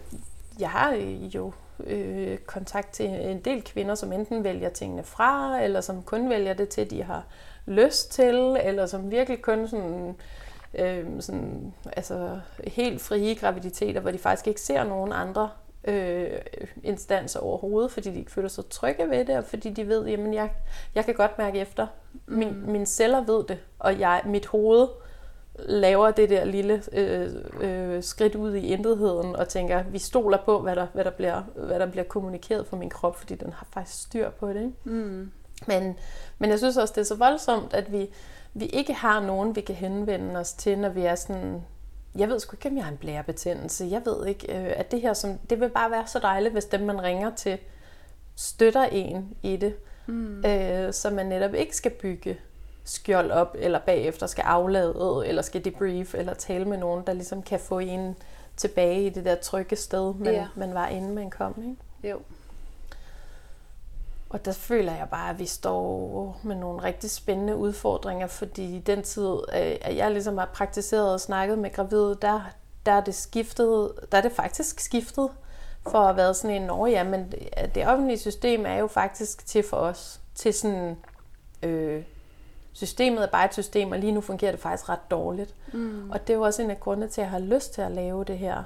jeg 0.59 0.69
har 0.69 0.93
jo 1.35 1.51
øh, 1.83 2.37
kontakt 2.37 2.93
til 2.93 3.05
en 3.05 3.39
del 3.39 3.63
kvinder, 3.63 3.95
som 3.95 4.11
enten 4.11 4.43
vælger 4.43 4.69
tingene 4.69 5.03
fra, 5.03 5.61
eller 5.63 5.81
som 5.81 6.03
kun 6.03 6.29
vælger 6.29 6.53
det 6.53 6.69
til, 6.69 6.89
de 6.89 7.03
har 7.03 7.25
lyst 7.65 8.11
til, 8.11 8.57
eller 8.63 8.85
som 8.85 9.11
virkelig 9.11 9.41
kun 9.41 9.67
sådan, 9.67 10.15
øh, 10.73 11.05
sådan 11.19 11.73
altså 11.93 12.39
helt 12.67 13.01
frie 13.01 13.35
graviditeter, 13.35 14.01
hvor 14.01 14.11
de 14.11 14.17
faktisk 14.17 14.47
ikke 14.47 14.61
ser 14.61 14.83
nogen 14.83 15.13
andre 15.13 15.49
øh, 15.87 16.39
instanser 16.83 17.39
overhovedet, 17.39 17.91
fordi 17.91 18.11
de 18.11 18.19
ikke 18.19 18.31
føler 18.31 18.49
sig 18.49 18.69
trygge 18.69 19.09
ved 19.09 19.25
det, 19.25 19.37
og 19.37 19.43
fordi 19.43 19.69
de 19.69 19.87
ved, 19.87 20.05
jamen 20.05 20.33
jeg, 20.33 20.49
jeg 20.95 21.05
kan 21.05 21.13
godt 21.13 21.37
mærke 21.37 21.59
efter. 21.59 21.87
Min, 22.27 22.49
mm. 22.49 22.71
Mine 22.71 22.85
celler 22.85 23.23
ved 23.23 23.43
det, 23.43 23.59
og 23.79 23.99
jeg, 23.99 24.21
mit 24.25 24.45
hoved 24.45 24.87
laver 25.59 26.11
det 26.11 26.29
der 26.29 26.45
lille 26.45 26.83
øh, 26.91 27.29
øh, 27.61 28.03
skridt 28.03 28.35
ud 28.35 28.55
i 28.55 28.67
intetheden 28.67 29.35
og 29.35 29.47
tænker, 29.47 29.83
vi 29.83 29.99
stoler 29.99 30.37
på, 30.45 30.59
hvad 30.59 30.75
der, 30.75 30.87
hvad 30.93 31.03
der, 31.03 31.11
bliver, 31.11 31.41
hvad 31.55 31.79
der 31.79 31.85
bliver 31.85 32.03
kommunikeret 32.03 32.67
for 32.67 32.77
min 32.77 32.89
krop, 32.89 33.15
fordi 33.15 33.35
den 33.35 33.53
har 33.53 33.67
faktisk 33.73 34.01
styr 34.01 34.29
på 34.29 34.49
det. 34.49 34.55
Ikke? 34.55 34.73
Mm. 34.83 35.31
Men, 35.67 35.95
men 36.37 36.49
jeg 36.49 36.57
synes 36.57 36.77
også, 36.77 36.93
det 36.95 37.01
er 37.01 37.05
så 37.05 37.15
voldsomt, 37.15 37.73
at 37.73 37.91
vi, 37.91 38.07
vi 38.53 38.65
ikke 38.65 38.93
har 38.93 39.21
nogen, 39.21 39.55
vi 39.55 39.61
kan 39.61 39.75
henvende 39.75 40.39
os 40.39 40.53
til, 40.53 40.79
når 40.79 40.89
vi 40.89 41.01
er 41.01 41.15
sådan 41.15 41.61
jeg 42.15 42.29
ved 42.29 42.39
sgu 42.39 42.55
ikke, 42.55 42.69
om 42.69 42.75
jeg 42.75 42.83
har 42.83 42.91
en 42.91 42.97
blærebetændelse. 42.97 43.87
Jeg 43.91 44.01
ved 44.05 44.25
ikke, 44.25 44.57
øh, 44.57 44.73
at 44.75 44.91
det 44.91 45.01
her, 45.01 45.13
som, 45.13 45.37
det 45.49 45.59
vil 45.59 45.69
bare 45.69 45.91
være 45.91 46.07
så 46.07 46.19
dejligt, 46.19 46.53
hvis 46.53 46.65
dem, 46.65 46.81
man 46.81 47.03
ringer 47.03 47.35
til, 47.35 47.57
støtter 48.35 48.83
en 48.83 49.33
i 49.43 49.57
det. 49.57 49.75
Mm. 50.07 50.45
Øh, 50.45 50.93
så 50.93 51.09
man 51.09 51.25
netop 51.25 51.53
ikke 51.53 51.75
skal 51.75 51.91
bygge 51.91 52.37
skjold 52.83 53.31
op, 53.31 53.55
eller 53.59 53.79
bagefter 53.79 54.27
skal 54.27 54.41
aflade, 54.41 55.23
eller 55.25 55.41
skal 55.41 55.65
debrief, 55.65 56.15
eller 56.15 56.33
tale 56.33 56.65
med 56.65 56.77
nogen, 56.77 57.03
der 57.07 57.13
ligesom 57.13 57.41
kan 57.41 57.59
få 57.59 57.79
en 57.79 58.15
tilbage 58.57 59.05
i 59.05 59.09
det 59.09 59.25
der 59.25 59.35
trygge 59.35 59.75
sted, 59.75 60.13
man, 60.13 60.33
ja. 60.33 60.47
man 60.55 60.73
var 60.73 60.87
inden 60.87 61.15
man 61.15 61.29
kom. 61.29 61.63
Ikke? 61.63 62.09
Jo. 62.09 62.19
Og 64.29 64.45
der 64.45 64.51
føler 64.51 64.95
jeg 64.95 65.07
bare, 65.11 65.29
at 65.29 65.39
vi 65.39 65.45
står 65.45 66.39
med 66.43 66.55
nogle 66.55 66.83
rigtig 66.83 67.11
spændende 67.11 67.55
udfordringer, 67.55 68.27
fordi 68.27 68.75
i 68.75 68.79
den 68.79 69.03
tid, 69.03 69.31
øh, 69.53 69.75
at 69.81 69.95
jeg 69.95 70.11
ligesom 70.11 70.37
har 70.37 70.49
praktiseret 70.53 71.13
og 71.13 71.19
snakket 71.19 71.59
med 71.59 71.73
gravide, 71.73 72.17
der, 72.21 72.41
der 72.85 72.91
er 72.91 73.01
det 73.01 73.15
skiftet, 73.15 73.91
der 74.11 74.17
er 74.17 74.21
det 74.21 74.31
faktisk 74.31 74.79
skiftet 74.79 75.29
for 75.89 75.99
at 75.99 76.17
være 76.17 76.33
sådan 76.33 76.61
en, 76.61 76.69
år, 76.69 76.87
ja, 76.87 77.03
men 77.03 77.33
det 77.75 77.87
offentlige 77.87 78.17
system 78.17 78.65
er 78.65 78.75
jo 78.75 78.87
faktisk 78.87 79.45
til 79.45 79.63
for 79.69 79.77
os, 79.77 80.21
til 80.35 80.53
sådan, 80.53 80.97
øh, 81.63 82.03
systemet 82.73 83.23
er 83.23 83.27
bare 83.27 83.45
et 83.45 83.53
system, 83.53 83.91
og 83.91 83.99
lige 83.99 84.11
nu 84.11 84.21
fungerer 84.21 84.51
det 84.51 84.59
faktisk 84.59 84.89
ret 84.89 85.11
dårligt. 85.11 85.55
Mm. 85.73 86.11
Og 86.11 86.27
det 86.27 86.33
er 86.33 86.37
jo 86.37 86.43
også 86.43 86.61
en 86.61 86.69
af 86.69 86.79
grundene 86.79 87.07
til, 87.07 87.21
at 87.21 87.25
jeg 87.25 87.31
har 87.31 87.39
lyst 87.39 87.73
til 87.73 87.81
at 87.81 87.91
lave 87.91 88.23
det 88.23 88.37
her. 88.37 88.63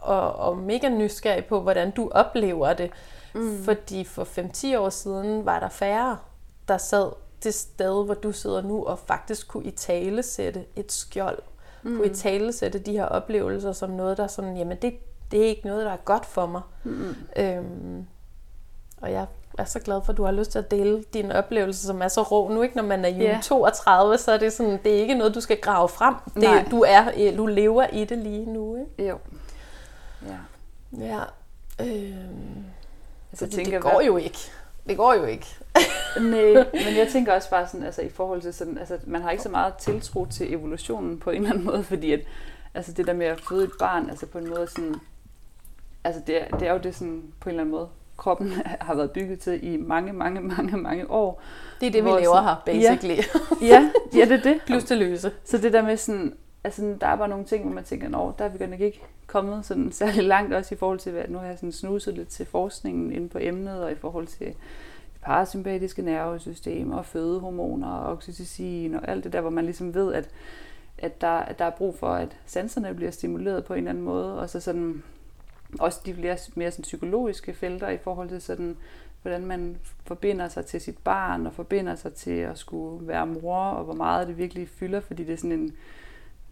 Og, 0.00 0.32
og 0.32 0.56
mega 0.58 0.88
nysgerrig 0.88 1.44
på, 1.44 1.60
hvordan 1.60 1.90
du 1.90 2.10
oplever 2.14 2.72
det. 2.72 2.90
Mm. 3.34 3.64
Fordi 3.64 4.04
for 4.04 4.24
5-10 4.24 4.78
år 4.78 4.88
siden 4.88 5.46
var 5.46 5.60
der 5.60 5.68
færre, 5.68 6.18
der 6.68 6.78
sad 6.78 7.12
det 7.42 7.54
sted, 7.54 8.04
hvor 8.04 8.14
du 8.14 8.32
sidder 8.32 8.62
nu, 8.62 8.84
og 8.84 8.98
faktisk 8.98 9.48
kunne 9.48 9.64
i 9.64 9.70
tale 9.70 10.22
sætte 10.22 10.64
et 10.76 10.92
skjold. 10.92 11.38
Mm. 11.82 11.96
Kunne 11.96 12.06
i 12.06 12.14
tale 12.14 12.52
sætte 12.52 12.78
de 12.78 12.92
her 12.92 13.04
oplevelser 13.04 13.72
som 13.72 13.90
noget, 13.90 14.16
der 14.16 14.26
sådan, 14.26 14.56
jamen 14.56 14.76
det, 14.82 14.94
det 15.30 15.40
er 15.40 15.46
ikke 15.46 15.66
noget, 15.66 15.86
der 15.86 15.92
er 15.92 15.96
godt 15.96 16.26
for 16.26 16.46
mig. 16.46 16.62
Mm. 16.84 17.14
Øhm, 17.36 18.06
og 19.00 19.12
jeg 19.12 19.26
er 19.58 19.64
så 19.64 19.78
glad 19.78 20.00
for, 20.04 20.12
at 20.12 20.16
du 20.16 20.24
har 20.24 20.32
lyst 20.32 20.50
til 20.50 20.58
at 20.58 20.70
dele 20.70 21.04
din 21.14 21.32
oplevelse, 21.32 21.86
som 21.86 22.02
er 22.02 22.08
så 22.08 22.22
rå. 22.22 22.48
Nu 22.48 22.62
ikke, 22.62 22.76
når 22.76 22.82
man 22.82 23.04
er 23.04 23.08
i 23.08 23.20
yeah. 23.22 23.42
32, 23.42 24.18
så 24.18 24.32
er 24.32 24.38
det 24.38 24.52
sådan, 24.52 24.78
det 24.84 24.96
er 24.96 25.00
ikke 25.00 25.14
noget, 25.14 25.34
du 25.34 25.40
skal 25.40 25.60
grave 25.60 25.88
frem. 25.88 26.14
Det, 26.34 26.70
du, 26.70 26.84
er, 26.88 27.36
du 27.36 27.46
lever 27.46 27.86
i 27.86 28.04
det 28.04 28.18
lige 28.18 28.52
nu. 28.52 28.76
Ikke? 28.76 29.10
Jo. 29.10 29.18
Ja. 30.26 30.36
Ja. 30.98 31.22
Øh, 31.80 32.14
altså, 33.32 33.44
det, 33.44 33.54
tænker, 33.54 33.72
det 33.72 33.82
går 33.82 33.94
hvad... 33.94 34.06
jo 34.06 34.16
ikke. 34.16 34.38
Det 34.88 34.96
går 34.96 35.14
jo 35.14 35.24
ikke. 35.24 35.46
Nej, 36.20 36.52
men 36.84 36.96
jeg 36.96 37.08
tænker 37.12 37.32
også 37.32 37.50
bare 37.50 37.66
sådan, 37.68 37.86
altså 37.86 38.02
i 38.02 38.08
forhold 38.08 38.42
til 38.42 38.54
sådan, 38.54 38.78
altså 38.78 38.98
man 39.06 39.22
har 39.22 39.30
ikke 39.30 39.42
så 39.42 39.48
meget 39.48 39.74
tiltro 39.74 40.26
til 40.26 40.52
evolutionen 40.52 41.18
på 41.18 41.30
en 41.30 41.36
eller 41.36 41.50
anden 41.50 41.64
måde, 41.64 41.84
fordi 41.84 42.12
at, 42.12 42.20
altså 42.74 42.92
det 42.92 43.06
der 43.06 43.12
med 43.12 43.26
at 43.26 43.40
føde 43.48 43.64
et 43.64 43.72
barn, 43.78 44.10
altså 44.10 44.26
på 44.26 44.38
en 44.38 44.48
måde 44.48 44.66
sådan, 44.66 44.94
altså 46.04 46.22
det 46.26 46.42
er, 46.42 46.56
det 46.56 46.68
er 46.68 46.72
jo 46.72 46.78
det 46.78 46.94
sådan 46.94 47.22
på 47.40 47.48
en 47.48 47.50
eller 47.50 47.62
anden 47.62 47.72
måde, 47.72 47.88
kroppen 48.16 48.52
har 48.80 48.94
været 48.94 49.10
bygget 49.10 49.40
til 49.40 49.72
i 49.72 49.76
mange, 49.76 50.12
mange, 50.12 50.40
mange, 50.40 50.76
mange 50.76 51.10
år. 51.10 51.42
Det 51.80 51.86
er 51.86 51.90
det, 51.90 52.04
vi 52.04 52.10
laver 52.10 52.42
her, 52.42 52.62
basically. 52.66 53.16
Ja, 53.62 53.66
ja, 53.66 53.90
ja 54.14 54.24
det 54.24 54.32
er 54.32 54.42
det. 54.42 54.60
Plus 54.66 54.84
det 54.84 54.98
løse. 54.98 55.32
Så 55.44 55.58
det 55.58 55.72
der 55.72 55.82
med 55.82 55.96
sådan, 55.96 56.34
altså 56.64 56.96
der 57.00 57.06
er 57.06 57.16
bare 57.16 57.28
nogle 57.28 57.44
ting, 57.44 57.64
hvor 57.64 57.74
man 57.74 57.84
tænker, 57.84 58.18
at 58.18 58.38
der 58.38 58.44
er 58.44 58.48
vi 58.48 58.58
godt 58.58 58.70
nok 58.70 58.80
ikke 58.80 59.02
kommet 59.26 59.64
sådan 59.64 59.92
særlig 59.92 60.24
langt, 60.24 60.54
også 60.54 60.74
i 60.74 60.78
forhold 60.78 60.98
til, 60.98 61.10
at 61.10 61.30
nu 61.30 61.38
har 61.38 61.46
jeg 61.46 61.58
sådan 61.58 61.72
snuset 61.72 62.14
lidt 62.14 62.28
til 62.28 62.46
forskningen 62.46 63.12
inde 63.12 63.28
på 63.28 63.38
emnet, 63.40 63.82
og 63.82 63.92
i 63.92 63.94
forhold 63.94 64.26
til 64.26 64.46
det 64.46 64.56
parasympatiske 65.22 66.02
nervesystem, 66.02 66.92
og 66.92 67.06
fødehormoner, 67.06 67.88
og 67.88 68.12
oxytocin, 68.12 68.94
og 68.94 69.08
alt 69.08 69.24
det 69.24 69.32
der, 69.32 69.40
hvor 69.40 69.50
man 69.50 69.64
ligesom 69.64 69.94
ved, 69.94 70.14
at, 70.14 70.28
at, 70.98 71.20
der, 71.20 71.28
at 71.28 71.58
der 71.58 71.64
er 71.64 71.70
brug 71.70 71.98
for, 71.98 72.08
at 72.08 72.36
sanserne 72.46 72.94
bliver 72.94 73.10
stimuleret 73.10 73.64
på 73.64 73.74
en 73.74 73.78
eller 73.78 73.90
anden 73.90 74.04
måde, 74.04 74.40
og 74.40 74.50
så 74.50 74.60
sådan 74.60 75.02
også 75.78 76.00
de 76.06 76.14
bliver 76.14 76.50
mere 76.54 76.70
sådan 76.70 76.82
psykologiske 76.82 77.54
felter 77.54 77.88
i 77.88 77.98
forhold 77.98 78.28
til 78.28 78.42
sådan, 78.42 78.76
hvordan 79.22 79.46
man 79.46 79.76
forbinder 80.04 80.48
sig 80.48 80.66
til 80.66 80.80
sit 80.80 80.98
barn, 80.98 81.46
og 81.46 81.52
forbinder 81.52 81.94
sig 81.94 82.14
til 82.14 82.38
at 82.38 82.58
skulle 82.58 83.08
være 83.08 83.26
mor, 83.26 83.56
og 83.56 83.84
hvor 83.84 83.94
meget 83.94 84.28
det 84.28 84.38
virkelig 84.38 84.68
fylder, 84.68 85.00
fordi 85.00 85.24
det 85.24 85.32
er 85.32 85.36
sådan 85.36 85.52
en 85.52 85.72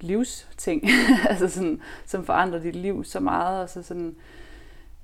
livsting, 0.01 0.85
altså 1.31 1.49
sådan, 1.49 1.81
som 2.07 2.25
forandrer 2.25 2.61
dit 2.61 2.77
liv 2.77 3.05
så 3.05 3.21
meget, 3.21 3.63
og 3.63 3.69
så 3.69 3.83
sådan, 3.83 4.17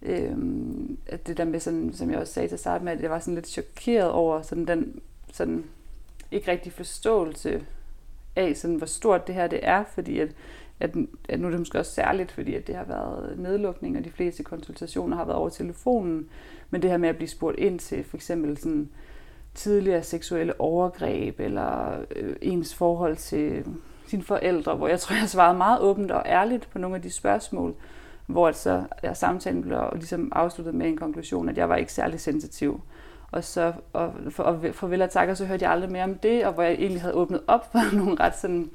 øhm, 0.02 0.98
at 1.06 1.26
det 1.26 1.36
der 1.36 1.44
med 1.44 1.60
sådan, 1.60 1.92
som 1.92 2.10
jeg 2.10 2.18
også 2.18 2.32
sagde 2.32 2.48
til 2.48 2.58
start 2.58 2.82
med, 2.82 2.92
at 2.92 3.02
jeg 3.02 3.10
var 3.10 3.18
sådan 3.18 3.34
lidt 3.34 3.48
chokeret 3.48 4.10
over 4.10 4.42
sådan 4.42 4.66
den 4.66 5.00
sådan 5.32 5.64
ikke 6.30 6.50
rigtig 6.50 6.72
forståelse 6.72 7.66
af, 8.36 8.56
sådan, 8.56 8.76
hvor 8.76 8.86
stort 8.86 9.26
det 9.26 9.34
her 9.34 9.46
det 9.46 9.60
er, 9.62 9.84
fordi 9.94 10.20
at 10.20 10.34
at, 10.80 10.96
at 11.28 11.40
nu 11.40 11.46
er 11.46 11.50
det 11.50 11.60
måske 11.60 11.78
også 11.78 11.92
særligt, 11.92 12.32
fordi 12.32 12.54
at 12.54 12.66
det 12.66 12.74
har 12.74 12.84
været 12.84 13.38
nedlukning, 13.38 13.98
og 13.98 14.04
de 14.04 14.10
fleste 14.10 14.42
konsultationer 14.42 15.16
har 15.16 15.24
været 15.24 15.38
over 15.38 15.48
telefonen, 15.48 16.28
men 16.70 16.82
det 16.82 16.90
her 16.90 16.96
med 16.96 17.08
at 17.08 17.16
blive 17.16 17.28
spurgt 17.28 17.58
ind 17.58 17.78
til 17.78 18.04
for 18.04 18.16
eksempel 18.16 18.58
sådan 18.58 18.88
tidligere 19.54 20.02
seksuelle 20.02 20.60
overgreb, 20.60 21.40
eller 21.40 22.00
øh, 22.16 22.36
ens 22.42 22.74
forhold 22.74 23.16
til 23.16 23.64
sine 24.06 24.22
forældre, 24.22 24.74
hvor 24.74 24.88
jeg 24.88 25.00
tror, 25.00 25.16
jeg 25.16 25.28
svarede 25.28 25.58
meget 25.58 25.80
åbent 25.80 26.10
og 26.10 26.22
ærligt 26.26 26.70
på 26.70 26.78
nogle 26.78 26.96
af 26.96 27.02
de 27.02 27.10
spørgsmål, 27.10 27.74
hvor 28.26 28.52
så 28.52 28.82
ja, 29.02 29.14
samtalen 29.14 29.62
blev 29.62 29.80
ligesom 29.94 30.32
afsluttet 30.34 30.74
med 30.74 30.86
en 30.86 30.96
konklusion, 30.96 31.48
at 31.48 31.58
jeg 31.58 31.68
var 31.68 31.76
ikke 31.76 31.92
særlig 31.92 32.20
sensitiv. 32.20 32.80
Og 33.30 33.44
så 33.44 33.72
og 33.92 34.12
for, 34.30 34.42
og 34.42 34.64
for 34.72 34.86
vel 34.86 35.02
og 35.02 35.10
takker, 35.10 35.34
så 35.34 35.44
hørte 35.44 35.64
jeg 35.64 35.72
aldrig 35.72 35.90
mere 35.90 36.04
om 36.04 36.14
det, 36.14 36.46
og 36.46 36.52
hvor 36.52 36.62
jeg 36.62 36.72
egentlig 36.72 37.00
havde 37.00 37.14
åbnet 37.14 37.40
op 37.46 37.72
for 37.72 37.94
nogle 38.00 38.20
ret 38.20 38.38
sådan 38.38 38.70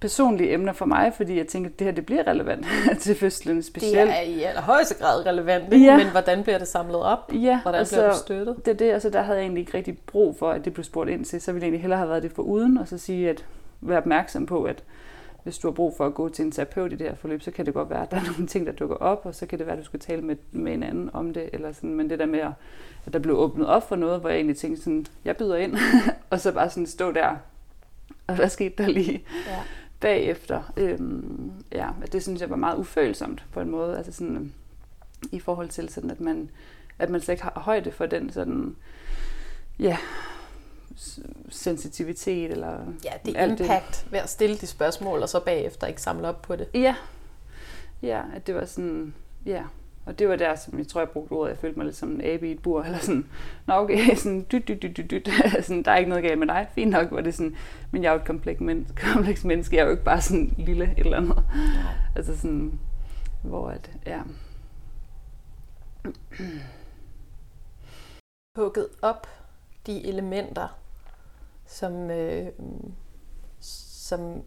personlige 0.00 0.52
emner 0.52 0.72
for 0.72 0.86
mig, 0.86 1.12
fordi 1.16 1.36
jeg 1.36 1.46
tænker, 1.46 1.70
at 1.70 1.78
det 1.78 1.84
her 1.84 1.94
det 1.94 2.06
bliver 2.06 2.26
relevant 2.26 2.66
til 3.00 3.16
fødslen 3.16 3.62
specielt. 3.62 4.10
Det 4.10 4.18
er 4.18 4.22
i 4.22 4.42
allerhøjeste 4.42 4.94
grad 4.94 5.26
relevant, 5.26 5.72
ikke? 5.72 5.86
Ja. 5.86 5.96
men 5.96 6.06
hvordan 6.06 6.42
bliver 6.42 6.58
det 6.58 6.68
samlet 6.68 7.02
op? 7.02 7.32
Ja, 7.32 7.60
hvordan 7.62 7.78
altså, 7.78 7.96
bliver 7.96 8.08
det 8.08 8.16
støttet? 8.16 8.56
Det 8.64 8.70
er 8.70 8.76
det, 8.76 8.92
altså 8.92 9.10
der 9.10 9.22
havde 9.22 9.38
jeg 9.38 9.44
egentlig 9.44 9.60
ikke 9.60 9.76
rigtig 9.76 9.98
brug 9.98 10.38
for, 10.38 10.50
at 10.50 10.64
det 10.64 10.72
blev 10.74 10.84
spurgt 10.84 11.10
ind 11.10 11.24
til, 11.24 11.40
så 11.40 11.52
ville 11.52 11.62
jeg 11.62 11.66
egentlig 11.66 11.80
hellere 11.80 11.98
have 11.98 12.10
været 12.10 12.22
det 12.22 12.32
for 12.32 12.42
uden, 12.42 12.78
og 12.78 12.88
så 12.88 12.98
sige, 12.98 13.30
at 13.30 13.44
være 13.80 13.98
opmærksom 13.98 14.46
på, 14.46 14.64
at 14.64 14.84
hvis 15.42 15.58
du 15.58 15.68
har 15.68 15.72
brug 15.72 15.94
for 15.96 16.06
at 16.06 16.14
gå 16.14 16.28
til 16.28 16.44
en 16.44 16.52
terapeut 16.52 16.92
i 16.92 16.96
det 16.96 17.06
her 17.06 17.14
forløb, 17.14 17.42
så 17.42 17.50
kan 17.50 17.66
det 17.66 17.74
godt 17.74 17.90
være, 17.90 18.02
at 18.02 18.10
der 18.10 18.16
er 18.16 18.24
nogle 18.32 18.46
ting, 18.46 18.66
der 18.66 18.72
dukker 18.72 18.96
op, 18.96 19.20
og 19.24 19.34
så 19.34 19.46
kan 19.46 19.58
det 19.58 19.66
være, 19.66 19.76
at 19.76 19.82
du 19.82 19.84
skal 19.84 20.00
tale 20.00 20.22
med, 20.22 20.36
med 20.52 20.74
en 20.74 20.82
anden 20.82 21.10
om 21.12 21.32
det. 21.32 21.50
Eller 21.52 21.72
sådan. 21.72 21.94
Men 21.94 22.10
det 22.10 22.18
der 22.18 22.26
med, 22.26 22.40
at 23.06 23.12
der 23.12 23.18
blev 23.18 23.36
åbnet 23.36 23.66
op 23.66 23.88
for 23.88 23.96
noget, 23.96 24.20
hvor 24.20 24.28
jeg 24.28 24.36
egentlig 24.36 24.56
tænkte 24.56 24.82
sådan, 24.82 25.06
jeg 25.24 25.36
byder 25.36 25.56
ind, 25.56 25.76
og 26.30 26.40
så 26.40 26.52
bare 26.52 26.70
sådan 26.70 26.86
stå 26.86 27.12
der, 27.12 27.36
og 28.26 28.34
hvad 28.34 28.48
skete 28.48 28.74
der 28.82 28.88
lige? 28.88 29.24
Ja 29.46 29.62
bagefter. 30.00 30.72
Øhm, 30.76 31.52
ja, 31.72 31.88
det 32.12 32.22
synes 32.22 32.40
jeg 32.40 32.50
var 32.50 32.56
meget 32.56 32.78
ufølsomt 32.78 33.44
på 33.52 33.60
en 33.60 33.70
måde, 33.70 33.96
altså 33.96 34.12
sådan, 34.12 34.52
i 35.32 35.40
forhold 35.40 35.68
til 35.68 35.88
sådan, 35.88 36.10
at 36.10 36.20
man, 36.20 36.50
at 36.98 37.10
man 37.10 37.20
slet 37.20 37.32
ikke 37.32 37.42
har 37.42 37.60
højde 37.60 37.92
for 37.92 38.06
den 38.06 38.30
sådan, 38.30 38.76
ja, 39.78 39.98
sensitivitet 41.48 42.50
eller 42.50 42.78
Ja, 43.04 43.10
det 43.24 43.36
er 43.36 43.44
impact 43.44 44.04
det. 44.04 44.12
ved 44.12 44.18
at 44.18 44.28
stille 44.28 44.56
de 44.56 44.66
spørgsmål, 44.66 45.22
og 45.22 45.28
så 45.28 45.40
bagefter 45.40 45.86
ikke 45.86 46.02
samle 46.02 46.28
op 46.28 46.42
på 46.42 46.56
det. 46.56 46.68
Ja, 46.74 46.94
ja 48.02 48.22
at 48.34 48.46
det 48.46 48.54
var 48.54 48.64
sådan, 48.64 49.14
ja, 49.46 49.62
og 50.06 50.18
det 50.18 50.28
var 50.28 50.36
der, 50.36 50.54
som 50.54 50.78
jeg 50.78 50.88
tror, 50.88 51.00
jeg 51.00 51.08
brugte 51.08 51.32
ordet, 51.32 51.50
jeg 51.50 51.58
følte 51.58 51.78
mig 51.78 51.84
lidt 51.84 51.96
som 51.96 52.10
en 52.10 52.20
abe 52.24 52.48
i 52.48 52.52
et 52.52 52.62
bur, 52.62 52.82
eller 52.84 52.98
sådan, 52.98 53.26
nå 53.66 53.74
okay, 53.74 54.14
sådan, 54.16 54.46
dyt, 54.52 54.68
dyt, 54.68 54.82
dyt, 54.82 54.96
dyt, 54.96 55.10
dyt. 55.10 55.28
sådan, 55.66 55.82
der 55.82 55.90
er 55.90 55.96
ikke 55.96 56.08
noget 56.08 56.24
galt 56.24 56.38
med 56.38 56.46
dig, 56.46 56.68
fint 56.74 56.90
nok, 56.90 57.10
var 57.10 57.20
det 57.20 57.34
sådan, 57.34 57.56
men 57.90 58.02
jeg 58.02 58.08
er 58.08 58.12
jo 58.12 58.18
et 58.20 58.26
kompleks, 58.26 58.60
men, 58.60 58.88
kompleks 59.14 59.44
menneske, 59.44 59.76
jeg 59.76 59.82
er 59.82 59.86
jo 59.86 59.90
ikke 59.90 60.04
bare 60.04 60.20
sådan 60.20 60.54
lille 60.58 60.84
et 60.84 60.98
eller 60.98 61.16
andet. 61.16 61.44
Ja. 61.54 61.86
Altså 62.16 62.36
sådan, 62.36 62.78
hvor 63.42 63.68
at, 63.68 63.90
ja. 64.06 64.20
Hugget 68.56 68.88
op 69.02 69.26
de 69.86 70.06
elementer, 70.06 70.78
som, 71.68 72.10
øh, 72.10 72.46
som 73.60 74.42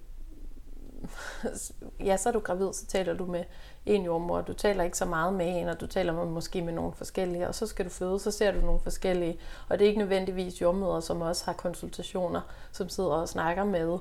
ja, 2.07 2.17
så 2.17 2.30
er 2.30 2.34
du 2.34 2.39
gravid, 2.39 2.74
så 2.74 2.86
taler 2.86 3.13
du 3.13 3.26
med 3.26 3.43
en 3.86 4.05
jordmor, 4.05 4.41
du 4.41 4.53
taler 4.53 4.84
ikke 4.84 4.97
så 4.97 5.05
meget 5.05 5.34
med 5.34 5.61
en, 5.61 5.67
og 5.67 5.82
du 5.82 5.88
taler 5.88 6.13
med, 6.13 6.26
måske 6.26 6.61
med 6.61 6.74
nogle 6.74 6.93
forskellige, 6.93 7.47
og 7.47 7.55
så 7.55 7.67
skal 7.67 7.86
du 7.86 7.89
føde, 7.89 8.19
så 8.19 8.32
ser 8.32 8.51
du 8.51 8.61
nogle 8.61 8.80
forskellige, 8.80 9.39
og 9.69 9.80
det 9.80 9.86
er 9.86 9.89
ikke 9.89 9.99
nødvendigvis 9.99 10.61
jordmøder, 10.61 10.99
som 10.99 11.22
også 11.22 11.45
har 11.45 11.53
konsultationer, 11.53 12.41
som 12.72 12.89
sidder 12.89 13.09
og 13.09 13.30
snakker 13.30 13.63
med, 13.63 13.97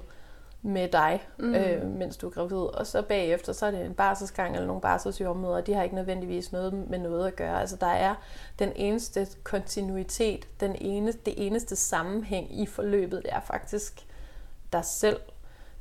med 0.62 0.88
dig, 0.88 1.28
mm. 1.38 1.54
øh, 1.54 1.86
mens 1.86 2.16
du 2.16 2.26
er 2.26 2.30
gravid, 2.30 2.56
og 2.56 2.86
så 2.86 3.02
bagefter, 3.02 3.52
så 3.52 3.66
er 3.66 3.70
det 3.70 3.84
en 3.84 3.94
barselsgang 3.94 4.54
eller 4.54 4.66
nogle 4.66 4.80
barselsjordmøder, 4.80 5.60
de 5.60 5.74
har 5.74 5.82
ikke 5.82 5.94
nødvendigvis 5.94 6.52
noget 6.52 6.72
med 6.72 6.98
noget 6.98 7.26
at 7.26 7.36
gøre, 7.36 7.60
altså 7.60 7.76
der 7.76 7.86
er 7.86 8.14
den 8.58 8.72
eneste 8.76 9.26
kontinuitet, 9.42 10.48
den 10.60 10.76
ene, 10.80 11.12
det 11.12 11.46
eneste 11.46 11.76
sammenhæng 11.76 12.60
i 12.60 12.66
forløbet, 12.66 13.22
det 13.22 13.32
er 13.32 13.40
faktisk 13.40 14.06
dig 14.72 14.84
selv, 14.84 15.20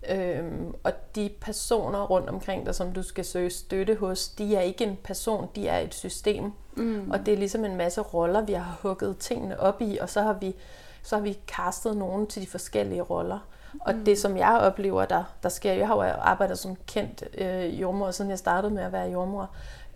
Øhm, 0.09 0.73
og 0.83 0.91
de 1.15 1.29
personer 1.41 2.05
rundt 2.05 2.29
omkring 2.29 2.65
dig, 2.65 2.75
som 2.75 2.91
du 2.93 3.03
skal 3.03 3.25
søge 3.25 3.49
støtte 3.49 3.95
hos, 3.95 4.27
de 4.27 4.55
er 4.55 4.61
ikke 4.61 4.83
en 4.83 4.97
person, 5.03 5.47
de 5.55 5.67
er 5.67 5.79
et 5.79 5.93
system. 5.93 6.51
Mm. 6.75 7.11
Og 7.11 7.25
det 7.25 7.33
er 7.33 7.37
ligesom 7.37 7.65
en 7.65 7.75
masse 7.75 8.01
roller, 8.01 8.41
vi 8.41 8.53
har 8.53 8.79
hugget 8.81 9.17
tingene 9.17 9.59
op 9.59 9.81
i, 9.81 9.97
og 10.01 10.09
så 10.09 10.21
har 10.21 10.33
vi, 10.33 10.55
så 11.03 11.15
har 11.15 11.23
vi 11.23 11.39
kastet 11.47 11.97
nogen 11.97 12.27
til 12.27 12.41
de 12.41 12.47
forskellige 12.47 13.01
roller. 13.01 13.39
Mm. 13.73 13.79
Og 13.85 13.93
det, 14.05 14.17
som 14.17 14.37
jeg 14.37 14.57
oplever, 14.61 15.05
der, 15.05 15.23
der 15.43 15.49
sker, 15.49 15.73
jeg 15.73 15.87
har 15.87 15.95
jo 15.95 16.01
arbejdet 16.01 16.59
som 16.59 16.75
kendt 16.87 17.23
øh, 17.37 17.81
jordmor, 17.81 18.11
siden 18.11 18.31
jeg 18.31 18.39
startede 18.39 18.73
med 18.73 18.83
at 18.83 18.91
være 18.91 19.09
jordmor. 19.09 19.49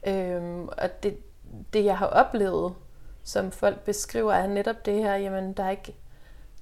Øhm, 0.08 0.68
og 0.68 1.04
det, 1.04 1.18
det, 1.74 1.86
jeg 1.86 1.98
har 1.98 2.08
oplevet, 2.08 2.74
som 3.24 3.52
folk 3.52 3.80
beskriver, 3.80 4.34
er 4.34 4.48
netop 4.48 4.86
det 4.86 4.94
her, 4.94 5.16
jamen 5.16 5.54
der 5.54 5.64
er 5.64 5.70
ikke, 5.70 5.96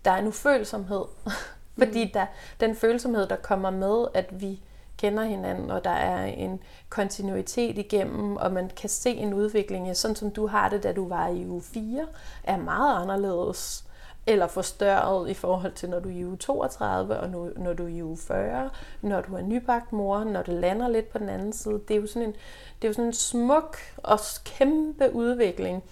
der 0.06 0.12
er 0.12 0.18
en 0.18 0.28
ufølsomhed 0.28 1.06
Fordi 1.78 2.06
mm. 2.06 2.12
der, 2.12 2.26
den 2.60 2.76
følsomhed, 2.76 3.28
der 3.28 3.36
kommer 3.36 3.70
med, 3.70 4.06
at 4.14 4.42
vi 4.42 4.62
kender 4.98 5.24
hinanden, 5.24 5.72
og 5.72 5.84
der 5.84 5.90
er 5.90 6.26
en 6.26 6.60
kontinuitet 6.90 7.78
igennem, 7.78 8.38
og 8.38 8.52
man 8.52 8.70
kan 8.70 8.90
se 8.90 9.10
en 9.10 9.34
udvikling, 9.34 9.98
sådan 9.98 10.16
som 10.16 10.32
du 10.32 10.48
har 10.48 10.70
det, 10.70 10.84
da 10.84 10.94
du 10.94 11.08
var 11.08 11.28
i 11.28 11.48
uge 11.48 11.62
4, 11.62 12.08
er 12.44 12.58
meget 12.58 13.02
anderledes 13.02 13.86
eller 14.28 14.48
forstørret 14.48 15.30
i 15.30 15.34
forhold 15.34 15.74
til, 15.74 15.90
når 15.90 16.00
du 16.00 16.10
er 16.10 16.14
i 16.14 16.26
uge 16.26 16.38
32, 16.38 17.18
og 17.18 17.30
nu, 17.30 17.50
når 17.58 17.74
du 17.74 17.84
er 17.84 17.88
i 17.88 18.04
uge 18.04 18.18
40, 18.18 18.70
når 19.02 19.22
du 19.22 19.36
er 19.36 19.42
nybagt 19.42 19.94
mor, 19.94 20.24
når 20.24 20.42
det 20.42 20.54
lander 20.54 20.88
lidt 20.88 21.10
på 21.10 21.18
den 21.18 21.30
anden 21.30 21.54
side. 21.54 21.82
Det 21.88 21.96
er 21.96 22.02
jo 22.02 22.08
sådan 22.08 22.28
en, 22.28 22.36
det 22.82 22.88
er 22.88 22.88
jo 22.88 22.94
sådan 22.94 23.06
en 23.06 23.14
smuk 23.14 23.78
og 23.98 24.20
kæmpe 24.46 25.14
udvikling. 25.14 25.84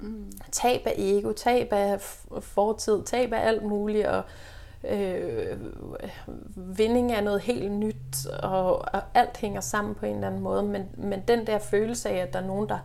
Mm. 0.00 0.32
Tab 0.52 0.80
af 0.86 0.94
ego, 0.98 1.32
tab 1.32 1.72
af 1.72 2.00
fortid, 2.40 3.02
tab 3.02 3.32
af 3.32 3.46
alt 3.46 3.62
muligt, 3.62 4.06
og, 4.06 4.22
øh, 4.88 5.56
vinding 6.56 7.12
er 7.12 7.20
noget 7.20 7.40
helt 7.40 7.72
nyt, 7.72 8.26
og, 8.42 8.78
og 8.78 9.02
alt 9.14 9.36
hænger 9.36 9.60
sammen 9.60 9.94
på 9.94 10.06
en 10.06 10.14
eller 10.14 10.26
anden 10.26 10.42
måde, 10.42 10.62
men, 10.62 10.88
men 10.96 11.22
den 11.28 11.46
der 11.46 11.58
følelse 11.58 12.08
af, 12.08 12.16
at 12.16 12.32
der 12.32 12.38
er 12.38 12.46
nogen, 12.46 12.68
der, 12.68 12.78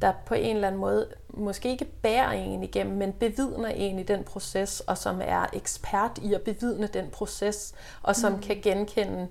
der 0.00 0.12
på 0.26 0.34
en 0.34 0.56
eller 0.56 0.68
anden 0.68 0.80
måde 0.80 1.08
måske 1.28 1.68
ikke 1.68 1.84
bærer 1.84 2.30
en 2.30 2.62
igennem, 2.62 2.96
men 2.96 3.12
bevidner 3.12 3.68
en 3.68 3.98
i 3.98 4.02
den 4.02 4.24
proces, 4.24 4.80
og 4.80 4.98
som 4.98 5.20
er 5.24 5.46
ekspert 5.52 6.18
i 6.22 6.34
at 6.34 6.42
bevidne 6.42 6.86
den 6.86 7.10
proces, 7.10 7.74
og 8.02 8.16
som 8.16 8.32
mm. 8.32 8.40
kan 8.40 8.60
genkende, 8.62 9.28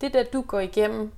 det 0.00 0.12
der 0.12 0.24
du 0.24 0.42
går 0.42 0.60
igennem, 0.60 1.12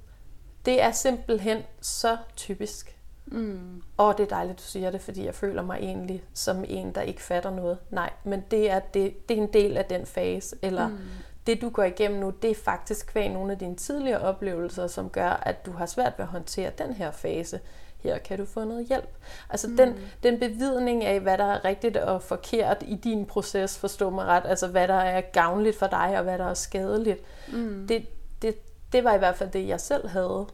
det 0.65 0.83
er 0.83 0.93
simpelthen 0.93 1.63
så 1.81 2.17
typisk. 2.37 2.95
Mm. 3.27 3.83
Og 3.97 4.19
det 4.19 4.25
er 4.25 4.29
dejligt, 4.29 4.59
du 4.59 4.63
siger 4.63 4.91
det, 4.91 5.01
fordi 5.01 5.25
jeg 5.25 5.35
føler 5.35 5.63
mig 5.63 5.79
egentlig 5.79 6.25
som 6.35 6.65
en, 6.69 6.95
der 6.95 7.01
ikke 7.01 7.23
fatter 7.23 7.51
noget. 7.51 7.79
Nej, 7.91 8.11
men 8.25 8.45
det 8.51 8.71
er, 8.71 8.79
det, 8.79 9.29
det 9.29 9.39
er 9.39 9.43
en 9.43 9.53
del 9.53 9.77
af 9.77 9.85
den 9.85 10.07
fase, 10.07 10.57
eller 10.63 10.89
mm. 10.89 10.99
det 11.47 11.61
du 11.61 11.71
går 11.71 11.85
igennem 11.85 12.21
nu, 12.21 12.31
det 12.31 12.51
er 12.51 12.55
faktisk 12.55 13.07
kvæg 13.07 13.29
nogle 13.29 13.53
af 13.53 13.59
dine 13.59 13.77
tidligere 13.77 14.21
oplevelser, 14.21 14.87
som 14.87 15.11
gør, 15.11 15.31
at 15.31 15.67
du 15.67 15.73
har 15.73 15.87
svært 15.87 16.13
ved 16.17 16.25
at 16.25 16.31
håndtere 16.31 16.71
den 16.79 16.93
her 16.93 17.11
fase 17.11 17.61
her 17.99 18.19
kan 18.19 18.39
du 18.39 18.45
få 18.45 18.65
noget 18.65 18.87
hjælp. 18.87 19.17
Altså 19.51 19.69
mm. 19.69 19.77
den, 19.77 19.95
den 20.23 20.39
bevidning 20.39 21.05
af, 21.05 21.21
hvad 21.21 21.39
der 21.39 21.45
er 21.45 21.65
rigtigt 21.65 21.97
og 21.97 22.23
forkert 22.23 22.77
i 22.87 22.95
din 22.95 23.27
proces, 23.27 23.79
forstå 23.79 24.11
mig 24.11 24.27
ret, 24.27 24.43
altså 24.47 24.67
hvad 24.67 24.89
der 24.89 24.95
er 24.95 25.21
gavnligt 25.21 25.79
for 25.79 25.87
dig 25.87 26.15
og 26.17 26.23
hvad 26.23 26.39
der 26.39 26.51
er 26.51 26.55
skadeligt, 26.55 27.23
mm. 27.53 27.87
det, 27.89 28.07
det, 28.43 28.55
det 28.93 29.05
var 29.05 29.15
i 29.15 29.19
hvert 29.19 29.37
fald 29.37 29.51
det, 29.51 29.69
jeg 29.69 29.81
selv 29.81 30.09
havde 30.09 30.47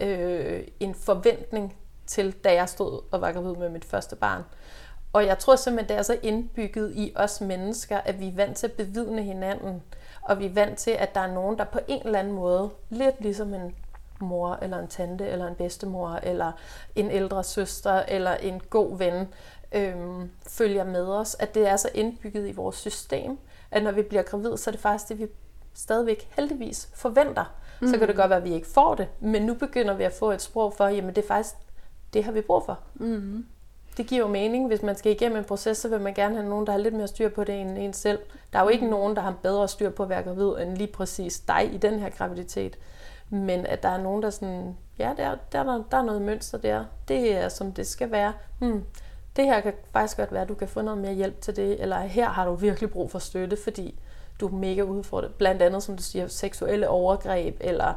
øh, 0.00 0.62
en 0.80 0.94
forventning 0.94 1.76
til, 2.06 2.32
da 2.32 2.54
jeg 2.54 2.68
stod 2.68 3.00
og 3.10 3.20
var 3.20 3.32
gravid 3.32 3.56
med 3.56 3.68
mit 3.68 3.84
første 3.84 4.16
barn. 4.16 4.42
Og 5.12 5.26
jeg 5.26 5.38
tror 5.38 5.56
simpelthen, 5.56 5.88
det 5.88 5.98
er 5.98 6.02
så 6.02 6.18
indbygget 6.22 6.92
i 6.96 7.12
os 7.16 7.40
mennesker, 7.40 7.98
at 7.98 8.20
vi 8.20 8.28
er 8.28 8.34
vant 8.34 8.56
til 8.56 8.66
at 8.66 8.72
bevidne 8.72 9.22
hinanden, 9.22 9.82
og 10.22 10.38
vi 10.38 10.46
er 10.46 10.52
vant 10.54 10.78
til, 10.78 10.90
at 10.90 11.14
der 11.14 11.20
er 11.20 11.32
nogen, 11.32 11.58
der 11.58 11.64
på 11.64 11.78
en 11.88 12.02
eller 12.04 12.18
anden 12.18 12.32
måde, 12.32 12.70
lidt 12.90 13.20
ligesom 13.20 13.54
en 13.54 13.74
mor, 14.18 14.58
eller 14.62 14.78
en 14.78 14.88
tante, 14.88 15.26
eller 15.26 15.46
en 15.46 15.54
bedstemor, 15.54 16.18
eller 16.22 16.52
en 16.94 17.10
ældre 17.10 17.44
søster, 17.44 18.02
eller 18.08 18.34
en 18.34 18.60
god 18.70 18.98
ven, 18.98 19.28
øhm, 19.72 20.30
følger 20.46 20.84
med 20.84 21.06
os. 21.06 21.36
At 21.38 21.54
det 21.54 21.68
er 21.68 21.76
så 21.76 21.88
indbygget 21.94 22.48
i 22.48 22.52
vores 22.52 22.76
system, 22.76 23.38
at 23.70 23.82
når 23.82 23.92
vi 23.92 24.02
bliver 24.02 24.22
gravid, 24.22 24.56
så 24.56 24.70
er 24.70 24.72
det 24.72 24.80
faktisk 24.80 25.08
det, 25.08 25.18
vi 25.18 25.26
stadigvæk 25.74 26.28
heldigvis 26.36 26.88
forventer. 26.94 27.44
Mm. 27.80 27.88
Så 27.88 27.98
kan 27.98 28.08
det 28.08 28.16
mm. 28.16 28.20
godt 28.20 28.30
være, 28.30 28.38
at 28.38 28.44
vi 28.44 28.54
ikke 28.54 28.66
får 28.66 28.94
det, 28.94 29.08
men 29.20 29.42
nu 29.42 29.54
begynder 29.54 29.94
vi 29.94 30.04
at 30.04 30.12
få 30.12 30.30
et 30.30 30.42
sprog 30.42 30.72
for, 30.72 30.88
jamen 30.88 31.14
det 31.14 31.24
er 31.24 31.28
faktisk, 31.28 31.54
det 32.12 32.24
har 32.24 32.32
vi 32.32 32.40
brug 32.40 32.62
for. 32.66 32.78
Mm. 32.94 33.46
Det 33.96 34.06
giver 34.06 34.20
jo 34.20 34.28
mening, 34.28 34.66
hvis 34.66 34.82
man 34.82 34.96
skal 34.96 35.12
igennem 35.12 35.38
en 35.38 35.44
proces, 35.44 35.78
så 35.78 35.88
vil 35.88 36.00
man 36.00 36.14
gerne 36.14 36.34
have 36.34 36.48
nogen, 36.48 36.66
der 36.66 36.72
har 36.72 36.78
lidt 36.78 36.94
mere 36.94 37.08
styr 37.08 37.28
på 37.28 37.44
det 37.44 37.60
end 37.60 37.78
en 37.78 37.92
selv. 37.92 38.18
Der 38.52 38.58
er 38.58 38.62
jo 38.62 38.68
ikke 38.68 38.84
mm. 38.84 38.90
nogen, 38.90 39.16
der 39.16 39.22
har 39.22 39.34
bedre 39.42 39.68
styr 39.68 39.90
på 39.90 40.02
at 40.02 40.08
være 40.08 40.22
gravid 40.22 40.62
end 40.62 40.76
lige 40.76 40.92
præcis 40.92 41.40
dig 41.40 41.74
i 41.74 41.76
den 41.76 41.98
her 41.98 42.10
graviditet. 42.10 42.78
Men 43.30 43.66
at 43.66 43.82
der 43.82 43.88
er 43.88 44.02
nogen, 44.02 44.22
der 44.22 44.30
sådan, 44.30 44.76
ja, 44.98 45.12
der, 45.16 45.36
der, 45.52 45.62
der, 45.62 45.82
der 45.90 45.96
er 45.96 46.02
noget 46.02 46.22
mønster 46.22 46.58
der. 46.58 46.84
Det 47.08 47.34
er, 47.34 47.48
som 47.48 47.72
det 47.72 47.86
skal 47.86 48.10
være. 48.10 48.32
Hmm, 48.58 48.84
det 49.36 49.44
her 49.44 49.60
kan 49.60 49.72
faktisk 49.92 50.16
godt 50.16 50.32
være, 50.32 50.42
at 50.42 50.48
du 50.48 50.54
kan 50.54 50.68
få 50.68 50.82
noget 50.82 50.98
mere 50.98 51.12
hjælp 51.12 51.40
til 51.40 51.56
det, 51.56 51.82
eller 51.82 52.00
her 52.00 52.28
har 52.28 52.44
du 52.44 52.54
virkelig 52.54 52.90
brug 52.90 53.10
for 53.10 53.18
støtte, 53.18 53.56
fordi 53.64 54.00
du 54.40 54.46
er 54.46 54.52
mega 54.52 54.82
udfordret. 54.82 55.34
Blandt 55.34 55.62
andet, 55.62 55.82
som 55.82 55.96
du 55.96 56.02
siger, 56.02 56.26
seksuelle 56.26 56.88
overgreb, 56.88 57.56
eller 57.60 57.94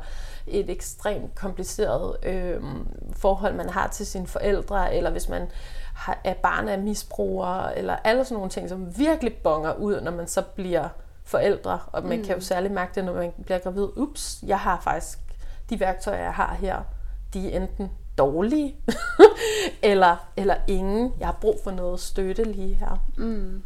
et 0.47 0.69
ekstremt 0.69 1.36
kompliceret 1.36 2.25
øh, 2.25 2.61
forhold, 3.13 3.55
man 3.55 3.69
har 3.69 3.88
til 3.88 4.05
sine 4.07 4.27
forældre, 4.27 4.95
eller 4.95 5.09
hvis 5.09 5.29
man 5.29 5.47
har, 5.93 6.21
er 6.23 6.34
barn 6.34 6.67
af 6.67 6.79
misbrugere, 6.79 7.77
eller 7.77 7.95
alle 8.03 8.25
sådan 8.25 8.36
nogle 8.36 8.49
ting, 8.49 8.69
som 8.69 8.97
virkelig 8.97 9.34
bonger 9.34 9.73
ud, 9.73 10.01
når 10.01 10.11
man 10.11 10.27
så 10.27 10.41
bliver 10.41 10.89
forældre, 11.32 11.79
og 11.88 12.03
man 12.03 12.17
mm. 12.17 12.25
kan 12.25 12.36
jo 12.36 12.41
særligt 12.41 12.73
mærke 12.73 12.95
det, 12.95 13.05
når 13.05 13.13
man 13.13 13.32
bliver 13.43 13.59
gravid. 13.59 13.88
Ups, 13.95 14.43
jeg 14.47 14.59
har 14.59 14.82
faktisk 14.82 15.19
de 15.69 15.79
værktøjer, 15.79 16.23
jeg 16.23 16.34
har 16.34 16.53
her, 16.53 16.84
de 17.34 17.51
er 17.51 17.61
enten 17.61 17.91
dårlige, 18.17 18.75
eller, 19.91 20.32
eller 20.38 20.55
ingen. 20.67 21.13
Jeg 21.19 21.27
har 21.27 21.38
brug 21.41 21.59
for 21.63 21.71
noget 21.71 21.99
støtte 21.99 22.43
lige 22.43 22.73
her. 22.73 23.05
Mm. 23.17 23.61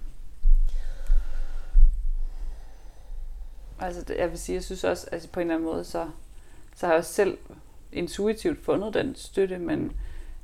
Altså, 3.80 4.14
jeg 4.18 4.30
vil 4.32 4.40
sige, 4.40 4.56
jeg 4.56 4.64
synes 4.64 4.84
også, 4.84 5.08
altså 5.12 5.30
på 5.30 5.40
en 5.40 5.48
eller 5.48 5.56
anden 5.56 5.70
måde, 5.70 5.84
så, 5.84 6.08
så 6.76 6.86
har 6.86 6.94
jeg 6.94 7.00
også 7.00 7.14
selv 7.14 7.38
intuitivt 7.92 8.66
fundet 8.66 8.94
den 8.94 9.16
støtte, 9.16 9.58
men, 9.58 9.92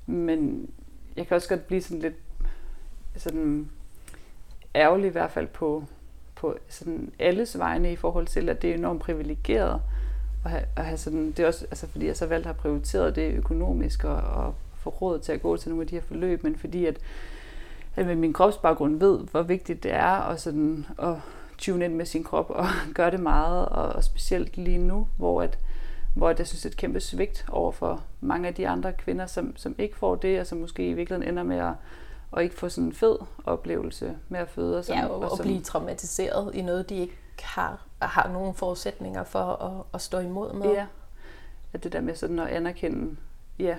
men 0.05 0.69
jeg 1.15 1.27
kan 1.27 1.35
også 1.35 1.49
godt 1.49 1.67
blive 1.67 1.81
sådan 1.81 1.99
lidt 1.99 2.15
sådan 3.17 3.71
ærgerlig 4.75 5.07
i 5.07 5.11
hvert 5.11 5.31
fald 5.31 5.47
på, 5.47 5.83
på 6.41 6.57
sådan 6.69 7.11
alles 7.19 7.57
vegne 7.57 7.91
i 7.91 7.95
forhold 7.95 8.27
til, 8.27 8.49
at 8.49 8.61
det 8.61 8.69
er 8.69 8.73
enormt 8.73 9.01
privilegeret 9.01 9.81
at 10.45 10.51
have, 10.51 10.63
at 10.75 10.85
have 10.85 10.97
sådan, 10.97 11.31
det 11.31 11.39
er 11.39 11.47
også, 11.47 11.65
altså 11.65 11.87
fordi 11.87 12.07
jeg 12.07 12.17
så 12.17 12.25
valgt 12.25 12.45
har 12.45 12.53
prioriteret 12.53 13.15
det 13.15 13.33
økonomisk 13.33 14.03
og, 14.03 14.15
og 14.15 14.55
få 14.79 14.89
råd 14.89 15.19
til 15.19 15.31
at 15.31 15.41
gå 15.41 15.57
til 15.57 15.69
nogle 15.69 15.81
af 15.81 15.87
de 15.87 15.95
her 15.95 16.01
forløb, 16.01 16.43
men 16.43 16.55
fordi 16.55 16.85
at, 16.85 16.97
at 17.95 18.05
med 18.05 18.15
min 18.15 18.33
kropsbaggrund 18.33 18.99
ved, 18.99 19.19
hvor 19.19 19.41
vigtigt 19.41 19.83
det 19.83 19.93
er 19.93 20.29
at, 20.29 20.41
sådan, 20.41 20.85
at 20.99 21.15
tune 21.57 21.85
ind 21.85 21.95
med 21.95 22.05
sin 22.05 22.23
krop 22.23 22.49
og 22.49 22.65
gøre 22.95 23.11
det 23.11 23.19
meget, 23.19 23.65
og, 23.65 23.89
og 23.89 24.03
specielt 24.03 24.57
lige 24.57 24.77
nu, 24.77 25.07
hvor 25.17 25.41
at, 25.41 25.57
hvor 26.13 26.33
jeg 26.37 26.47
synes, 26.47 26.61
det 26.61 26.65
er 26.65 26.73
et 26.73 26.77
kæmpe 26.77 26.99
svigt 26.99 27.45
over 27.49 27.71
for 27.71 28.03
mange 28.21 28.47
af 28.47 28.53
de 28.53 28.67
andre 28.67 28.93
kvinder, 28.93 29.25
som, 29.25 29.57
som 29.57 29.75
ikke 29.77 29.97
får 29.97 30.15
det, 30.15 30.39
og 30.39 30.47
som 30.47 30.57
måske 30.57 30.89
i 30.89 30.93
virkeligheden 30.93 31.29
ender 31.29 31.43
med 31.43 31.57
at 31.57 31.73
og 32.31 32.43
ikke 32.43 32.55
få 32.55 32.69
sådan 32.69 32.87
en 32.87 32.93
fed 32.93 33.17
oplevelse 33.45 34.17
med 34.29 34.39
at 34.39 34.49
føde. 34.49 34.77
Og, 34.77 34.85
sådan, 34.85 35.03
ja, 35.03 35.09
og, 35.09 35.19
og, 35.19 35.31
og 35.31 35.39
blive 35.41 35.61
traumatiseret 35.61 36.55
i 36.55 36.61
noget, 36.61 36.89
de 36.89 36.95
ikke 36.95 37.17
har, 37.41 37.85
har 38.01 38.29
nogen 38.33 38.55
forudsætninger 38.55 39.23
for 39.23 39.39
at, 39.39 39.83
at 39.93 40.01
stå 40.01 40.19
imod 40.19 40.53
med. 40.53 40.71
Ja, 40.71 40.85
at 41.73 41.83
det 41.83 41.93
der 41.93 42.01
med 42.01 42.15
sådan 42.15 42.39
at 42.39 42.47
anerkende 42.47 43.15
ja, 43.59 43.75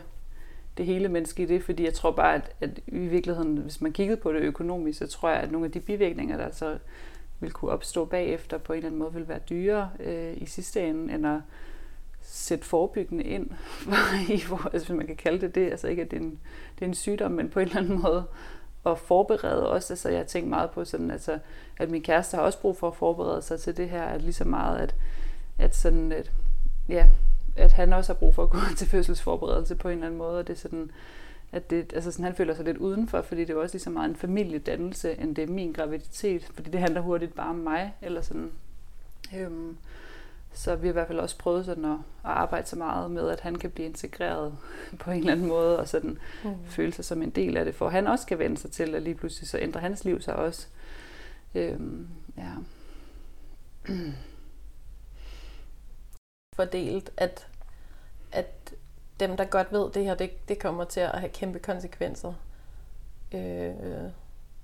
det 0.76 0.86
hele 0.86 1.08
menneske 1.08 1.42
i 1.42 1.46
det, 1.46 1.64
fordi 1.64 1.84
jeg 1.84 1.94
tror 1.94 2.10
bare, 2.10 2.34
at, 2.34 2.52
at 2.60 2.80
i 2.86 2.98
virkeligheden, 2.98 3.56
hvis 3.56 3.80
man 3.80 3.92
kiggede 3.92 4.20
på 4.20 4.32
det 4.32 4.40
økonomisk, 4.40 4.98
så 4.98 5.06
tror 5.06 5.28
jeg, 5.28 5.40
at 5.40 5.52
nogle 5.52 5.64
af 5.64 5.72
de 5.72 5.80
bivirkninger, 5.80 6.36
der 6.36 6.50
så 6.50 6.78
vil 7.40 7.52
kunne 7.52 7.70
opstå 7.70 8.04
bagefter, 8.04 8.58
på 8.58 8.72
en 8.72 8.76
eller 8.76 8.88
anden 8.88 8.98
måde 8.98 9.12
vil 9.12 9.28
være 9.28 9.38
dyrere 9.50 9.90
øh, 10.00 10.34
i 10.36 10.46
sidste 10.46 10.88
ende, 10.88 11.14
end 11.14 11.26
at 11.26 11.40
sætte 12.22 12.64
forebyggende 12.64 13.24
ind, 13.24 13.50
i, 14.36 14.42
vores, 14.48 14.66
altså, 14.72 14.88
hvis 14.88 14.96
man 14.96 15.06
kan 15.06 15.16
kalde 15.16 15.40
det 15.40 15.54
det, 15.54 15.70
altså 15.70 15.88
ikke 15.88 16.02
at 16.02 16.10
det 16.10 16.16
er, 16.16 16.20
en, 16.20 16.38
det 16.74 16.84
er 16.84 16.86
en 16.86 16.94
sygdom, 16.94 17.30
men 17.30 17.48
på 17.48 17.60
en 17.60 17.66
eller 17.66 17.80
anden 17.80 18.02
måde 18.02 18.24
at 18.86 18.98
forberede 18.98 19.70
også, 19.70 19.92
altså 19.92 20.08
jeg 20.08 20.18
har 20.18 20.24
tænkt 20.24 20.48
meget 20.48 20.70
på 20.70 20.84
sådan, 20.84 21.10
altså, 21.10 21.38
at 21.78 21.90
min 21.90 22.02
kæreste 22.02 22.36
har 22.36 22.42
også 22.42 22.60
brug 22.60 22.76
for 22.76 22.88
at 22.88 22.96
forberede 22.96 23.42
sig 23.42 23.60
til 23.60 23.76
det 23.76 23.90
her, 23.90 24.02
at 24.02 24.22
lige 24.22 24.32
så 24.32 24.44
meget, 24.44 24.78
at, 24.78 24.94
at 25.58 25.76
sådan, 25.76 26.12
at, 26.12 26.30
ja, 26.88 27.06
at 27.56 27.72
han 27.72 27.92
også 27.92 28.12
har 28.12 28.18
brug 28.18 28.34
for 28.34 28.42
at 28.42 28.50
gå 28.50 28.58
til 28.78 28.86
fødselsforberedelse 28.88 29.74
på 29.74 29.88
en 29.88 29.94
eller 29.94 30.06
anden 30.06 30.18
måde, 30.18 30.38
og 30.38 30.46
det 30.46 30.52
er 30.52 30.58
sådan, 30.58 30.90
at 31.52 31.70
det, 31.70 31.92
altså 31.92 32.10
sådan, 32.10 32.24
han 32.24 32.34
føler 32.34 32.54
sig 32.54 32.64
lidt 32.64 32.76
udenfor, 32.76 33.22
fordi 33.22 33.40
det 33.44 33.50
er 33.50 33.60
også 33.60 33.74
lige 33.74 33.82
så 33.82 33.90
meget 33.90 34.08
en 34.08 34.16
familiedannelse, 34.16 35.20
end 35.20 35.36
det 35.36 35.44
er 35.44 35.52
min 35.52 35.72
graviditet, 35.72 36.50
fordi 36.54 36.70
det 36.70 36.80
handler 36.80 37.00
hurtigt 37.00 37.34
bare 37.34 37.50
om 37.50 37.56
mig, 37.56 37.94
eller 38.02 38.20
sådan, 38.20 38.50
øhm, 39.36 39.76
så 40.52 40.76
vi 40.76 40.86
har 40.86 40.92
i 40.92 40.92
hvert 40.92 41.06
fald 41.06 41.18
også 41.18 41.38
prøvet 41.38 41.64
sådan 41.64 41.84
at, 41.84 41.90
at 41.90 41.98
arbejde 42.30 42.66
så 42.66 42.76
meget 42.76 43.10
med, 43.10 43.28
at 43.28 43.40
han 43.40 43.54
kan 43.54 43.70
blive 43.70 43.88
integreret 43.88 44.58
på 45.00 45.10
en 45.10 45.18
eller 45.18 45.32
anden 45.32 45.46
måde, 45.46 45.78
og 45.78 45.88
sådan 45.88 46.18
mm. 46.44 46.64
føle 46.66 46.92
sig 46.92 47.04
som 47.04 47.22
en 47.22 47.30
del 47.30 47.56
af 47.56 47.64
det, 47.64 47.74
for 47.74 47.88
han 47.88 48.06
også 48.06 48.26
kan 48.26 48.38
vende 48.38 48.56
sig 48.56 48.70
til, 48.70 48.94
at 48.94 49.02
lige 49.02 49.14
pludselig 49.14 49.48
så 49.48 49.58
ændrer 49.58 49.80
hans 49.80 50.04
liv 50.04 50.20
sig 50.20 50.36
også. 50.36 50.66
Øhm, 51.54 52.08
ja. 52.36 52.52
Fordelt, 56.56 57.12
at, 57.16 57.46
at 58.32 58.74
dem, 59.20 59.36
der 59.36 59.44
godt 59.44 59.72
ved 59.72 59.90
det 59.90 60.04
her, 60.04 60.14
det, 60.14 60.48
det 60.48 60.58
kommer 60.58 60.84
til 60.84 61.00
at 61.00 61.20
have 61.20 61.28
kæmpe 61.28 61.58
konsekvenser. 61.58 62.32
Øh, 63.34 63.74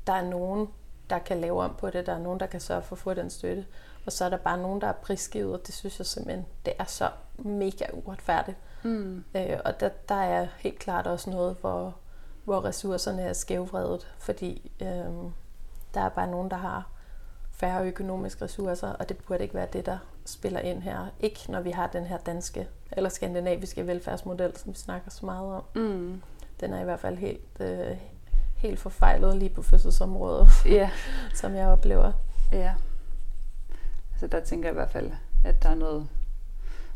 der 0.07 0.13
er 0.13 0.31
nogen, 0.31 0.69
der 1.11 1.19
kan 1.19 1.41
lave 1.41 1.63
om 1.63 1.75
på 1.79 1.91
det, 1.91 2.07
der 2.07 2.13
er 2.13 2.19
nogen, 2.19 2.41
der 2.41 2.47
kan 2.47 2.61
sørge 2.61 2.83
for 2.83 2.97
at 2.97 3.01
få 3.01 3.15
den 3.15 3.31
støtte. 3.31 3.67
Og 4.09 4.13
så 4.13 4.25
er 4.25 4.29
der 4.29 4.37
bare 4.37 4.59
nogen, 4.59 4.81
der 4.81 4.87
er 4.87 4.93
prisgivet, 4.93 5.55
og 5.55 5.67
det 5.67 5.75
synes 5.75 5.99
jeg 5.99 6.07
simpelthen, 6.07 6.47
det 6.65 6.73
er 6.79 6.85
så 6.85 7.11
mega 7.39 7.85
uretfærdigt. 7.93 8.57
Mm. 8.83 9.25
Øh, 9.35 9.59
og 9.65 9.81
der, 9.81 9.89
der 10.09 10.15
er 10.15 10.47
helt 10.59 10.79
klart 10.79 11.07
også 11.07 11.31
noget, 11.31 11.57
hvor, 11.61 11.95
hvor 12.45 12.65
ressourcerne 12.65 13.23
er 13.23 13.33
skævvredet, 13.33 14.15
fordi 14.19 14.73
øh, 14.81 14.87
der 15.95 16.01
er 16.01 16.09
bare 16.09 16.27
nogen, 16.27 16.51
der 16.51 16.57
har 16.57 16.91
færre 17.53 17.87
økonomiske 17.87 18.45
ressourcer, 18.45 18.89
og 18.89 19.09
det 19.09 19.19
burde 19.19 19.43
ikke 19.43 19.55
være 19.55 19.69
det, 19.73 19.87
der 19.87 19.99
spiller 20.25 20.61
ind 20.61 20.83
her. 20.83 21.07
Ikke 21.21 21.41
når 21.49 21.61
vi 21.61 21.71
har 21.71 21.87
den 21.87 22.05
her 22.05 22.19
danske 22.19 22.69
eller 22.93 23.11
skandinaviske 23.11 23.87
velfærdsmodel, 23.87 24.57
som 24.57 24.73
vi 24.73 24.79
snakker 24.79 25.11
så 25.11 25.27
meget 25.27 25.55
om. 25.55 25.63
Mm. 25.75 26.23
Den 26.61 26.73
er 26.73 26.81
i 26.81 26.85
hvert 26.85 27.01
fald 27.01 27.17
helt, 27.17 27.61
øh, 27.61 27.97
helt 28.57 28.79
forfejlet 28.79 29.37
lige 29.37 29.51
på 29.51 29.63
fødselsområdet, 29.63 30.49
yeah. 30.67 30.91
som 31.41 31.55
jeg 31.55 31.69
oplever. 31.69 32.13
Ja. 32.53 32.75
Altså 34.23 34.37
der 34.37 34.45
tænker 34.45 34.69
jeg 34.69 34.73
i 34.73 34.81
hvert 34.81 34.91
fald, 34.91 35.11
at 35.45 35.63
der 35.63 35.69
er 35.69 35.75
noget, 35.75 36.09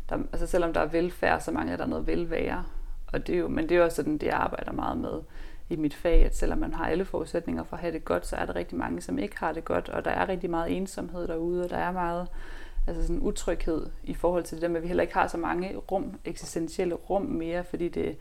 der, 0.09 0.17
altså 0.31 0.47
selvom 0.47 0.73
der 0.73 0.81
er 0.81 0.85
velfærd, 0.85 1.39
så 1.41 1.51
mange 1.51 1.73
er 1.73 1.77
der 1.77 1.85
noget 1.85 2.07
velvære. 2.07 2.63
Og 3.07 3.27
det 3.27 3.35
er 3.35 3.39
jo, 3.39 3.47
men 3.47 3.63
det 3.63 3.71
er 3.71 3.79
jo 3.79 3.83
også 3.83 3.95
sådan, 3.95 4.17
det 4.17 4.27
jeg 4.27 4.35
arbejder 4.35 4.71
meget 4.71 4.97
med 4.97 5.21
i 5.69 5.75
mit 5.75 5.93
fag, 5.93 6.25
at 6.25 6.35
selvom 6.35 6.57
man 6.59 6.73
har 6.73 6.87
alle 6.87 7.05
forudsætninger 7.05 7.63
for 7.63 7.75
at 7.75 7.81
have 7.81 7.93
det 7.93 8.05
godt, 8.05 8.27
så 8.27 8.35
er 8.35 8.45
der 8.45 8.55
rigtig 8.55 8.77
mange, 8.77 9.01
som 9.01 9.19
ikke 9.19 9.39
har 9.39 9.51
det 9.51 9.65
godt, 9.65 9.89
og 9.89 10.05
der 10.05 10.11
er 10.11 10.29
rigtig 10.29 10.49
meget 10.49 10.77
ensomhed 10.77 11.27
derude, 11.27 11.63
og 11.63 11.69
der 11.69 11.77
er 11.77 11.91
meget 11.91 12.27
altså 12.87 13.01
sådan 13.01 13.21
utryghed 13.21 13.85
i 14.03 14.13
forhold 14.13 14.43
til 14.43 14.55
det 14.55 14.61
der 14.61 14.67
med, 14.67 14.77
at 14.77 14.83
vi 14.83 14.87
heller 14.87 15.03
ikke 15.03 15.13
har 15.13 15.27
så 15.27 15.37
mange 15.37 15.75
rum, 15.77 16.19
eksistentielle 16.25 16.95
rum 16.95 17.21
mere, 17.21 17.63
fordi 17.63 17.89
det, 17.89 18.17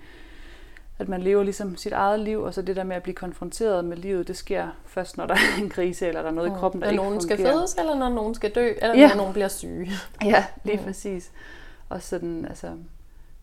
at 1.02 1.08
man 1.08 1.22
lever 1.22 1.42
ligesom 1.42 1.76
sit 1.76 1.92
eget 1.92 2.20
liv, 2.20 2.40
og 2.40 2.54
så 2.54 2.62
det 2.62 2.76
der 2.76 2.84
med 2.84 2.96
at 2.96 3.02
blive 3.02 3.14
konfronteret 3.14 3.84
med 3.84 3.96
livet, 3.96 4.28
det 4.28 4.36
sker 4.36 4.68
først, 4.86 5.16
når 5.16 5.26
der 5.26 5.34
er 5.34 5.62
en 5.62 5.68
krise, 5.68 6.06
eller 6.06 6.22
der 6.22 6.28
er 6.28 6.34
noget 6.34 6.50
mm. 6.50 6.56
i 6.56 6.58
kroppen, 6.58 6.80
der 6.80 6.86
når 6.86 6.92
ikke 6.92 7.04
nogen 7.04 7.20
fungerer. 7.20 7.36
skal 7.36 7.52
fødes, 7.52 7.74
eller 7.74 7.94
når 7.94 8.08
nogen 8.08 8.34
skal 8.34 8.50
dø, 8.50 8.72
eller 8.82 8.98
ja. 8.98 9.08
når 9.08 9.16
nogen 9.16 9.32
bliver 9.32 9.48
syge. 9.48 9.90
ja, 10.24 10.44
lige 10.64 10.76
mm. 10.76 10.84
præcis. 10.84 11.30
Og 11.88 12.02
sådan, 12.02 12.44
altså, 12.44 12.66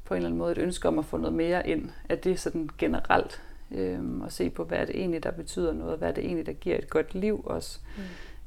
på 0.06 0.14
en 0.14 0.18
eller 0.18 0.28
anden 0.28 0.38
måde 0.38 0.52
et 0.52 0.58
ønske 0.58 0.88
om 0.88 1.00
at 1.00 1.06
få 1.06 1.18
noget 1.18 1.34
mere 1.34 1.68
ind. 1.68 1.90
At 2.10 2.24
det 2.24 2.32
er 2.32 2.38
sådan 2.38 2.70
generelt 2.78 3.42
øhm, 3.72 4.22
at 4.22 4.34
se 4.34 4.50
på, 4.50 4.64
hvad 4.64 4.78
er 4.78 4.86
det 4.86 4.96
egentlig, 4.96 5.24
der 5.24 5.32
betyder 5.32 5.74
noget, 5.74 5.98
hvad 5.98 6.08
er 6.08 6.14
det 6.14 6.26
egentlig, 6.26 6.46
der 6.46 6.54
giver 6.54 6.78
et 6.78 6.90
godt 6.90 7.16
liv 7.16 7.44
også. 7.46 7.80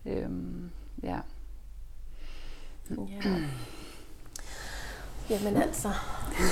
Mm. 0.04 0.12
Øhm, 0.12 0.70
ja. 1.02 1.18
ja. 2.90 3.40
Jamen 5.30 5.56
altså, 5.56 5.88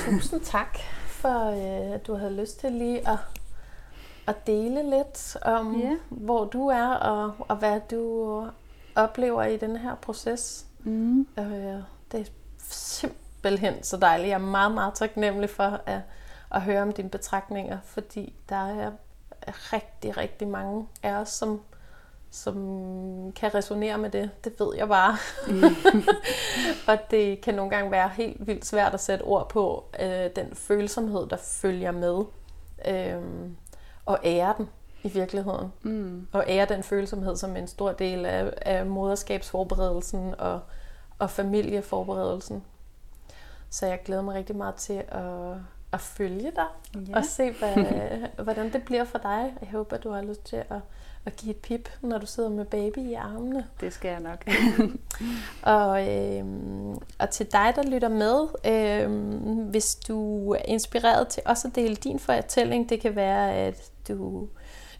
tusind 0.05 0.41
tak 0.41 0.77
for, 1.21 1.49
øh, 1.49 1.93
at 1.93 2.07
du 2.07 2.15
havde 2.15 2.35
lyst 2.35 2.59
til 2.59 2.71
lige 2.71 3.09
at, 3.09 3.17
at 4.27 4.47
dele 4.47 4.89
lidt 4.89 5.37
om, 5.41 5.81
yeah. 5.81 5.97
hvor 6.09 6.45
du 6.45 6.67
er, 6.67 6.87
og, 6.87 7.33
og 7.39 7.55
hvad 7.55 7.81
du 7.91 8.47
oplever 8.95 9.43
i 9.43 9.57
den 9.57 9.75
her 9.75 9.95
proces. 9.95 10.65
Mm. 10.79 11.27
Øh, 11.39 11.75
det 12.11 12.19
er 12.19 12.25
simpelthen 12.57 13.83
så 13.83 13.97
dejligt. 13.97 14.29
Jeg 14.29 14.35
er 14.35 14.39
meget, 14.39 14.71
meget 14.71 14.93
taknemmelig 14.93 15.49
for 15.49 15.79
at, 15.85 16.01
at 16.51 16.61
høre 16.61 16.81
om 16.81 16.91
dine 16.91 17.09
betragtninger, 17.09 17.77
fordi 17.83 18.33
der 18.49 18.69
er 18.69 18.91
rigtig, 19.47 20.17
rigtig 20.17 20.47
mange 20.47 20.87
af 21.03 21.13
os, 21.13 21.29
som, 21.29 21.61
som 22.31 23.31
kan 23.35 23.55
resonere 23.55 23.97
med 23.97 24.09
det. 24.09 24.29
Det 24.43 24.53
ved 24.59 24.75
jeg 24.77 24.87
bare. 24.87 25.17
Mm. 25.47 25.63
og 26.87 26.97
det 27.11 27.41
kan 27.41 27.53
nogle 27.53 27.71
gange 27.71 27.91
være 27.91 28.09
helt 28.09 28.47
vildt 28.47 28.65
svært 28.65 28.93
at 28.93 28.99
sætte 28.99 29.23
ord 29.23 29.49
på 29.49 29.85
øh, 29.99 30.29
den 30.35 30.55
følsomhed, 30.55 31.27
der 31.27 31.37
følger 31.37 31.91
med. 31.91 32.23
Øh, 32.87 33.21
og 34.05 34.19
ære 34.23 34.53
den 34.57 34.69
i 35.03 35.09
virkeligheden. 35.09 35.73
Mm. 35.81 36.27
Og 36.31 36.43
ære 36.47 36.65
den 36.65 36.83
følsomhed 36.83 37.35
som 37.35 37.55
en 37.55 37.67
stor 37.67 37.91
del 37.91 38.25
af, 38.25 38.53
af 38.61 38.85
moderskabsforberedelsen 38.85 40.35
og, 40.37 40.59
og 41.19 41.29
familieforberedelsen. 41.29 42.63
Så 43.69 43.85
jeg 43.85 43.99
glæder 44.05 44.21
mig 44.21 44.35
rigtig 44.35 44.55
meget 44.55 44.75
til 44.75 45.03
at, 45.07 45.55
at 45.91 46.01
følge 46.01 46.51
dig 46.55 47.01
ja. 47.09 47.17
og 47.17 47.25
se, 47.25 47.51
hvad, 47.51 47.75
hvordan 48.43 48.73
det 48.73 48.83
bliver 48.85 49.03
for 49.03 49.17
dig. 49.17 49.53
Jeg 49.61 49.69
håber, 49.71 49.97
du 49.97 50.11
har 50.11 50.21
lyst 50.21 50.45
til 50.45 50.55
at, 50.55 50.79
at 51.25 51.35
give 51.35 51.51
et 51.51 51.57
pip, 51.57 51.89
når 52.01 52.17
du 52.17 52.25
sidder 52.25 52.49
med 52.49 52.65
baby 52.65 52.97
i 52.97 53.13
armene. 53.13 53.67
Det 53.81 53.93
skal 53.93 54.09
jeg 54.09 54.19
nok. 54.19 54.45
og, 55.77 56.09
øh, 56.09 56.45
og 57.19 57.29
til 57.29 57.51
dig, 57.51 57.73
der 57.75 57.83
lytter 57.83 58.09
med, 58.09 58.47
øh, 58.65 59.11
hvis 59.69 59.95
du 59.95 60.51
er 60.51 60.61
inspireret 60.65 61.27
til 61.27 61.43
også 61.45 61.67
at 61.67 61.75
dele 61.75 61.95
din 61.95 62.19
fortælling, 62.19 62.89
det 62.89 63.01
kan 63.01 63.15
være, 63.15 63.53
at 63.53 63.91
du 64.07 64.47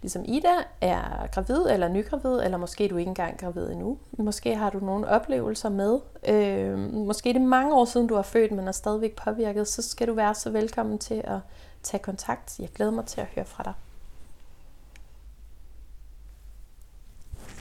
ligesom 0.01 0.25
Ida 0.25 0.55
er 0.81 1.27
gravid 1.31 1.65
eller 1.69 1.87
nygravid, 1.87 2.39
eller 2.39 2.57
måske 2.57 2.85
er 2.85 2.89
du 2.89 2.97
ikke 2.97 3.09
engang 3.09 3.39
gravid 3.39 3.71
endnu. 3.71 3.97
Måske 4.11 4.55
har 4.55 4.69
du 4.69 4.79
nogle 4.79 5.07
oplevelser 5.07 5.69
med. 5.69 5.99
Øh, 6.27 6.79
måske 6.93 7.29
er 7.29 7.33
det 7.33 7.41
mange 7.41 7.73
år 7.73 7.85
siden, 7.85 8.07
du 8.07 8.15
har 8.15 8.21
født, 8.21 8.51
men 8.51 8.67
er 8.67 8.71
stadigvæk 8.71 9.15
påvirket, 9.15 9.67
så 9.67 9.81
skal 9.81 10.07
du 10.07 10.13
være 10.13 10.35
så 10.35 10.49
velkommen 10.49 10.97
til 10.97 11.21
at 11.23 11.39
tage 11.83 12.03
kontakt. 12.03 12.59
Jeg 12.59 12.69
glæder 12.75 12.91
mig 12.91 13.05
til 13.05 13.21
at 13.21 13.27
høre 13.35 13.45
fra 13.45 13.63
dig. 13.63 13.73